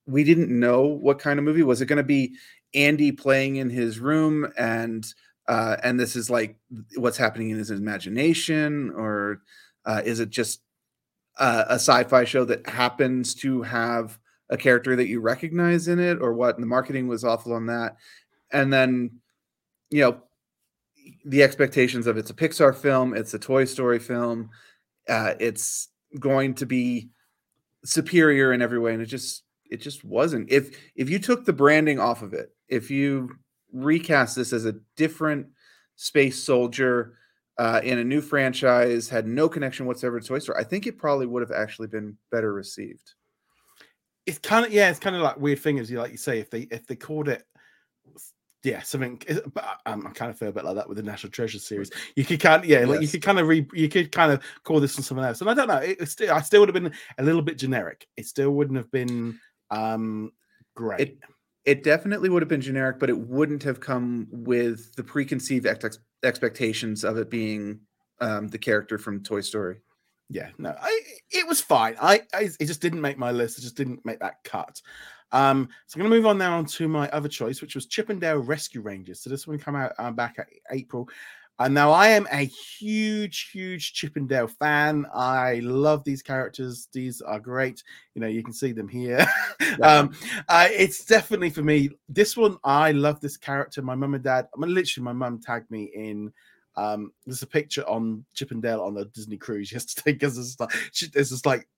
we 0.07 0.25
didn't 0.25 0.51
know 0.51 0.83
what 0.83 1.19
kind 1.19 1.39
of 1.39 1.45
movie 1.45 1.63
was 1.63 1.81
it 1.81 1.87
going 1.87 1.97
to 1.97 2.03
be. 2.03 2.35
Andy 2.75 3.13
playing 3.13 3.57
in 3.57 3.71
his 3.71 3.99
room 3.99 4.47
and 4.57 5.07
uh, 5.49 5.77
and 5.83 5.99
this 5.99 6.15
is 6.15 6.31
like 6.31 6.57
what's 6.95 7.17
happening 7.17 7.51
in 7.51 7.59
his 7.59 7.73
imagination, 7.73 8.93
or 8.97 9.43
uh, 9.85 10.01
is 10.05 10.21
it 10.21 10.31
just 10.31 10.61
a, 11.41 11.65
a 11.71 11.75
sci-fi 11.75 12.25
show 12.25 12.45
that 12.45 12.69
happens 12.69 13.35
to 13.35 13.63
have 13.63 14.19
a 14.51 14.57
character 14.57 14.97
that 14.97 15.09
you 15.09 15.21
recognize 15.21 15.89
in 15.89 15.99
it, 15.99 16.19
or 16.21 16.35
what? 16.35 16.57
And 16.57 16.63
the 16.63 16.69
marketing 16.69 17.09
was 17.09 17.25
awful 17.25 17.53
on 17.53 17.67
that, 17.67 17.97
and 18.53 18.73
then 18.73 19.13
you 19.91 20.03
know 20.03 20.23
the 21.25 21.43
expectations 21.43 22.07
of 22.07 22.17
it's 22.17 22.31
a 22.31 22.35
Pixar 22.35 22.75
film, 22.75 23.15
it's 23.15 23.35
a 23.35 23.39
Toy 23.39 23.65
Story 23.65 23.99
film, 23.99 24.51
uh, 25.09 25.35
it's 25.39 25.89
going 26.19 26.55
to 26.55 26.67
be 26.67 27.11
superior 27.85 28.53
in 28.53 28.63
every 28.63 28.79
way, 28.79 28.93
and 28.93 29.03
it 29.03 29.07
just 29.07 29.45
it 29.71 29.81
just 29.81 30.05
wasn't. 30.05 30.51
If 30.51 30.77
if 30.95 31.09
you 31.09 31.19
took 31.19 31.45
the 31.45 31.53
branding 31.53 31.99
off 31.99 32.23
of 32.23 32.35
it, 32.35 32.55
if 32.69 32.91
you 32.91 33.31
recast 33.73 34.37
this 34.37 34.53
as 34.53 34.67
a 34.67 34.77
different 34.97 35.47
space 35.97 36.43
soldier 36.43 37.15
uh, 37.59 37.81
in 37.85 37.99
a 37.99 38.05
new 38.05 38.21
franchise, 38.21 39.09
had 39.09 39.27
no 39.27 39.49
connection 39.49 39.87
whatsoever 39.87 40.21
to 40.21 40.27
Toy 40.27 40.39
Story, 40.39 40.59
I 40.59 40.65
think 40.65 40.87
it 40.87 40.99
probably 40.99 41.27
would 41.27 41.43
have 41.43 41.53
actually 41.53 41.89
been 41.89 42.17
better 42.31 42.53
received. 42.53 43.15
It's 44.31 44.39
kind 44.39 44.65
of 44.65 44.73
yeah, 44.73 44.91
it's 44.91 44.99
kind 44.99 45.17
of 45.17 45.23
like 45.23 45.39
weird 45.39 45.59
thing 45.59 45.79
is 45.79 45.91
you 45.91 45.99
like 45.99 46.13
you 46.13 46.17
say 46.17 46.39
if 46.39 46.51
they 46.51 46.61
if 46.71 46.87
they 46.87 46.97
called 46.97 47.29
it 47.29 47.45
yeah 48.63 48.83
something 48.83 49.19
but 49.55 49.65
I 49.87 49.97
kind 50.15 50.31
of 50.31 50.39
feel 50.39 50.49
a 50.49 50.53
bit 50.53 50.65
like 50.65 50.75
that 50.75 50.89
with 50.89 50.97
the 50.97 51.03
National 51.03 51.31
Treasure 51.31 51.59
series. 51.59 51.91
You 52.15 52.25
could 52.25 52.41
kind 52.41 52.63
of 52.63 52.69
yeah, 52.69 52.81
yes. 52.81 52.89
like 52.89 53.01
you 53.01 53.09
could 53.09 53.23
kind 53.23 53.39
of 53.39 53.49
re 53.49 53.67
you 53.73 53.89
could 53.89 54.13
kind 54.13 54.33
of 54.33 54.43
call 54.65 54.81
this 54.81 54.95
from 54.95 55.05
someone 55.05 55.27
else, 55.27 55.41
and 55.41 55.51
I 55.51 55.55
don't 55.55 55.69
know. 55.69 55.79
It, 55.79 56.09
still 56.09 56.33
I 56.33 56.41
still 56.43 56.61
would 56.61 56.69
have 56.69 56.83
been 56.83 56.93
a 57.19 57.23
little 57.23 57.43
bit 57.43 57.59
generic. 57.59 58.07
It 58.17 58.27
still 58.27 58.51
wouldn't 58.51 58.77
have 58.77 58.91
been 58.91 59.39
um 59.71 60.33
great. 60.75 61.01
It, 61.01 61.19
it 61.65 61.85
definitely 61.85 62.29
would 62.29 62.43
have 62.43 62.49
been 62.49 62.61
generic, 62.61 62.99
but 62.99 63.11
it 63.11 63.19
wouldn't 63.19 63.63
have 63.63 63.81
come 63.81 64.27
with 64.31 64.95
the 64.95 65.05
preconceived 65.05 65.67
ex- 65.67 65.99
expectations 66.23 67.05
of 67.05 67.19
it 67.19 67.31
being 67.31 67.81
um, 68.21 68.49
the 68.49 68.59
character 68.59 68.99
from 68.99 69.23
Toy 69.23 69.41
Story. 69.41 69.77
Yeah, 70.33 70.51
no, 70.59 70.75
I, 70.81 71.01
it 71.33 71.47
was 71.47 71.61
fine. 71.61 71.97
I, 72.01 72.23
I, 72.33 72.49
it 72.61 72.67
just 72.67 72.81
didn't 72.81 73.01
make 73.01 73.19
my 73.19 73.33
list. 73.33 73.59
It 73.59 73.63
just 73.63 73.77
didn't 73.77 74.07
make 74.07 74.21
that 74.21 74.43
cut. 74.45 74.81
Um, 75.33 75.69
so 75.87 75.97
I'm 75.97 76.03
going 76.03 76.11
to 76.11 76.17
move 76.17 76.27
on 76.27 76.39
now 76.39 76.57
on 76.57 76.67
to 76.67 76.87
my 76.87 77.09
other 77.11 77.29
choice, 77.29 77.61
which 77.61 77.75
was 77.75 77.87
Chip 77.87 78.11
'n 78.11 78.21
Dale 78.21 78.39
Rescue 78.39 78.81
Rangers. 78.81 79.21
So 79.21 79.29
this 79.29 79.49
one 79.49 79.59
come 79.59 79.75
out 79.75 79.93
uh, 79.99 80.13
back 80.13 80.37
at 80.39 80.47
April, 80.71 81.09
and 81.59 81.75
now 81.75 81.91
I 81.91 82.09
am 82.09 82.29
a 82.31 82.45
huge, 82.47 83.51
huge 83.53 83.93
Chip 83.93 84.17
'n 84.17 84.29
Dale 84.29 84.47
fan. 84.47 85.05
I 85.13 85.61
love 85.65 86.05
these 86.05 86.23
characters. 86.23 86.89
These 86.93 87.21
are 87.23 87.41
great. 87.41 87.83
You 88.15 88.21
know, 88.21 88.29
you 88.29 88.45
can 88.45 88.53
see 88.53 88.71
them 88.71 88.89
here. 88.89 89.27
um, 89.83 90.13
uh, 90.49 90.69
it's 90.71 91.05
definitely 91.05 91.51
for 91.51 91.63
me. 91.63 91.91
This 92.09 92.37
one, 92.37 92.57
I 92.63 92.93
love 92.93 93.21
this 93.21 93.37
character. 93.37 93.83
My 93.83 93.97
mum 93.97 94.15
and 94.15 94.23
dad, 94.23 94.47
I 94.55 94.61
mean, 94.61 94.75
literally, 94.75 95.05
my 95.05 95.13
mum 95.13 95.41
tagged 95.41 95.71
me 95.73 95.91
in. 95.93 96.33
Um, 96.77 97.13
there's 97.27 97.43
a 97.43 97.47
picture 97.47 97.87
on 97.89 98.25
Chip 98.35 98.53
'n 98.53 98.61
Dale 98.61 98.81
on 98.81 98.95
the 98.95 99.07
Disney 99.07 99.37
cruise 99.37 99.73
yesterday 99.73 100.13
because 100.13 100.39
it's 100.39 100.59
like, 100.61 100.71
it's 101.15 101.31
just 101.31 101.47
like 101.47 101.69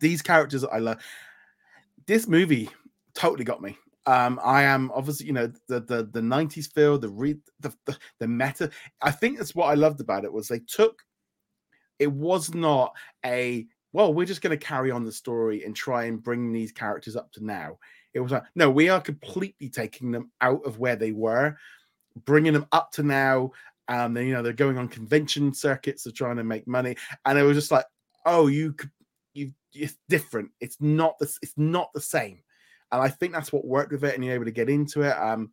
these 0.00 0.22
characters 0.22 0.64
I 0.64 0.78
love. 0.78 1.02
This 2.06 2.28
movie 2.28 2.70
totally 3.14 3.44
got 3.44 3.62
me. 3.62 3.76
Um, 4.06 4.38
I 4.42 4.62
am 4.62 4.92
obviously, 4.94 5.26
you 5.26 5.32
know, 5.32 5.52
the 5.68 5.80
the 5.80 6.08
the 6.12 6.20
'90s 6.20 6.72
feel, 6.72 6.98
the 6.98 7.08
read, 7.08 7.40
the, 7.60 7.74
the 7.86 7.98
the 8.20 8.28
meta. 8.28 8.70
I 9.02 9.10
think 9.10 9.38
that's 9.38 9.54
what 9.54 9.66
I 9.66 9.74
loved 9.74 10.00
about 10.00 10.24
it 10.24 10.32
was 10.32 10.48
they 10.48 10.60
took. 10.60 11.02
It 11.98 12.12
was 12.12 12.54
not 12.54 12.94
a 13.24 13.66
well, 13.96 14.12
we're 14.12 14.26
just 14.26 14.42
going 14.42 14.56
to 14.56 14.62
carry 14.62 14.90
on 14.90 15.04
the 15.04 15.10
story 15.12 15.64
and 15.64 15.74
try 15.74 16.04
and 16.04 16.22
bring 16.22 16.52
these 16.52 16.70
characters 16.70 17.16
up 17.16 17.32
to 17.32 17.42
now. 17.42 17.78
It 18.12 18.20
was 18.20 18.30
like, 18.30 18.42
no, 18.54 18.70
we 18.70 18.90
are 18.90 19.00
completely 19.00 19.70
taking 19.70 20.10
them 20.10 20.30
out 20.42 20.62
of 20.66 20.78
where 20.78 20.96
they 20.96 21.12
were, 21.12 21.56
bringing 22.26 22.52
them 22.52 22.66
up 22.72 22.92
to 22.92 23.02
now. 23.02 23.52
Um, 23.88 24.14
then 24.14 24.26
you 24.26 24.32
know 24.32 24.42
they're 24.42 24.52
going 24.52 24.78
on 24.78 24.88
convention 24.88 25.54
circuits, 25.54 26.04
they're 26.04 26.12
trying 26.12 26.36
to 26.36 26.44
make 26.44 26.66
money, 26.66 26.96
and 27.24 27.38
it 27.38 27.42
was 27.42 27.56
just 27.56 27.70
like, 27.70 27.86
oh, 28.24 28.46
you 28.48 28.74
you, 29.34 29.52
it's 29.72 29.96
different. 30.08 30.50
It's 30.60 30.78
not 30.80 31.18
the, 31.18 31.32
it's 31.42 31.54
not 31.56 31.90
the 31.94 32.00
same 32.00 32.40
and 32.92 33.02
I 33.02 33.08
think 33.08 33.32
that's 33.32 33.52
what 33.52 33.66
worked 33.66 33.92
with 33.92 34.04
it, 34.04 34.14
and 34.14 34.24
you're 34.24 34.34
able 34.34 34.44
to 34.44 34.50
get 34.50 34.70
into 34.70 35.02
it. 35.02 35.16
Um, 35.16 35.50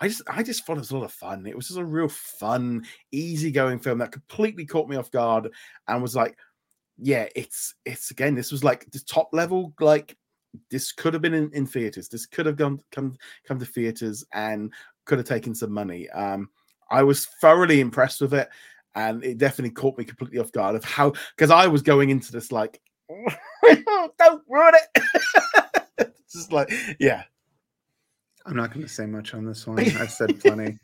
I 0.00 0.08
just 0.08 0.22
I 0.26 0.42
just 0.42 0.64
thought 0.64 0.76
it 0.76 0.80
was 0.80 0.90
a 0.90 0.96
lot 0.96 1.04
of 1.04 1.12
fun. 1.12 1.46
It 1.46 1.54
was 1.56 1.68
just 1.68 1.78
a 1.78 1.84
real 1.84 2.08
fun, 2.08 2.84
easygoing 3.12 3.78
film 3.78 3.98
that 3.98 4.12
completely 4.12 4.66
caught 4.66 4.88
me 4.88 4.96
off 4.96 5.10
guard 5.10 5.50
and 5.88 6.02
was 6.02 6.16
like, 6.16 6.36
yeah, 6.98 7.28
it's 7.36 7.74
it's 7.84 8.10
again, 8.10 8.34
this 8.34 8.50
was 8.50 8.64
like 8.64 8.90
the 8.90 9.00
top 9.00 9.30
level, 9.32 9.74
like 9.80 10.16
this 10.70 10.90
could 10.90 11.12
have 11.14 11.22
been 11.22 11.34
in, 11.34 11.50
in 11.52 11.66
theaters. 11.66 12.08
This 12.08 12.26
could 12.26 12.46
have 12.46 12.56
gone 12.56 12.80
come 12.90 13.14
come 13.46 13.58
to 13.58 13.66
theaters 13.66 14.24
and 14.32 14.72
could 15.04 15.18
have 15.18 15.28
taken 15.28 15.54
some 15.54 15.72
money. 15.72 16.08
Um, 16.10 16.48
I 16.90 17.02
was 17.02 17.26
thoroughly 17.40 17.80
impressed 17.80 18.20
with 18.20 18.34
it, 18.34 18.48
and 18.94 19.24
it 19.24 19.38
definitely 19.38 19.70
caught 19.70 19.98
me 19.98 20.04
completely 20.04 20.38
off 20.38 20.52
guard 20.52 20.76
of 20.76 20.84
how 20.84 21.12
because 21.36 21.50
I 21.50 21.66
was 21.66 21.82
going 21.82 22.10
into 22.10 22.32
this 22.32 22.52
like, 22.52 22.80
don't 24.18 24.42
ruin 24.48 24.74
it. 24.74 26.14
just 26.32 26.52
like, 26.52 26.72
yeah. 26.98 27.24
I'm 28.46 28.56
not 28.56 28.72
going 28.72 28.84
to 28.84 28.92
say 28.92 29.06
much 29.06 29.34
on 29.34 29.44
this 29.44 29.66
one. 29.66 29.78
I've 29.78 30.10
said 30.10 30.40
plenty. 30.44 30.78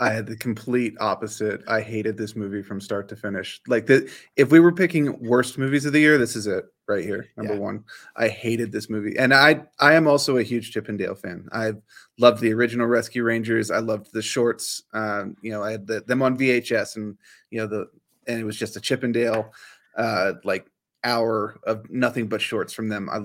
I 0.00 0.10
had 0.10 0.26
the 0.26 0.36
complete 0.36 0.94
opposite. 1.00 1.62
I 1.66 1.80
hated 1.80 2.16
this 2.16 2.36
movie 2.36 2.62
from 2.62 2.80
start 2.80 3.08
to 3.08 3.16
finish. 3.16 3.60
Like 3.66 3.86
the 3.86 4.10
if 4.36 4.52
we 4.52 4.60
were 4.60 4.72
picking 4.72 5.18
worst 5.20 5.58
movies 5.58 5.84
of 5.86 5.92
the 5.92 6.00
year, 6.00 6.18
this 6.18 6.36
is 6.36 6.46
it 6.46 6.64
right 6.92 7.04
here. 7.04 7.26
Number 7.36 7.54
Yeah. 7.54 7.60
one. 7.60 7.84
I 8.16 8.28
hated 8.28 8.70
this 8.72 8.88
movie. 8.90 9.16
And 9.18 9.32
I 9.34 9.64
I 9.80 9.94
am 9.94 10.06
also 10.06 10.36
a 10.36 10.42
huge 10.42 10.72
Chip 10.72 10.88
'n 10.88 10.96
Dale 10.96 11.14
fan. 11.14 11.48
I 11.52 11.74
loved 12.18 12.40
the 12.40 12.52
original 12.52 12.86
Rescue 12.86 13.24
Rangers. 13.24 13.70
I 13.70 13.78
loved 13.78 14.12
the 14.12 14.22
shorts. 14.22 14.82
Um, 14.92 15.36
you 15.42 15.50
know, 15.50 15.62
I 15.62 15.72
had 15.72 15.86
the, 15.86 16.00
them 16.02 16.22
on 16.22 16.36
VHS 16.36 16.96
and 16.96 17.16
you 17.50 17.60
know 17.60 17.66
the 17.66 17.88
and 18.26 18.38
it 18.40 18.44
was 18.44 18.56
just 18.56 18.76
a 18.76 18.80
Chip 18.80 19.02
'n 19.04 19.12
Dale 19.12 19.52
uh 19.96 20.34
like 20.44 20.66
hour 21.04 21.58
of 21.64 21.90
nothing 21.90 22.28
but 22.28 22.40
shorts 22.40 22.72
from 22.72 22.88
them. 22.88 23.08
I 23.10 23.20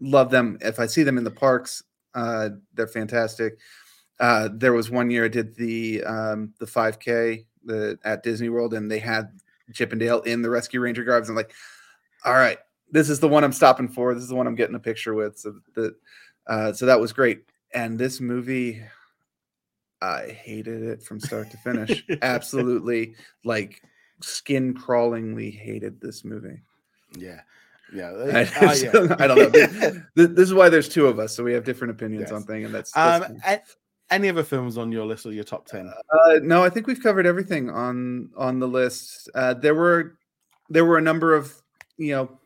love 0.00 0.30
them. 0.30 0.58
If 0.60 0.80
I 0.80 0.86
see 0.86 1.02
them 1.02 1.18
in 1.18 1.24
the 1.24 1.30
parks, 1.30 1.82
uh 2.14 2.50
they're 2.74 2.86
fantastic. 2.88 3.58
Uh, 4.20 4.48
there 4.52 4.72
was 4.72 4.90
one 4.90 5.10
year 5.10 5.26
I 5.26 5.28
did 5.28 5.54
the 5.54 6.02
um, 6.02 6.52
the 6.58 6.66
5K 6.66 7.44
the, 7.64 7.96
at 8.04 8.24
Disney 8.24 8.48
World, 8.48 8.74
and 8.74 8.90
they 8.90 8.98
had 8.98 9.30
Chip 9.72 9.92
'n 9.92 9.98
Dale 9.98 10.22
in 10.22 10.42
the 10.42 10.50
Rescue 10.50 10.80
Ranger 10.80 11.04
garbs. 11.04 11.28
I'm 11.28 11.36
like, 11.36 11.52
all 12.24 12.32
right, 12.34 12.58
this 12.90 13.10
is 13.10 13.20
the 13.20 13.28
one 13.28 13.44
I'm 13.44 13.52
stopping 13.52 13.88
for. 13.88 14.14
This 14.14 14.22
is 14.22 14.28
the 14.28 14.34
one 14.34 14.46
I'm 14.46 14.54
getting 14.54 14.74
a 14.74 14.80
picture 14.80 15.14
with. 15.14 15.38
So 15.38 15.54
that 15.74 15.94
uh, 16.46 16.72
so 16.72 16.86
that 16.86 17.00
was 17.00 17.12
great. 17.12 17.44
And 17.74 17.98
this 17.98 18.20
movie, 18.20 18.82
I 20.00 20.28
hated 20.28 20.82
it 20.82 21.02
from 21.02 21.20
start 21.20 21.50
to 21.50 21.56
finish. 21.58 22.04
Absolutely, 22.22 23.14
like 23.44 23.82
skin 24.22 24.74
crawlingly 24.74 25.56
hated 25.56 26.00
this 26.00 26.24
movie. 26.24 26.62
Yeah. 27.16 27.40
Yeah. 27.92 28.10
I, 28.60 28.66
uh, 28.66 28.74
yeah. 28.74 29.16
I 29.18 29.26
don't 29.26 29.38
know. 29.38 29.48
This, 29.48 30.02
this 30.14 30.48
is 30.48 30.54
why 30.54 30.68
there's 30.68 30.88
two 30.88 31.06
of 31.06 31.18
us, 31.18 31.34
so 31.34 31.42
we 31.42 31.52
have 31.54 31.64
different 31.64 31.92
opinions 31.92 32.24
Yes. 32.30 32.32
on 32.32 32.42
things, 32.44 32.66
and 32.66 32.74
that's, 32.74 32.92
that's 32.92 33.30
Um, 33.30 33.58
any 34.10 34.28
other 34.28 34.42
films 34.42 34.78
on 34.78 34.90
your 34.92 35.06
list 35.06 35.26
or 35.26 35.32
your 35.32 35.44
top 35.44 35.66
10? 35.66 35.86
Uh, 35.86 36.38
no, 36.42 36.62
I 36.64 36.70
think 36.70 36.86
we've 36.86 37.02
covered 37.02 37.26
everything 37.26 37.70
on 37.70 38.30
on 38.36 38.58
the 38.58 38.68
list. 38.68 39.28
Uh, 39.34 39.54
there 39.54 39.74
were 39.74 40.18
there 40.70 40.84
were 40.84 40.98
a 40.98 41.02
number 41.02 41.34
of 41.34 41.54
you 41.96 42.12
know 42.12 42.38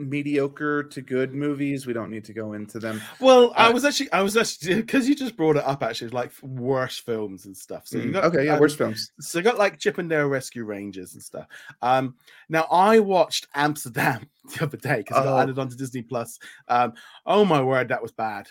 mediocre 0.00 0.82
to 0.84 1.00
good 1.02 1.34
movies. 1.34 1.86
We 1.86 1.92
don't 1.92 2.10
need 2.10 2.24
to 2.24 2.32
go 2.32 2.54
into 2.54 2.78
them. 2.78 3.00
Well, 3.20 3.52
I 3.56 3.68
Uh, 3.68 3.72
was 3.72 3.84
actually, 3.84 4.10
I 4.12 4.22
was 4.22 4.36
actually, 4.36 4.76
because 4.76 5.08
you 5.08 5.14
just 5.14 5.36
brought 5.36 5.56
it 5.56 5.64
up, 5.64 5.82
actually, 5.82 6.10
like 6.10 6.32
worst 6.42 7.02
films 7.04 7.46
and 7.46 7.56
stuff. 7.56 7.86
So 7.86 7.98
you 7.98 8.06
Mm, 8.08 8.12
got 8.14 8.24
okay, 8.24 8.46
yeah, 8.46 8.54
um, 8.54 8.60
worst 8.60 8.78
films. 8.78 9.12
So 9.20 9.38
you 9.38 9.44
got 9.44 9.58
like 9.58 9.78
Chip 9.78 9.98
'n 9.98 10.08
Dale 10.08 10.26
Rescue 10.26 10.64
Rangers 10.64 11.14
and 11.14 11.22
stuff. 11.22 11.46
Um, 11.82 12.16
now 12.48 12.66
I 12.70 12.98
watched 12.98 13.46
Amsterdam 13.54 14.28
the 14.56 14.64
other 14.64 14.76
day 14.76 14.98
because 14.98 15.18
I 15.18 15.24
got 15.24 15.36
Oh. 15.36 15.40
added 15.42 15.58
onto 15.58 15.76
Disney 15.76 16.02
Plus. 16.02 16.38
Um, 16.68 16.94
oh 17.26 17.44
my 17.44 17.62
word, 17.62 17.88
that 17.88 18.02
was 18.02 18.12
bad. 18.12 18.48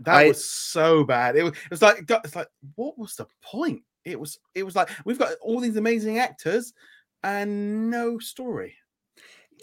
That 0.00 0.16
I- 0.16 0.28
was 0.28 0.44
so 0.44 1.04
bad. 1.04 1.36
It 1.36 1.42
was, 1.44 1.52
it 1.52 1.70
was 1.70 1.82
like, 1.82 2.04
it's 2.08 2.34
like, 2.36 2.48
what 2.74 2.98
was 2.98 3.14
the 3.16 3.26
point? 3.42 3.82
It 4.04 4.18
was, 4.18 4.38
it 4.54 4.62
was 4.62 4.74
like 4.74 4.88
we've 5.04 5.18
got 5.18 5.32
all 5.42 5.60
these 5.60 5.76
amazing 5.76 6.18
actors 6.18 6.72
and 7.22 7.90
no 7.90 8.18
story. 8.18 8.76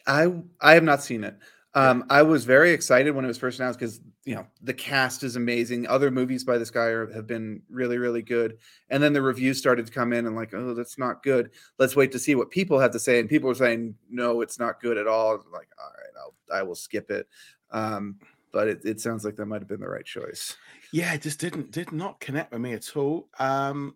I 0.07 0.33
I 0.61 0.73
have 0.73 0.83
not 0.83 1.03
seen 1.03 1.23
it. 1.23 1.37
Um, 1.73 2.05
I 2.09 2.23
was 2.23 2.43
very 2.43 2.71
excited 2.71 3.11
when 3.11 3.23
it 3.23 3.27
was 3.27 3.37
first 3.37 3.59
announced 3.59 3.77
because 3.77 4.01
you 4.25 4.33
know 4.33 4.47
the 4.63 4.73
cast 4.73 5.23
is 5.23 5.35
amazing. 5.35 5.85
Other 5.85 6.09
movies 6.09 6.43
by 6.43 6.57
this 6.57 6.71
guy 6.71 6.85
are, 6.85 7.13
have 7.13 7.27
been 7.27 7.61
really 7.69 7.99
really 7.99 8.23
good, 8.23 8.57
and 8.89 9.03
then 9.03 9.13
the 9.13 9.21
reviews 9.21 9.59
started 9.59 9.85
to 9.85 9.91
come 9.91 10.11
in 10.13 10.25
and 10.25 10.35
like, 10.35 10.55
oh, 10.55 10.73
that's 10.73 10.97
not 10.97 11.21
good. 11.21 11.51
Let's 11.77 11.95
wait 11.95 12.11
to 12.13 12.19
see 12.19 12.33
what 12.33 12.49
people 12.49 12.79
have 12.79 12.91
to 12.91 12.99
say. 12.99 13.19
And 13.19 13.29
people 13.29 13.49
were 13.49 13.55
saying, 13.55 13.93
no, 14.09 14.41
it's 14.41 14.57
not 14.57 14.81
good 14.81 14.97
at 14.97 15.07
all. 15.07 15.33
Like, 15.53 15.69
all 15.79 15.91
right, 15.91 16.13
I'll 16.19 16.33
I 16.51 16.63
will 16.63 16.75
skip 16.75 17.11
it. 17.11 17.27
Um, 17.69 18.15
but 18.51 18.67
it, 18.67 18.85
it 18.85 19.01
sounds 19.01 19.23
like 19.23 19.35
that 19.35 19.45
might 19.45 19.61
have 19.61 19.67
been 19.67 19.81
the 19.81 19.89
right 19.89 20.05
choice. 20.05 20.55
Yeah, 20.91 21.13
it 21.13 21.21
just 21.21 21.39
didn't 21.39 21.71
did 21.71 21.91
not 21.91 22.19
connect 22.19 22.53
with 22.53 22.61
me 22.61 22.73
at 22.73 22.95
all. 22.95 23.27
Um, 23.37 23.95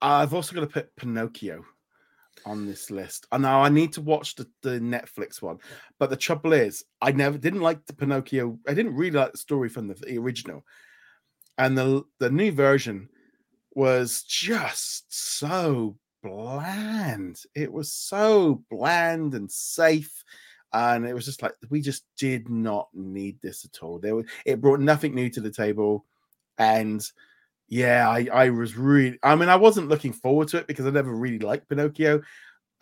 I've 0.00 0.34
also 0.34 0.54
got 0.54 0.60
to 0.60 0.66
put 0.66 0.94
Pinocchio 0.94 1.64
on 2.44 2.66
this 2.66 2.90
list. 2.90 3.26
I 3.30 3.38
know 3.38 3.60
I 3.60 3.68
need 3.68 3.92
to 3.94 4.00
watch 4.00 4.34
the, 4.34 4.48
the 4.62 4.80
Netflix 4.80 5.40
one, 5.40 5.58
but 5.98 6.10
the 6.10 6.16
trouble 6.16 6.52
is, 6.52 6.84
I 7.00 7.12
never 7.12 7.38
didn't 7.38 7.60
like 7.60 7.84
the 7.86 7.92
Pinocchio. 7.92 8.58
I 8.68 8.74
didn't 8.74 8.94
really 8.94 9.18
like 9.18 9.32
the 9.32 9.38
story 9.38 9.68
from 9.68 9.88
the, 9.88 9.94
the 9.94 10.18
original, 10.18 10.64
and 11.58 11.76
the 11.76 12.02
the 12.18 12.30
new 12.30 12.52
version 12.52 13.08
was 13.74 14.22
just 14.22 15.06
so 15.08 15.96
bland. 16.22 17.40
It 17.54 17.72
was 17.72 17.92
so 17.92 18.62
bland 18.70 19.34
and 19.34 19.50
safe. 19.50 20.24
And 20.74 21.06
it 21.06 21.12
was 21.12 21.26
just 21.26 21.42
like 21.42 21.54
we 21.68 21.82
just 21.82 22.04
did 22.16 22.48
not 22.48 22.88
need 22.94 23.38
this 23.42 23.66
at 23.66 23.82
all. 23.82 23.98
There 23.98 24.16
was 24.16 24.26
it 24.46 24.62
brought 24.62 24.80
nothing 24.80 25.14
new 25.14 25.28
to 25.28 25.40
the 25.42 25.50
table, 25.50 26.06
and 26.56 27.06
yeah, 27.72 28.06
I 28.06 28.28
I 28.30 28.50
was 28.50 28.76
really. 28.76 29.18
I 29.22 29.34
mean, 29.34 29.48
I 29.48 29.56
wasn't 29.56 29.88
looking 29.88 30.12
forward 30.12 30.48
to 30.48 30.58
it 30.58 30.66
because 30.66 30.84
I 30.84 30.90
never 30.90 31.10
really 31.10 31.38
liked 31.38 31.70
Pinocchio. 31.70 32.20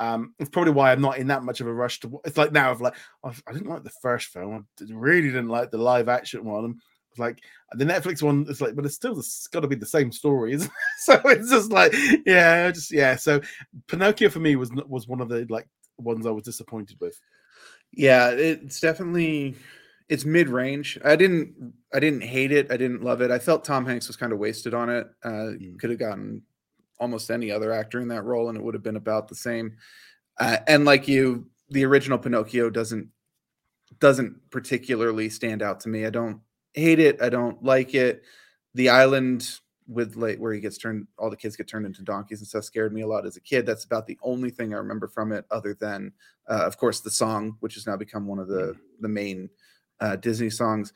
Um, 0.00 0.34
it's 0.40 0.50
probably 0.50 0.72
why 0.72 0.90
I'm 0.90 1.00
not 1.00 1.18
in 1.18 1.28
that 1.28 1.44
much 1.44 1.60
of 1.60 1.68
a 1.68 1.72
rush 1.72 2.00
to. 2.00 2.20
It's 2.24 2.36
like 2.36 2.50
now 2.50 2.72
I've 2.72 2.80
like 2.80 2.96
I 3.24 3.52
didn't 3.52 3.68
like 3.68 3.84
the 3.84 3.92
first 4.02 4.30
film. 4.30 4.66
I 4.80 4.84
really 4.92 5.28
didn't 5.28 5.48
like 5.48 5.70
the 5.70 5.78
live 5.78 6.08
action 6.08 6.44
one. 6.44 6.80
It's 7.08 7.20
like 7.20 7.38
the 7.70 7.84
Netflix 7.84 8.20
one. 8.20 8.46
It's 8.48 8.60
like, 8.60 8.74
but 8.74 8.84
it's 8.84 8.96
still 8.96 9.22
got 9.52 9.60
to 9.60 9.68
be 9.68 9.76
the 9.76 9.86
same 9.86 10.10
it? 10.10 10.68
so 10.98 11.20
it's 11.26 11.50
just 11.50 11.70
like 11.70 11.94
yeah, 12.26 12.68
just 12.72 12.90
yeah. 12.90 13.14
So 13.14 13.40
Pinocchio 13.86 14.28
for 14.28 14.40
me 14.40 14.56
was 14.56 14.72
was 14.88 15.06
one 15.06 15.20
of 15.20 15.28
the 15.28 15.46
like 15.50 15.68
ones 15.98 16.26
I 16.26 16.30
was 16.30 16.42
disappointed 16.42 16.96
with. 17.00 17.16
Yeah, 17.92 18.30
it's 18.30 18.80
definitely 18.80 19.54
it's 20.10 20.24
mid 20.24 20.48
range. 20.48 20.98
I 21.04 21.14
didn't 21.14 21.72
I 21.94 22.00
didn't 22.00 22.22
hate 22.22 22.50
it. 22.52 22.70
I 22.70 22.76
didn't 22.76 23.02
love 23.02 23.22
it. 23.22 23.30
I 23.30 23.38
felt 23.38 23.64
Tom 23.64 23.86
Hanks 23.86 24.08
was 24.08 24.16
kind 24.16 24.32
of 24.32 24.38
wasted 24.38 24.74
on 24.74 24.90
it. 24.90 25.06
Uh, 25.24 25.54
Mm. 25.56 25.78
Could 25.78 25.90
have 25.90 25.98
gotten 26.00 26.42
almost 26.98 27.30
any 27.30 27.50
other 27.50 27.72
actor 27.72 28.00
in 28.00 28.08
that 28.08 28.24
role, 28.24 28.48
and 28.48 28.58
it 28.58 28.62
would 28.62 28.74
have 28.74 28.82
been 28.82 28.96
about 28.96 29.28
the 29.28 29.34
same. 29.34 29.76
Uh, 30.38 30.58
and 30.66 30.84
like 30.84 31.08
you, 31.08 31.46
the 31.70 31.84
original 31.84 32.18
Pinocchio 32.18 32.70
doesn't 32.70 33.08
doesn't 34.00 34.50
particularly 34.50 35.28
stand 35.28 35.62
out 35.62 35.80
to 35.80 35.88
me. 35.88 36.04
I 36.04 36.10
don't 36.10 36.40
hate 36.74 36.98
it. 36.98 37.22
I 37.22 37.28
don't 37.28 37.62
like 37.62 37.94
it. 37.94 38.22
The 38.74 38.88
island 38.88 39.48
with 39.86 40.16
like 40.16 40.38
where 40.38 40.52
he 40.52 40.60
gets 40.60 40.78
turned, 40.78 41.06
all 41.18 41.30
the 41.30 41.36
kids 41.36 41.56
get 41.56 41.68
turned 41.68 41.86
into 41.86 42.02
donkeys 42.02 42.40
and 42.40 42.48
stuff 42.48 42.64
scared 42.64 42.92
me 42.92 43.02
a 43.02 43.06
lot 43.06 43.26
as 43.26 43.36
a 43.36 43.40
kid. 43.40 43.64
That's 43.66 43.84
about 43.84 44.06
the 44.06 44.18
only 44.22 44.50
thing 44.50 44.72
I 44.74 44.78
remember 44.78 45.08
from 45.08 45.32
it, 45.32 45.44
other 45.50 45.74
than 45.74 46.12
uh, 46.48 46.64
of 46.66 46.76
course 46.78 47.00
the 47.00 47.10
song 47.10 47.56
which 47.60 47.74
has 47.74 47.86
now 47.86 47.96
become 47.96 48.26
one 48.26 48.38
of 48.40 48.48
the 48.48 48.76
the 49.00 49.08
main 49.08 49.48
uh, 50.00 50.16
disney 50.16 50.50
songs 50.50 50.92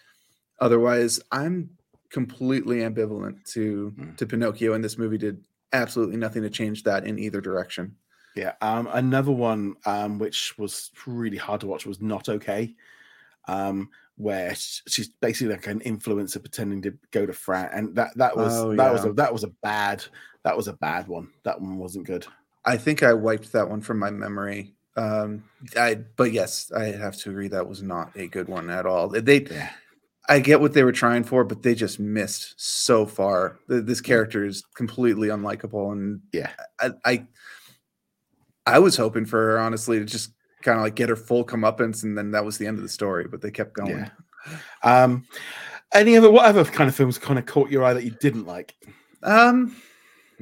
otherwise 0.61 1.21
i'm 1.33 1.71
completely 2.11 2.79
ambivalent 2.79 3.43
to 3.53 3.93
Mm. 3.99 4.17
to 4.17 4.27
pinocchio 4.27 4.73
and 4.75 4.85
this 4.85 4.99
movie 4.99 5.19
did 5.19 5.45
absolutely 5.73 6.17
nothing 6.17 6.43
to 6.43 6.51
change 6.51 6.83
that 6.85 7.05
in 7.07 7.19
either 7.19 7.41
direction 7.41 7.97
Yeah. 8.37 8.53
Um, 8.61 8.89
another 8.93 9.33
one 9.33 9.75
um, 9.87 10.19
which 10.19 10.57
was 10.59 10.91
really 11.07 11.37
hard 11.37 11.61
to 11.63 11.67
watch 11.67 11.87
was 11.87 12.01
Not 12.01 12.29
Okay, 12.29 12.75
um, 13.49 13.91
where 14.17 14.55
she's 14.55 15.09
basically 15.09 15.55
like 15.55 15.67
an 15.67 15.81
influencer 15.81 16.41
pretending 16.41 16.81
to 16.83 16.93
go 17.11 17.27
to 17.27 17.33
France, 17.33 17.73
and 17.75 17.95
that 17.97 18.11
that 18.17 18.37
was 18.37 18.55
Oh, 18.57 18.75
that 18.77 18.93
was 18.93 19.05
a 19.05 19.13
that 19.15 19.33
was 19.33 19.45
a 19.45 19.53
bad 19.63 20.05
that 20.45 20.57
was 20.57 20.69
a 20.69 20.73
bad 20.75 21.09
one. 21.09 21.29
That 21.45 21.61
one 21.61 21.79
wasn't 21.79 22.07
good. 22.07 22.27
i 22.65 22.77
think 22.77 23.03
i 23.03 23.13
wiped 23.13 23.53
that 23.53 23.69
one 23.69 23.81
from 23.81 23.99
my 23.99 24.11
memory 24.11 24.73
um 24.97 25.43
i 25.77 25.95
but 26.17 26.33
yes 26.33 26.71
i 26.77 26.85
have 26.85 27.17
to 27.17 27.31
agree 27.31 27.49
that 27.49 27.69
was 27.69 27.83
not 27.83 28.11
a 28.17 28.27
good 28.29 28.49
one 28.49 28.71
at 28.71 28.87
all 28.87 29.09
they 29.09 29.43
Yeah. 29.43 29.71
i 30.29 30.39
get 30.39 30.61
what 30.61 30.73
they 30.73 30.85
were 30.85 30.93
trying 30.93 31.25
for 31.25 31.43
but 31.45 31.63
they 31.63 31.75
just 31.75 31.99
missed 31.99 32.55
so 32.57 33.05
far 33.05 33.57
this 33.69 34.01
character 34.01 34.45
is 34.45 34.63
completely 34.77 35.29
unlikable 35.29 35.93
and 35.93 36.21
Yeah. 36.33 36.51
I, 36.81 36.91
I 37.05 37.27
I 38.67 38.79
was 38.79 38.97
hoping 38.97 39.27
for 39.27 39.39
her 39.39 39.59
honestly 39.59 39.99
to 39.99 40.05
just 40.05 40.33
kind 40.63 40.79
of 40.79 40.85
like 40.85 40.95
get 40.95 41.11
her 41.11 41.17
full 41.17 41.45
comeuppance, 41.45 42.03
and 42.05 42.17
then 42.17 42.31
that 42.31 42.45
was 42.47 42.57
the 42.57 42.67
end 42.67 42.79
of 42.79 42.83
the 42.83 42.89
story. 42.89 43.27
But 43.31 43.43
they 43.43 43.51
kept 43.51 43.75
going. 43.75 43.91
Yeah. 43.91 44.57
Um, 44.83 45.27
any 45.93 46.17
other 46.17 46.31
what 46.31 46.47
other 46.47 46.65
kind 46.65 46.89
of 46.89 46.97
films 46.97 47.19
kind 47.19 47.39
of 47.39 47.45
caught 47.45 47.71
your 47.71 47.85
eye 47.85 47.93
that 47.93 48.05
you 48.05 48.17
didn't 48.23 48.47
like? 48.47 48.75
Um, 49.23 49.77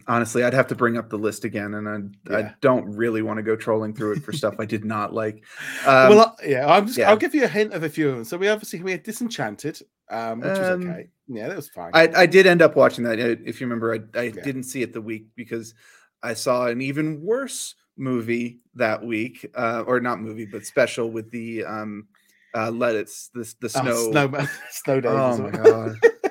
honestly, 0.08 0.44
I'd 0.44 0.54
have 0.54 0.66
to 0.68 0.74
bring 0.74 0.96
up 0.96 1.08
the 1.10 1.16
list 1.18 1.44
again, 1.44 1.74
and 1.74 2.16
I, 2.30 2.38
I 2.38 2.54
don't 2.60 2.84
really 2.96 3.22
want 3.22 3.38
to 3.38 3.42
go 3.42 3.56
trolling 3.56 3.94
through 3.94 4.12
it 4.12 4.22
for 4.22 4.32
stuff 4.32 4.54
I 4.58 4.64
did 4.64 4.84
not 4.84 5.12
like. 5.14 5.44
Um, 5.86 6.08
well, 6.10 6.36
yeah, 6.46 6.66
I'm 6.70 6.86
just 6.86 6.98
yeah. 6.98 7.10
I'll 7.10 7.16
give 7.16 7.34
you 7.34 7.44
a 7.44 7.48
hint 7.48 7.72
of 7.72 7.82
a 7.82 7.88
few 7.88 8.08
of 8.08 8.14
them. 8.16 8.24
So 8.24 8.36
we 8.36 8.48
obviously 8.48 8.82
we 8.82 8.92
had 8.92 9.02
Disenchanted, 9.02 9.80
um, 10.10 10.40
which 10.40 10.58
was 10.58 10.70
Um, 10.70 10.80
okay. 10.82 11.08
Yeah, 11.28 11.48
that 11.48 11.56
was 11.56 11.68
fine. 11.68 11.90
I, 11.94 12.08
I 12.14 12.26
did 12.26 12.46
end 12.46 12.62
up 12.62 12.76
watching 12.76 13.04
that. 13.04 13.18
If 13.18 13.60
you 13.60 13.66
remember, 13.66 13.94
I, 13.94 14.18
I 14.18 14.22
Yeah. 14.24 14.42
didn't 14.42 14.64
see 14.64 14.82
it 14.82 14.92
the 14.92 15.00
week 15.00 15.26
because 15.36 15.74
I 16.22 16.34
saw 16.34 16.66
an 16.66 16.80
even 16.80 17.22
worse 17.22 17.74
movie 17.96 18.60
that 18.74 19.04
week, 19.04 19.46
uh, 19.54 19.84
or 19.86 20.00
not 20.00 20.20
movie, 20.20 20.46
but 20.46 20.64
special 20.66 21.10
with 21.10 21.30
the 21.30 21.64
um, 21.64 22.08
uh, 22.54 22.70
lettuce, 22.70 23.30
the 23.34 23.40
the 23.60 23.66
Oh, 23.66 23.82
snow. 23.82 24.10
snow, 24.10 24.46
snow 24.70 25.00
days. 25.00 25.12
Oh 25.12 25.38
my 25.38 25.50
well. 25.50 25.96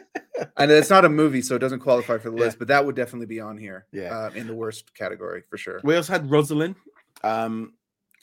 and 0.58 0.72
it's 0.72 0.90
not 0.90 1.06
a 1.06 1.10
movie, 1.10 1.42
so 1.42 1.56
it 1.56 1.60
doesn't 1.60 1.80
qualify 1.80 2.18
for 2.18 2.30
the 2.30 2.38
Yeah. 2.38 2.46
list, 2.46 2.60
but 2.60 2.68
that 2.70 2.86
would 2.86 2.96
definitely 2.96 3.28
be 3.28 3.40
on 3.40 3.58
here. 3.58 3.86
Yeah. 3.92 4.16
uh, 4.16 4.30
in 4.36 4.48
the 4.48 4.54
worst 4.56 4.94
category 4.96 5.44
for 5.50 5.58
sure. 5.58 5.80
We 5.84 5.96
also 5.96 6.14
had 6.14 6.30
Rosaline, 6.30 6.76
um, 7.24 7.74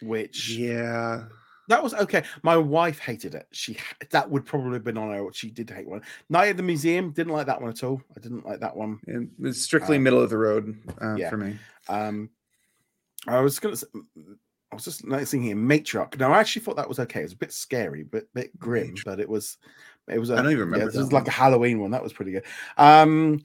which 0.02 0.50
Yeah, 0.50 1.24
that 1.68 1.82
was 1.82 1.92
okay. 1.94 2.22
My 2.42 2.56
wife 2.56 2.98
hated 2.98 3.34
it. 3.34 3.46
She 3.52 3.76
that 4.10 4.30
would 4.30 4.46
probably 4.46 4.72
have 4.74 4.84
been 4.84 4.98
on 4.98 5.10
her. 5.12 5.26
She 5.32 5.50
did 5.50 5.68
hate 5.70 5.88
one. 5.88 6.02
Night 6.30 6.48
at 6.48 6.56
the 6.56 6.62
Museum 6.62 7.10
didn't 7.12 7.32
like 7.32 7.46
that 7.46 7.60
one 7.60 7.70
at 7.70 7.82
all. 7.84 8.00
I 8.16 8.20
didn't 8.20 8.46
like 8.46 8.60
that 8.60 8.76
one. 8.76 9.00
and 9.06 9.30
it's 9.42 9.60
strictly 9.62 9.96
Uh, 9.96 10.00
middle 10.00 10.22
of 10.22 10.30
the 10.30 10.38
road 10.38 10.76
uh, 11.02 11.14
yeah. 11.16 11.28
for 11.30 11.36
me. 11.36 11.58
Um, 11.88 12.30
I 13.26 13.40
was 13.40 13.58
gonna. 13.58 13.76
I 14.70 14.74
was 14.74 14.84
just 14.84 15.06
noticing 15.06 15.42
here 15.42 15.56
Matriarch. 15.56 16.18
Now 16.18 16.32
I 16.32 16.40
actually 16.40 16.62
thought 16.62 16.76
that 16.76 16.88
was 16.88 16.98
okay. 17.00 17.20
It 17.20 17.24
was 17.24 17.32
a 17.32 17.36
bit 17.36 17.52
scary, 17.52 18.02
but 18.02 18.32
bit 18.34 18.56
grim, 18.58 18.94
but 19.04 19.18
it 19.20 19.28
was. 19.28 19.58
It 20.10 20.18
was. 20.18 20.30
A, 20.30 20.34
I 20.34 20.36
don't 20.42 20.46
even 20.52 20.60
remember 20.60 20.78
Yeah, 20.78 20.84
this 20.86 20.94
that 20.94 21.00
was 21.02 21.12
like 21.12 21.28
a 21.28 21.32
Halloween 21.32 21.80
one. 21.80 21.90
That 21.90 22.02
was 22.02 22.12
pretty 22.12 22.32
good. 22.32 22.44
Um, 22.76 23.42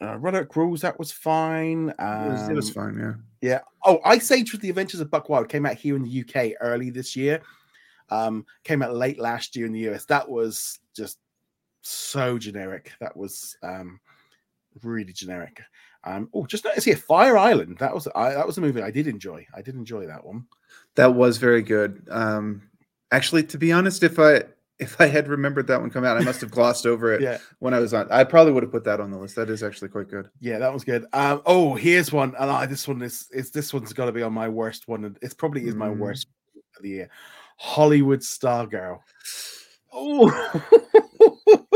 uh, 0.00 0.16
Rodrick 0.18 0.54
Rules. 0.54 0.80
That 0.82 0.98
was 0.98 1.10
fine. 1.10 1.88
It 1.90 1.96
was, 1.98 2.48
it 2.48 2.54
was 2.54 2.68
Um, 2.68 2.74
fine. 2.74 2.98
Yeah, 2.98 3.12
Yeah. 3.50 3.60
Oh, 3.84 4.00
Ice 4.04 4.30
Age 4.30 4.52
with 4.52 4.60
the 4.60 4.68
Adventures 4.68 5.00
of 5.00 5.10
Buck 5.10 5.28
Wild 5.28 5.48
came 5.48 5.66
out 5.66 5.74
here 5.74 5.96
in 5.96 6.02
the 6.02 6.20
UK 6.20 6.52
early 6.60 6.90
this 6.90 7.16
year. 7.16 7.40
Um, 8.10 8.46
came 8.64 8.82
out 8.82 8.94
late 8.94 9.18
last 9.18 9.54
year 9.56 9.66
in 9.66 9.72
the 9.72 9.88
US. 9.90 10.04
That 10.06 10.28
was 10.28 10.78
just 10.96 11.18
so 11.82 12.38
generic. 12.38 12.92
That 13.00 13.16
was 13.16 13.56
um 13.62 14.00
really 14.82 15.12
generic. 15.12 15.60
Um, 16.04 16.28
oh, 16.32 16.46
just 16.46 16.64
notice 16.64 16.84
here, 16.84 16.96
Fire 16.96 17.36
Island. 17.36 17.76
That 17.78 17.92
was 17.92 18.06
I, 18.14 18.30
that 18.30 18.46
was 18.46 18.56
a 18.56 18.60
movie 18.60 18.82
I 18.82 18.90
did 18.90 19.06
enjoy. 19.08 19.46
I 19.54 19.62
did 19.62 19.74
enjoy 19.74 20.06
that 20.06 20.24
one. 20.24 20.46
that 20.94 21.12
was 21.14 21.38
very 21.38 21.60
good. 21.62 22.06
Um, 22.10 22.62
actually, 23.10 23.42
to 23.44 23.58
be 23.58 23.72
honest, 23.72 24.02
if 24.02 24.18
I 24.18 24.44
if 24.78 25.00
I 25.00 25.06
had 25.06 25.28
remembered 25.28 25.66
that 25.68 25.80
one 25.80 25.90
come 25.90 26.04
out, 26.04 26.16
I 26.16 26.24
must 26.24 26.40
have 26.40 26.50
glossed 26.50 26.86
over 26.86 27.12
it 27.12 27.20
Yeah, 27.20 27.38
when 27.58 27.74
I 27.74 27.80
was 27.80 27.92
on. 27.94 28.06
I 28.10 28.24
probably 28.24 28.52
would 28.52 28.62
have 28.62 28.72
put 28.72 28.84
that 28.84 29.00
on 29.00 29.10
the 29.10 29.18
list. 29.18 29.36
That 29.36 29.50
is 29.50 29.62
actually 29.62 29.88
quite 29.88 30.08
good. 30.08 30.28
yeah, 30.40 30.58
that 30.58 30.72
was 30.72 30.84
good. 30.84 31.06
Um, 31.12 31.42
oh, 31.46 31.74
here's 31.74 32.12
one, 32.12 32.34
and 32.38 32.50
I, 32.50 32.66
this 32.66 32.86
one 32.86 33.02
is 33.02 33.26
is 33.32 33.50
this 33.50 33.72
one's 33.74 33.92
got 33.92 34.06
to 34.06 34.12
be 34.12 34.22
on 34.22 34.32
my 34.32 34.48
worst 34.48 34.86
one. 34.88 35.04
and 35.04 35.18
It's 35.22 35.34
probably 35.34 35.66
is 35.66 35.74
my 35.74 35.88
Mm. 35.88 35.98
worst 35.98 36.28
of 36.76 36.82
the 36.82 36.88
year. 36.90 37.10
Hollywood 37.56 38.20
Stargirl. 38.20 39.00
Oh, 39.92 40.62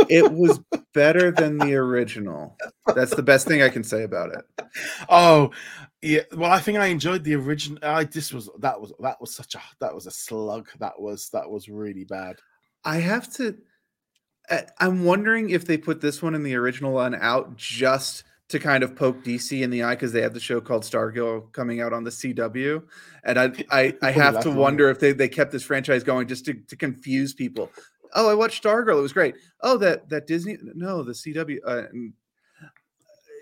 It 0.09 0.31
was 0.33 0.61
better 0.93 1.31
than 1.31 1.57
the 1.59 1.75
original. 1.75 2.57
That's 2.95 3.15
the 3.15 3.23
best 3.23 3.47
thing 3.49 3.63
I 3.63 3.69
can 3.71 3.83
say 3.83 4.03
about 4.03 4.31
it. 4.35 4.67
Oh, 5.09 5.51
yeah. 6.03 6.21
Well, 6.37 6.51
I 6.51 6.61
think 6.61 6.79
I 6.79 6.87
enjoyed 6.87 7.25
the 7.25 7.35
original. 7.37 7.79
I 7.83 8.05
this 8.05 8.33
was 8.33 8.51
that 8.61 8.79
was 8.81 8.93
that 9.01 9.21
was 9.21 9.35
such 9.35 9.55
a 9.55 9.61
that 9.81 9.95
was 9.95 10.07
a 10.07 10.11
slug. 10.11 10.69
That 10.81 11.01
was 11.01 11.31
that 11.31 11.49
was 11.49 11.69
really 11.69 12.05
bad. 12.05 12.37
I 12.85 12.99
have 12.99 13.33
to. 13.35 13.57
I- 14.51 14.67
I'm 14.79 15.05
wondering 15.05 15.51
if 15.51 15.65
they 15.67 15.79
put 15.79 16.01
this 16.01 16.21
one 16.23 16.35
in 16.35 16.43
the 16.43 16.55
original 16.57 16.93
one 16.93 17.15
out 17.15 17.57
just 17.57 18.25
to 18.49 18.59
kind 18.59 18.83
of 18.85 18.95
poke 18.95 19.25
DC 19.25 19.63
in 19.63 19.71
the 19.71 19.83
eye 19.83 19.95
because 19.95 20.13
they 20.13 20.21
have 20.21 20.35
the 20.35 20.41
show 20.41 20.61
called 20.61 20.83
Stargirl 20.83 21.51
coming 21.53 21.81
out 21.81 21.93
on 21.93 22.05
the 22.05 22.11
CW, 22.11 22.83
and 23.25 23.39
I 23.39 23.53
I, 23.71 23.97
I 24.03 24.11
have 24.11 24.41
to 24.41 24.51
wonder 24.51 24.91
if 24.91 24.99
they, 24.99 25.13
they 25.13 25.29
kept 25.29 25.53
this 25.53 25.63
franchise 25.63 26.03
going 26.05 26.27
just 26.29 26.45
to, 26.47 26.55
to 26.55 26.77
confuse 26.77 27.33
people. 27.33 27.71
Oh, 28.15 28.29
I 28.31 28.35
watched 28.35 28.63
Stargirl; 28.63 28.99
it 28.99 29.03
was 29.03 29.13
great. 29.13 29.37
Oh, 29.61 29.79
that 29.79 30.09
that 30.11 30.27
Disney 30.27 30.59
no, 30.75 31.03
the 31.03 31.13
CW. 31.13 31.59
Uh, 31.67 31.83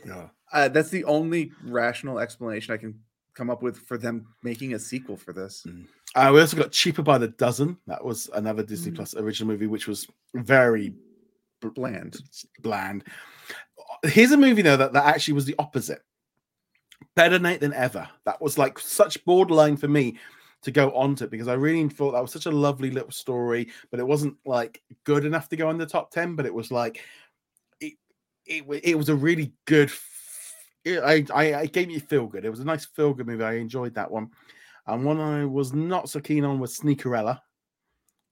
Yeah. 0.06 0.28
uh, 0.52 0.68
that's 0.68 0.90
the 0.90 1.04
only 1.04 1.52
rational 1.64 2.18
explanation 2.18 2.72
I 2.72 2.76
can 2.76 3.00
come 3.34 3.50
up 3.50 3.62
with 3.62 3.78
for 3.78 3.98
them 3.98 4.26
making 4.42 4.74
a 4.74 4.78
sequel 4.78 5.16
for 5.16 5.32
this. 5.32 5.66
Uh, 6.14 6.30
we 6.34 6.40
also 6.40 6.56
got 6.56 6.72
Cheaper 6.72 7.02
by 7.02 7.18
the 7.18 7.28
Dozen. 7.28 7.76
That 7.86 8.04
was 8.04 8.28
another 8.34 8.62
Disney 8.62 8.92
Mm. 8.92 8.96
Plus 8.96 9.14
original 9.14 9.52
movie, 9.52 9.66
which 9.68 9.86
was 9.86 10.06
very 10.34 10.94
Bland. 11.60 12.18
bland. 12.60 13.04
Here's 14.04 14.32
a 14.32 14.36
movie 14.36 14.62
though 14.62 14.76
that, 14.76 14.92
that 14.92 15.04
actually 15.06 15.34
was 15.34 15.44
the 15.44 15.54
opposite. 15.58 16.02
Better 17.14 17.38
Nate 17.38 17.60
Than 17.60 17.72
Ever. 17.72 18.08
That 18.24 18.40
was 18.40 18.58
like 18.58 18.78
such 18.78 19.24
borderline 19.24 19.76
for 19.76 19.88
me 19.88 20.18
to 20.62 20.70
go 20.70 20.90
onto 20.92 21.24
it 21.24 21.30
because 21.30 21.48
I 21.48 21.54
really 21.54 21.88
thought 21.88 22.12
that 22.12 22.20
was 22.22 22.32
such 22.32 22.46
a 22.46 22.50
lovely 22.50 22.90
little 22.90 23.10
story, 23.10 23.68
but 23.90 24.00
it 24.00 24.06
wasn't 24.06 24.36
like 24.44 24.82
good 25.04 25.24
enough 25.24 25.48
to 25.50 25.56
go 25.56 25.68
on 25.68 25.78
the 25.78 25.86
top 25.86 26.10
10, 26.10 26.34
but 26.36 26.44
it 26.46 26.52
was 26.52 26.70
like 26.70 27.00
it 27.80 27.94
it, 28.46 28.64
it 28.84 28.94
was 28.98 29.08
a 29.08 29.14
really 29.14 29.52
good 29.66 29.90
it- 30.84 31.02
I, 31.02 31.24
I 31.34 31.54
I 31.60 31.66
gave 31.66 31.88
me 31.88 31.98
feel 31.98 32.26
good. 32.26 32.44
It 32.44 32.50
was 32.50 32.60
a 32.60 32.64
nice 32.64 32.84
feel 32.86 33.14
good 33.14 33.26
movie. 33.26 33.44
I 33.44 33.54
enjoyed 33.54 33.94
that 33.94 34.10
one. 34.10 34.30
And 34.94 35.04
one 35.04 35.20
I 35.20 35.44
was 35.44 35.72
not 35.72 36.08
so 36.08 36.20
keen 36.20 36.44
on 36.44 36.58
was 36.58 36.78
Sneakerella. 36.78 37.40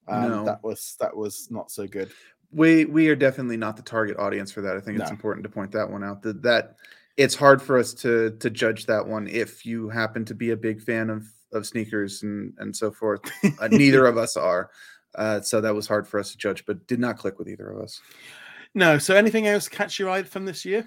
Um, 0.06 0.30
No. 0.30 0.44
that 0.44 0.62
was 0.62 0.96
that 1.00 1.16
was 1.16 1.48
not 1.50 1.70
so 1.70 1.86
good. 1.86 2.10
we 2.50 2.86
we 2.86 3.08
are 3.10 3.16
definitely 3.16 3.58
not 3.58 3.76
the 3.76 3.82
target 3.82 4.16
audience 4.18 4.50
for 4.50 4.62
that. 4.62 4.76
I 4.76 4.80
think 4.80 4.98
it's 4.98 5.10
No. 5.10 5.14
important 5.14 5.44
to 5.44 5.50
point 5.50 5.70
that 5.72 5.90
one 5.90 6.02
out. 6.02 6.22
That 6.22 6.42
that 6.42 6.76
it's 7.16 7.34
hard 7.34 7.60
for 7.60 7.78
us 7.78 7.92
to 7.94 8.30
to 8.38 8.48
judge 8.48 8.86
that 8.86 9.06
one 9.06 9.26
if 9.28 9.66
you 9.66 9.88
happen 9.90 10.24
to 10.24 10.34
be 10.34 10.50
a 10.50 10.56
big 10.56 10.80
fan 10.80 11.10
of 11.10 11.26
of 11.52 11.66
sneakers 11.66 12.22
and 12.22 12.54
and 12.58 12.74
so 12.74 12.90
forth. 12.90 13.20
Uh, 13.60 13.68
neither 13.72 14.06
of 14.06 14.16
us 14.16 14.36
are, 14.36 14.70
uh, 15.16 15.40
so 15.40 15.60
that 15.60 15.74
was 15.74 15.86
hard 15.86 16.06
for 16.08 16.18
us 16.20 16.32
to 16.32 16.38
judge. 16.38 16.64
But 16.64 16.86
did 16.86 17.00
not 17.00 17.18
click 17.18 17.38
with 17.38 17.48
either 17.48 17.68
of 17.70 17.82
us. 17.82 18.00
No. 18.74 18.96
So 18.98 19.14
anything 19.14 19.46
else 19.46 19.68
catch 19.68 19.98
your 19.98 20.08
eye 20.08 20.22
from 20.22 20.44
this 20.46 20.64
year? 20.64 20.86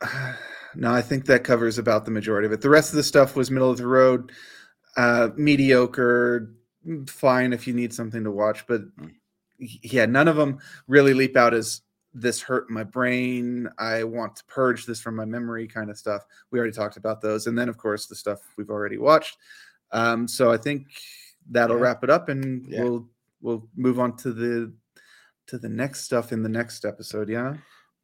no, 0.74 0.92
I 0.92 1.02
think 1.02 1.26
that 1.26 1.44
covers 1.44 1.78
about 1.78 2.04
the 2.04 2.10
majority 2.10 2.46
of 2.46 2.52
it. 2.52 2.60
The 2.60 2.70
rest 2.70 2.90
of 2.90 2.96
the 2.96 3.02
stuff 3.02 3.36
was 3.36 3.50
middle 3.50 3.70
of 3.70 3.78
the 3.78 3.86
road, 3.86 4.32
uh, 4.98 5.30
mediocre, 5.36 6.52
fine 7.06 7.52
if 7.54 7.66
you 7.66 7.72
need 7.72 7.94
something 7.94 8.24
to 8.24 8.30
watch, 8.30 8.66
but 8.66 8.82
Mm. 8.96 9.14
yeah, 9.58 10.04
none 10.06 10.28
of 10.28 10.36
them 10.36 10.58
really 10.88 11.14
leap 11.14 11.36
out 11.36 11.54
as 11.54 11.82
this 12.14 12.40
hurt 12.42 12.68
my 12.70 12.82
brain. 12.84 13.68
I 13.78 14.02
want 14.04 14.36
to 14.36 14.44
purge 14.46 14.86
this 14.86 15.00
from 15.00 15.14
my 15.16 15.24
memory 15.24 15.66
kind 15.68 15.90
of 15.90 15.96
stuff. 15.98 16.24
We 16.50 16.58
already 16.58 16.72
talked 16.74 16.96
about 16.96 17.20
those. 17.20 17.46
And 17.46 17.56
then, 17.58 17.68
of 17.68 17.76
course, 17.78 18.06
the 18.06 18.14
stuff 18.16 18.40
we've 18.56 18.70
already 18.70 18.98
watched. 18.98 19.36
Um, 19.92 20.26
so 20.28 20.50
I 20.50 20.56
think 20.56 20.88
that'll 21.50 21.76
Yeah. 21.76 21.82
wrap 21.82 22.04
it 22.04 22.10
up 22.10 22.28
and 22.28 22.66
Yeah. 22.66 22.82
we'll 22.84 23.08
we'll 23.40 23.68
move 23.76 24.00
on 24.00 24.16
to 24.16 24.32
the 24.32 24.72
to 25.46 25.58
the 25.58 25.68
next 25.68 26.00
stuff 26.00 26.32
in 26.32 26.42
the 26.42 26.48
next 26.48 26.84
episode. 26.84 27.28
Yeah. 27.28 27.56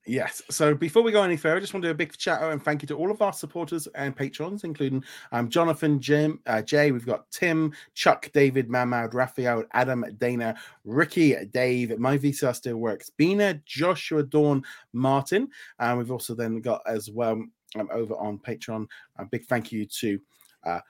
Yes. 0.06 0.42
So 0.50 0.74
before 0.74 1.02
we 1.02 1.12
go 1.12 1.22
any 1.22 1.36
further, 1.38 1.56
I 1.56 1.60
just 1.60 1.72
want 1.72 1.82
to 1.82 1.88
do 1.88 1.92
a 1.92 1.94
big 1.94 2.14
shout 2.18 2.42
out 2.42 2.52
and 2.52 2.62
thank 2.62 2.82
you 2.82 2.88
to 2.88 2.94
all 2.94 3.10
of 3.10 3.22
our 3.22 3.32
supporters 3.32 3.86
and 3.94 4.14
patrons, 4.14 4.62
including 4.62 5.02
um, 5.32 5.48
Jonathan, 5.48 5.98
Jim, 5.98 6.40
uh, 6.46 6.60
Jay. 6.60 6.92
We've 6.92 7.06
got 7.06 7.30
Tim, 7.30 7.72
Chuck, 7.94 8.30
David, 8.34 8.68
Mahmoud, 8.68 9.14
Raphael, 9.14 9.64
Adam, 9.72 10.04
Dana, 10.18 10.56
Ricky, 10.84 11.34
Dave. 11.46 11.98
My 11.98 12.18
visa 12.18 12.52
still 12.52 12.76
works. 12.76 13.08
Bina, 13.08 13.54
Joshua, 13.64 14.22
Dawn, 14.22 14.62
Martin, 14.92 15.48
and 15.78 15.96
we've 15.96 16.10
also 16.10 16.34
then 16.34 16.60
got 16.60 16.82
as 16.86 17.10
well 17.10 17.42
um, 17.76 17.88
over 17.90 18.14
on 18.16 18.38
Patreon. 18.38 18.86
A 19.16 19.24
big 19.24 19.44
thank 19.46 19.72
you 19.72 19.86
to. 19.86 20.20
Uh, 20.64 20.80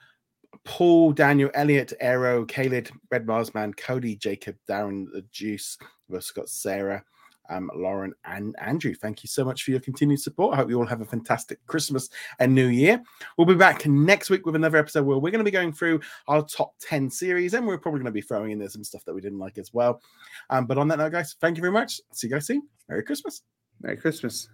Paul, 0.65 1.13
Daniel, 1.13 1.51
Elliot, 1.53 1.93
Aero, 1.99 2.45
Caleb, 2.45 2.89
Red 3.11 3.27
Marsman, 3.27 3.73
Cody, 3.73 4.15
Jacob, 4.15 4.55
Darren, 4.67 5.05
the 5.11 5.21
Juice. 5.31 5.77
We've 6.07 6.17
also 6.17 6.33
got 6.33 6.49
Sarah, 6.49 7.03
um, 7.49 7.69
Lauren, 7.75 8.13
and 8.25 8.55
Andrew. 8.59 8.93
Thank 8.93 9.23
you 9.23 9.27
so 9.27 9.43
much 9.43 9.63
for 9.63 9.71
your 9.71 9.79
continued 9.79 10.19
support. 10.19 10.53
I 10.53 10.57
hope 10.57 10.69
you 10.69 10.79
all 10.79 10.85
have 10.85 11.01
a 11.01 11.05
fantastic 11.05 11.65
Christmas 11.67 12.09
and 12.39 12.53
New 12.53 12.67
Year. 12.67 13.01
We'll 13.37 13.47
be 13.47 13.55
back 13.55 13.85
next 13.85 14.29
week 14.29 14.45
with 14.45 14.55
another 14.55 14.77
episode 14.77 15.05
where 15.05 15.17
we're 15.17 15.31
going 15.31 15.39
to 15.39 15.45
be 15.45 15.51
going 15.51 15.73
through 15.73 16.01
our 16.27 16.43
top 16.43 16.73
10 16.81 17.09
series, 17.09 17.53
and 17.53 17.65
we're 17.65 17.77
probably 17.77 17.99
going 17.99 18.05
to 18.05 18.11
be 18.11 18.21
throwing 18.21 18.51
in 18.51 18.59
there 18.59 18.69
some 18.69 18.83
stuff 18.83 19.05
that 19.05 19.13
we 19.13 19.21
didn't 19.21 19.39
like 19.39 19.57
as 19.57 19.73
well. 19.73 20.01
Um, 20.49 20.65
but 20.65 20.77
on 20.77 20.87
that 20.89 20.97
note, 20.97 21.11
guys, 21.11 21.35
thank 21.39 21.57
you 21.57 21.61
very 21.61 21.73
much. 21.73 21.99
See 22.13 22.27
you 22.27 22.33
guys 22.33 22.47
soon. 22.47 22.67
Merry 22.89 23.03
Christmas. 23.03 23.41
Merry 23.81 23.97
Christmas. 23.97 24.49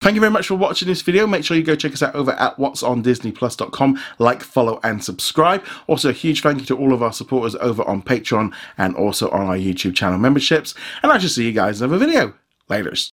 Thank 0.00 0.14
you 0.14 0.20
very 0.20 0.30
much 0.30 0.46
for 0.46 0.54
watching 0.54 0.86
this 0.86 1.02
video. 1.02 1.26
Make 1.26 1.44
sure 1.44 1.56
you 1.56 1.64
go 1.64 1.74
check 1.74 1.92
us 1.92 2.02
out 2.02 2.14
over 2.14 2.30
at 2.32 2.58
what's 2.58 2.84
on 2.84 3.02
disneyplus.com. 3.02 4.00
Like, 4.18 4.42
follow, 4.42 4.78
and 4.84 5.02
subscribe. 5.02 5.64
Also, 5.88 6.10
a 6.10 6.12
huge 6.12 6.40
thank 6.40 6.60
you 6.60 6.66
to 6.66 6.76
all 6.76 6.92
of 6.92 7.02
our 7.02 7.12
supporters 7.12 7.56
over 7.56 7.82
on 7.82 8.02
Patreon 8.02 8.54
and 8.76 8.94
also 8.94 9.28
on 9.30 9.46
our 9.48 9.56
YouTube 9.56 9.96
channel 9.96 10.18
memberships. 10.18 10.74
And 11.02 11.10
I 11.10 11.18
shall 11.18 11.28
see 11.28 11.46
you 11.46 11.52
guys 11.52 11.80
in 11.80 11.90
another 11.90 12.06
video. 12.06 12.34
Laters. 12.70 13.12